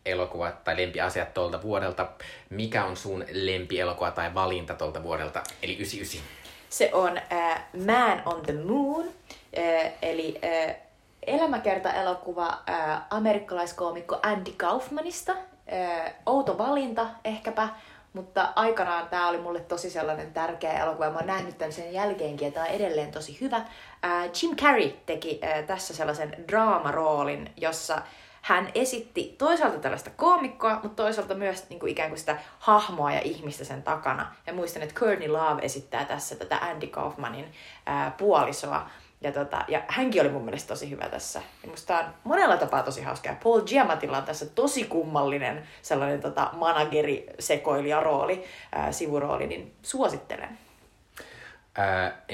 [0.08, 2.08] lempielokuvat tai lempiasiat tuolta vuodelta.
[2.50, 6.22] Mikä on sun lempielokuva tai valinta tuolta vuodelta, eli 99?
[6.70, 9.06] Se on äh, Man on the Moon,
[9.58, 10.76] äh, eli äh,
[11.28, 15.32] elämäkerta-elokuva äh, amerikkalaiskoomikko Andy Kaufmanista.
[15.32, 17.70] Äh, outo valinta ehkäpä,
[18.14, 21.10] mutta aikanaan tämä oli mulle tosi sellainen tärkeä elokuva.
[21.10, 23.58] Mä oon nähnyt tämän sen jälkeenkin ja tämä on edelleen tosi hyvä.
[23.58, 28.02] Äh, Jim Carrey teki äh, tässä sellaisen draamaroolin, jossa
[28.48, 33.22] hän esitti toisaalta tällaista koomikkoa, mutta toisaalta myös niin kuin ikään kuin sitä hahmoa ja
[33.24, 34.36] ihmistä sen takana.
[34.46, 37.46] Ja muistan, että Courtney Love esittää tässä tätä Andy Kaufmanin
[37.86, 38.90] ää, puolisoa.
[39.22, 41.42] Ja, tota, ja hänkin oli mun mielestä tosi hyvä tässä.
[41.64, 43.30] Ja musta on monella tapaa tosi hauska.
[43.30, 50.58] Ja Paul Giamatilla on tässä tosi kummallinen sellainen tota, manageri-sekoilijarooli, ää, sivurooli, niin suosittelen.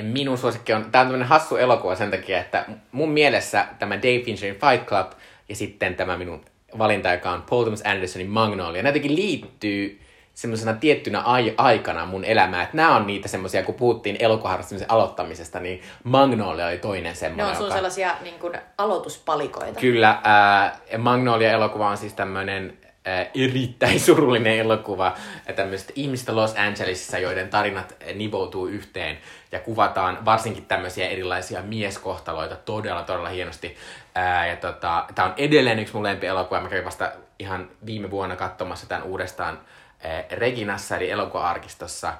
[0.02, 4.24] Minun suosikki on, tämä on tämmöinen hassu elokuva sen takia, että mun mielessä tämä Dave
[4.24, 5.12] Fincherin Fight Club
[5.50, 6.46] ja sitten tämä minun
[6.78, 10.00] valinta, joka on Paul Thomas Andersonin Magnolia, ne jotenkin liittyy
[10.34, 12.64] semmoisena tiettynä ai- aikana mun elämää.
[12.64, 17.46] Että nämä on niitä semmoisia, kun puhuttiin elokuvaharrastamisen aloittamisesta, niin Magnolia oli toinen semmoinen.
[17.46, 17.76] Ne on sun joka...
[17.76, 19.80] sellaisia niin kuin, aloituspalikoita.
[19.80, 20.10] Kyllä.
[20.10, 22.78] Äh, Magnolia-elokuva on siis tämmöinen
[23.08, 25.16] äh, erittäin surullinen elokuva
[25.56, 29.18] tämmöistä ihmistä Los Angelesissa, joiden tarinat nivoutuu yhteen
[29.52, 33.78] ja kuvataan varsinkin tämmöisiä erilaisia mieskohtaloita todella, todella hienosti.
[34.16, 36.62] Ää, ja tota, tää on edelleen yksi mun lempielokuva.
[36.62, 39.60] Mä kävin vasta ihan viime vuonna katsomassa tämän uudestaan
[40.04, 42.14] ää, Reginassa, eli elokuva-arkistossa.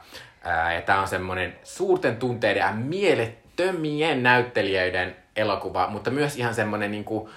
[0.44, 6.92] Ää, ja tää on semmonen suurten tunteiden ja mielettömien näyttelijöiden elokuva, mutta myös ihan semmonen
[6.92, 7.30] niinku,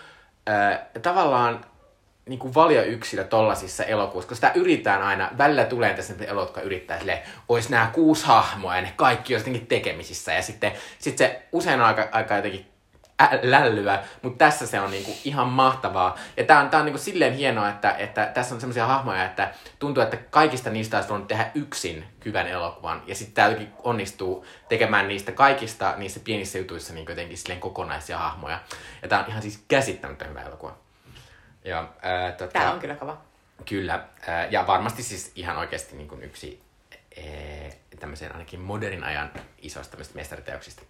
[0.46, 1.64] ää, tavallaan
[2.28, 6.98] niin kuin valioyksilö tollasissa elokuvissa, koska sitä yritetään aina, välillä tulee tässä elot, jotka yrittää
[6.98, 11.42] silleen, olisi nämä kuusi hahmoa ja ne kaikki on jotenkin tekemisissä ja sitten sit se
[11.52, 12.66] usein aika, aika jotenkin
[13.42, 16.18] lällyä, mutta tässä se on niinku ihan mahtavaa.
[16.36, 19.54] Ja tää on, tää on niinku silleen hienoa, että, että tässä on semmoisia hahmoja, että
[19.78, 23.02] tuntuu, että kaikista niistä olisi voinut tehdä yksin hyvän elokuvan.
[23.06, 28.60] Ja sitten tää onnistuu tekemään niistä kaikista niissä pienissä jutuissa niin jotenkin silleen kokonaisia hahmoja.
[29.02, 30.76] Ja tää on ihan siis käsittämättä hyvä elokuva.
[31.64, 33.16] Ja, ää, tota, Tää on kyllä kova.
[33.68, 36.62] Kyllä, ää, ja varmasti siis ihan oikeasti niin kuin yksi
[37.18, 40.82] ää, tämmöisen ainakin modernin ajan isoista mestariteoksista.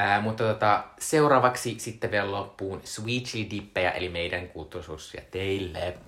[0.00, 5.98] Ää, mutta tota, seuraavaksi sitten vielä loppuun Sweet Chili Dippejä, eli meidän kulttuurisuussia teille.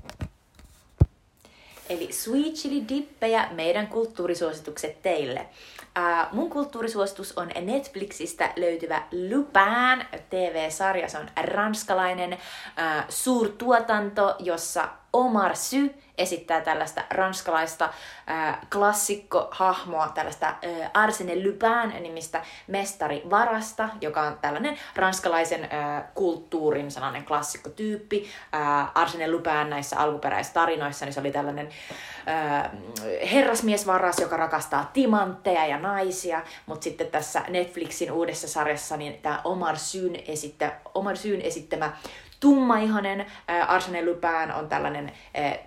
[1.88, 5.40] Eli Sweet Chili Dippejä, meidän kulttuurisuositukset teille.
[5.40, 11.08] Uh, mun kulttuurisuositus on Netflixistä löytyvä Lupin TV-sarja.
[11.08, 17.84] Se on ranskalainen uh, suurtuotanto, jossa Omar Sy esittää tällaista ranskalaista
[18.30, 27.24] äh, klassikkohahmoa, tällaista äh, Arsene Lupin nimistä mestarivarasta, joka on tällainen ranskalaisen äh, kulttuurin sellainen
[27.24, 28.28] klassikkotyyppi.
[28.54, 31.68] Äh, Arsene Lupin näissä alkuperäistarinoissa niin se oli tällainen
[32.28, 32.70] äh,
[33.32, 39.76] herrasmiesvaras, joka rakastaa timantteja ja naisia, mutta sitten tässä Netflixin uudessa sarjassa niin tämä Omar
[39.76, 41.92] Syn, esittä, Omar Syn esittämä
[42.40, 43.26] tummaihonen.
[43.68, 45.12] Arsene Lupin on tällainen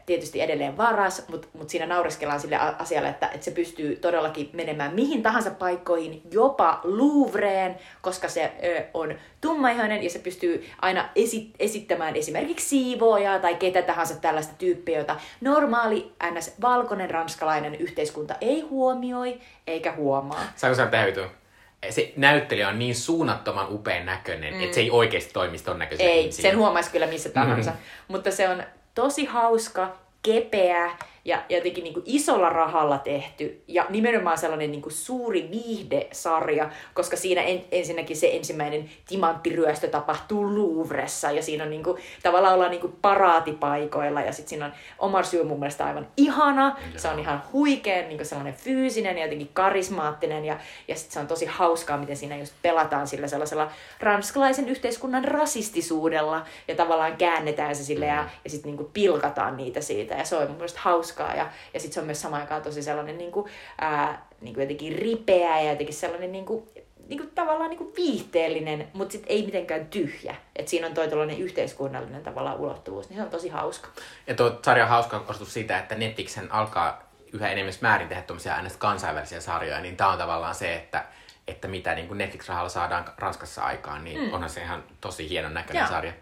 [0.06, 4.96] tietysti edelleen varas, mutta mut siinä naureskellaan sille asialle, että, että se pystyy todellakin menemään
[4.96, 8.52] mihin tahansa paikkoihin, jopa Louvreen, koska se
[8.94, 14.98] on tummaihoinen ja se pystyy aina esi- esittämään esimerkiksi siivoojaa tai ketä tahansa tällaista tyyppiä,
[14.98, 16.54] jota normaali ns.
[16.62, 20.44] valkoinen ranskalainen yhteiskunta ei huomioi eikä huomaa.
[20.56, 21.43] Saanko sanoa tähän
[21.90, 24.64] se näyttelijä on niin suunnattoman upean näköinen, mm.
[24.64, 27.72] että se ei oikeasti toimisi ton näköisen Ei, sen huomaisi kyllä missä tahansa.
[27.72, 27.78] Mm.
[28.08, 28.64] Mutta se on
[28.96, 30.92] tosi hauska, kepeä
[31.26, 37.18] ja jotenkin niin kuin isolla rahalla tehty ja nimenomaan sellainen niin kuin suuri viihdesarja, koska
[37.18, 42.72] siinä en, ensinnäkin se ensimmäinen timanttiryöstö tapahtuu Louvressa ja siinä on niin kuin, tavallaan ollaan
[42.72, 47.20] niin kuin paraatipaikoilla ja sitten siinä on Omar Syy mun mielestä aivan ihana, se on
[47.20, 51.46] ihan huikea, niin kuin sellainen fyysinen ja jotenkin karismaattinen ja, ja sitten se on tosi
[51.46, 58.06] hauskaa, miten siinä just pelataan sillä sellaisella ranskalaisen yhteiskunnan rasistisuudella ja tavallaan käännetään se sille
[58.06, 58.30] ja, mm.
[58.44, 60.16] ja sitten niin pilkataan niitä siitä.
[60.16, 62.62] Ja se on mun mielestä hauskaa hauskaa ja, ja sitten se on myös samaan aikaan
[62.62, 66.70] tosi sellainen niin kuin, ää, niin kuin jotenkin ripeä ja jotenkin sellainen niin kuin,
[67.08, 70.36] niin kuin, tavallaan niin kuin viihteellinen, mutta sitten ei mitenkään tyhjä.
[70.56, 73.90] että siinä on toi yhteiskunnallinen tavallaan ulottuvuus, niin se on tosi hauska.
[74.28, 78.58] Ja tuo sarja on hauska osoitus siitä, että Netflixen alkaa yhä enemmän määrin tehdä tuommoisia
[78.78, 81.06] kansainvälisiä sarjoja, niin tämä on tavallaan se, että,
[81.48, 84.34] että mitä niin kuin Netflix-rahalla saadaan Ranskassa aikaan, niin mm.
[84.34, 85.90] onhan se ihan tosi hienon näköinen Joo.
[85.90, 86.14] sarja.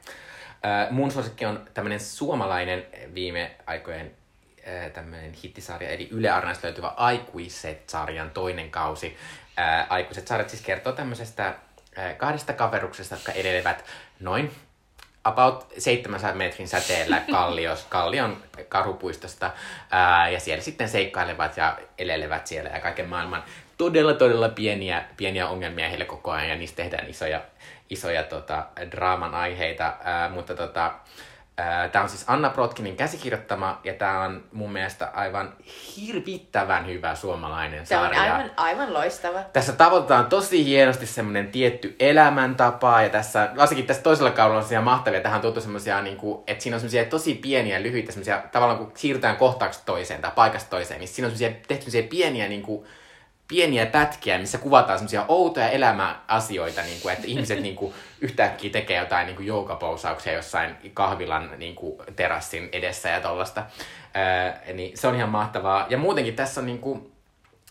[0.66, 4.12] Äh, mun suosikki on tämmöinen suomalainen viime aikojen
[4.94, 9.18] tämmöinen hittisarja, eli Yle Arnasta löytyvä Aikuiset-sarjan toinen kausi.
[9.58, 11.56] Ää, Aikuiset-sarjat siis kertoo tämmöisestä
[11.96, 13.86] ää, kahdesta kaveruksesta, jotka edelevät
[14.20, 14.52] noin
[15.24, 19.52] about 700 metrin säteellä kallios, kallion karhupuistosta.
[19.92, 23.44] Ää, ja siellä sitten seikkailevat ja elelevät siellä ja kaiken maailman
[23.78, 27.42] todella, todella pieniä, pieniä ongelmia heille koko ajan ja niistä tehdään isoja,
[27.90, 29.94] isoja tota, draaman aiheita.
[30.04, 30.94] Ää, mutta tota,
[31.92, 35.54] Tämä on siis Anna Protkinin käsikirjoittama ja tämä on mun mielestä aivan
[35.98, 38.22] hirvittävän hyvä suomalainen on sarja.
[38.22, 39.44] aivan, aivan loistava.
[39.54, 44.82] Tässä tavoitetaan tosi hienosti semmoinen tietty elämäntapa ja tässä, varsinkin tässä toisella kaudella on semmoisia
[44.82, 48.44] mahtavia, tähän on tuttu semmoisia, niin kuin, että siinä on semmoisia tosi pieniä, lyhyitä, semmoisia,
[48.52, 52.48] tavallaan kun siirrytään kohtauksesta toiseen tai paikasta toiseen, niin siinä on semmoisia, tehty semmoisia pieniä
[52.48, 52.86] niin kuin,
[53.52, 59.00] pieniä pätkiä, missä kuvataan semmoisia outoja elämäasioita, niin kuin, että ihmiset niin kuin, yhtäkkiä tekee
[59.00, 63.64] jotain niin kuin joukapousauksia jossain kahvilan niin kuin, terassin edessä ja tollasta.
[64.16, 65.86] Öö, niin se on ihan mahtavaa.
[65.90, 67.12] Ja muutenkin tässä on niin kuin,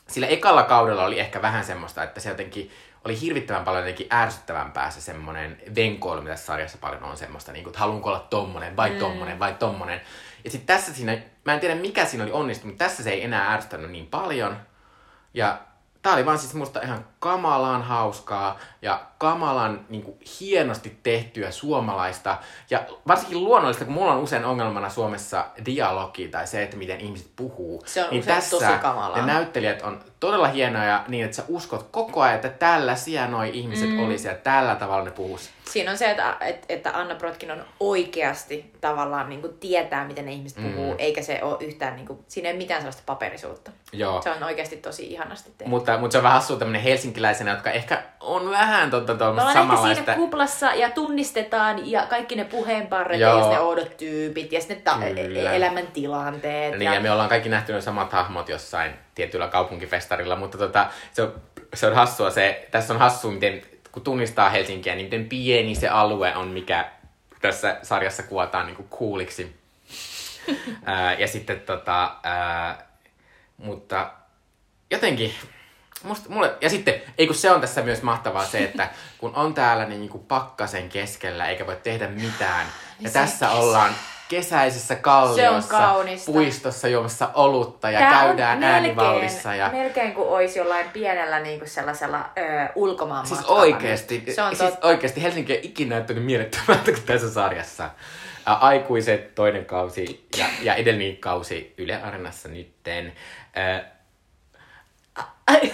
[0.08, 2.70] sillä ekalla kaudella oli ehkä vähän semmoista, että se jotenkin
[3.04, 7.64] oli hirvittävän paljon jotenkin ärsyttävämpää se semmoinen venkoilu, mitä tässä sarjassa paljon on semmoista, niin
[7.64, 10.00] kuin, että haluanko olla tommonen vai tommonen vai tommonen.
[10.44, 13.24] Ja sitten tässä siinä, mä en tiedä mikä siinä oli onnistunut, mutta tässä se ei
[13.24, 14.56] enää ärsyttänyt niin paljon.
[15.34, 15.58] Ja
[16.02, 22.38] tää oli vaan siis musta ihan kamalan hauskaa ja kamalan niin kuin, hienosti tehtyä suomalaista.
[22.70, 27.30] Ja varsinkin luonnollista, kun mulla on usein ongelmana Suomessa dialogi tai se, että miten ihmiset
[27.36, 27.82] puhuu.
[27.86, 29.20] Se on niin tässä tosi kamalaa.
[29.20, 33.90] ne näyttelijät on todella hienoja niin, että sä uskot koko ajan, että tällaisia noi ihmiset
[33.90, 34.04] mm.
[34.04, 35.50] olisi ja tällä tavalla ne puhus.
[35.70, 36.36] Siinä on se, että,
[36.68, 41.42] että, Anna Protkin on oikeasti tavallaan niin kuin tietää, miten ne ihmiset puhuu, eikä se
[41.42, 43.70] ole yhtään, niin kuin, siinä ei ole mitään sellaista paperisuutta.
[43.92, 44.22] Joo.
[44.22, 45.70] Se on oikeasti tosi ihanasti tehty.
[45.70, 49.52] Mutta, mutta se on vähän hassua tämmönen helsinkiläisenä, jotka ehkä on vähän totta Me tuommoista
[49.52, 50.04] samanlaista.
[50.04, 53.38] siinä kuplassa ja tunnistetaan ja kaikki ne puheenparret Joo.
[53.40, 55.50] ja ne oudot tyypit ja sitten ta- Kyllä.
[55.50, 56.78] e- elämäntilanteet.
[56.78, 61.22] Niin, ja me ollaan kaikki nähty ne samat hahmot jossain tietyllä kaupunkifestarilla, mutta tota, se,
[61.22, 61.34] on,
[61.74, 63.62] se on hassua se, tässä on hassua, miten,
[63.92, 66.90] kun tunnistaa Helsinkiä, niin miten pieni se alue on, mikä
[67.40, 68.76] tässä sarjassa kuvataan niin
[70.84, 72.86] ää, ja sitten tota, ää,
[73.56, 74.10] mutta
[74.90, 75.34] jotenkin,
[76.02, 79.54] musta, mulle, ja sitten, ei kun se on tässä myös mahtavaa se, että kun on
[79.54, 82.66] täällä niin kuin pakkasen keskellä eikä voi tehdä mitään,
[83.00, 83.58] ja se tässä kesä.
[83.58, 83.94] ollaan
[84.28, 85.94] kesäisessä kalliossa,
[86.26, 89.54] puistossa juomassa olutta ja Tää käydään äänivallissa.
[89.54, 89.68] Ja...
[89.72, 93.60] melkein kuin olisi jollain pienellä niin kuin sellaisella ö, ulkomaan Siis matkalla.
[93.60, 94.86] oikeesti, Se on siis totta.
[94.86, 97.84] oikeesti Helsinki ei ikinä näyttänyt mielettömältä kuin tässä sarjassa.
[97.84, 103.12] Ä, Aikuiset toinen kausi ja, ja edellinen kausi Yle Areenassa nytten.
[103.58, 103.84] Ä,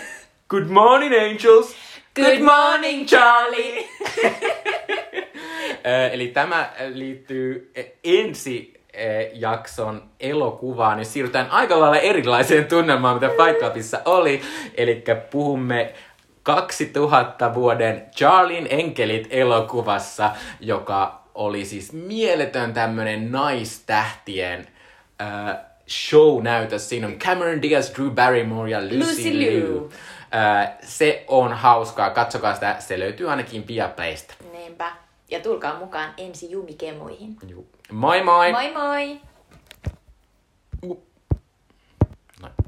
[0.49, 1.75] Good morning angels!
[2.15, 3.89] Good morning, Charlie!
[5.87, 13.15] Ö, Eli tämä liittyy eh, ensi eh, jakson elokuvaan, niin siirrytään aika lailla erilaiseen tunnelmaan,
[13.15, 14.41] mitä Fight Clubissa oli.
[14.75, 15.95] Eli puhumme
[16.43, 24.67] 2000 vuoden Charlin enkelit elokuvassa, joka oli siis mieletön tämmönen naistähtien
[25.21, 25.57] äh,
[25.89, 26.89] show-näytös.
[26.89, 29.51] Siinä on Cameron Diaz, Drew Barrymore ja Lucy, Lucy Liu.
[29.51, 29.91] Liu.
[30.35, 34.35] Äh, se on hauskaa, katsokaa sitä, se löytyy ainakin Viaplaysta.
[34.53, 34.93] Niinpä.
[35.31, 37.37] Ja tulkaa mukaan ensi jumikemuihin.
[37.49, 37.67] Juu.
[37.93, 38.53] Moi moi!
[38.53, 39.21] Moi moi!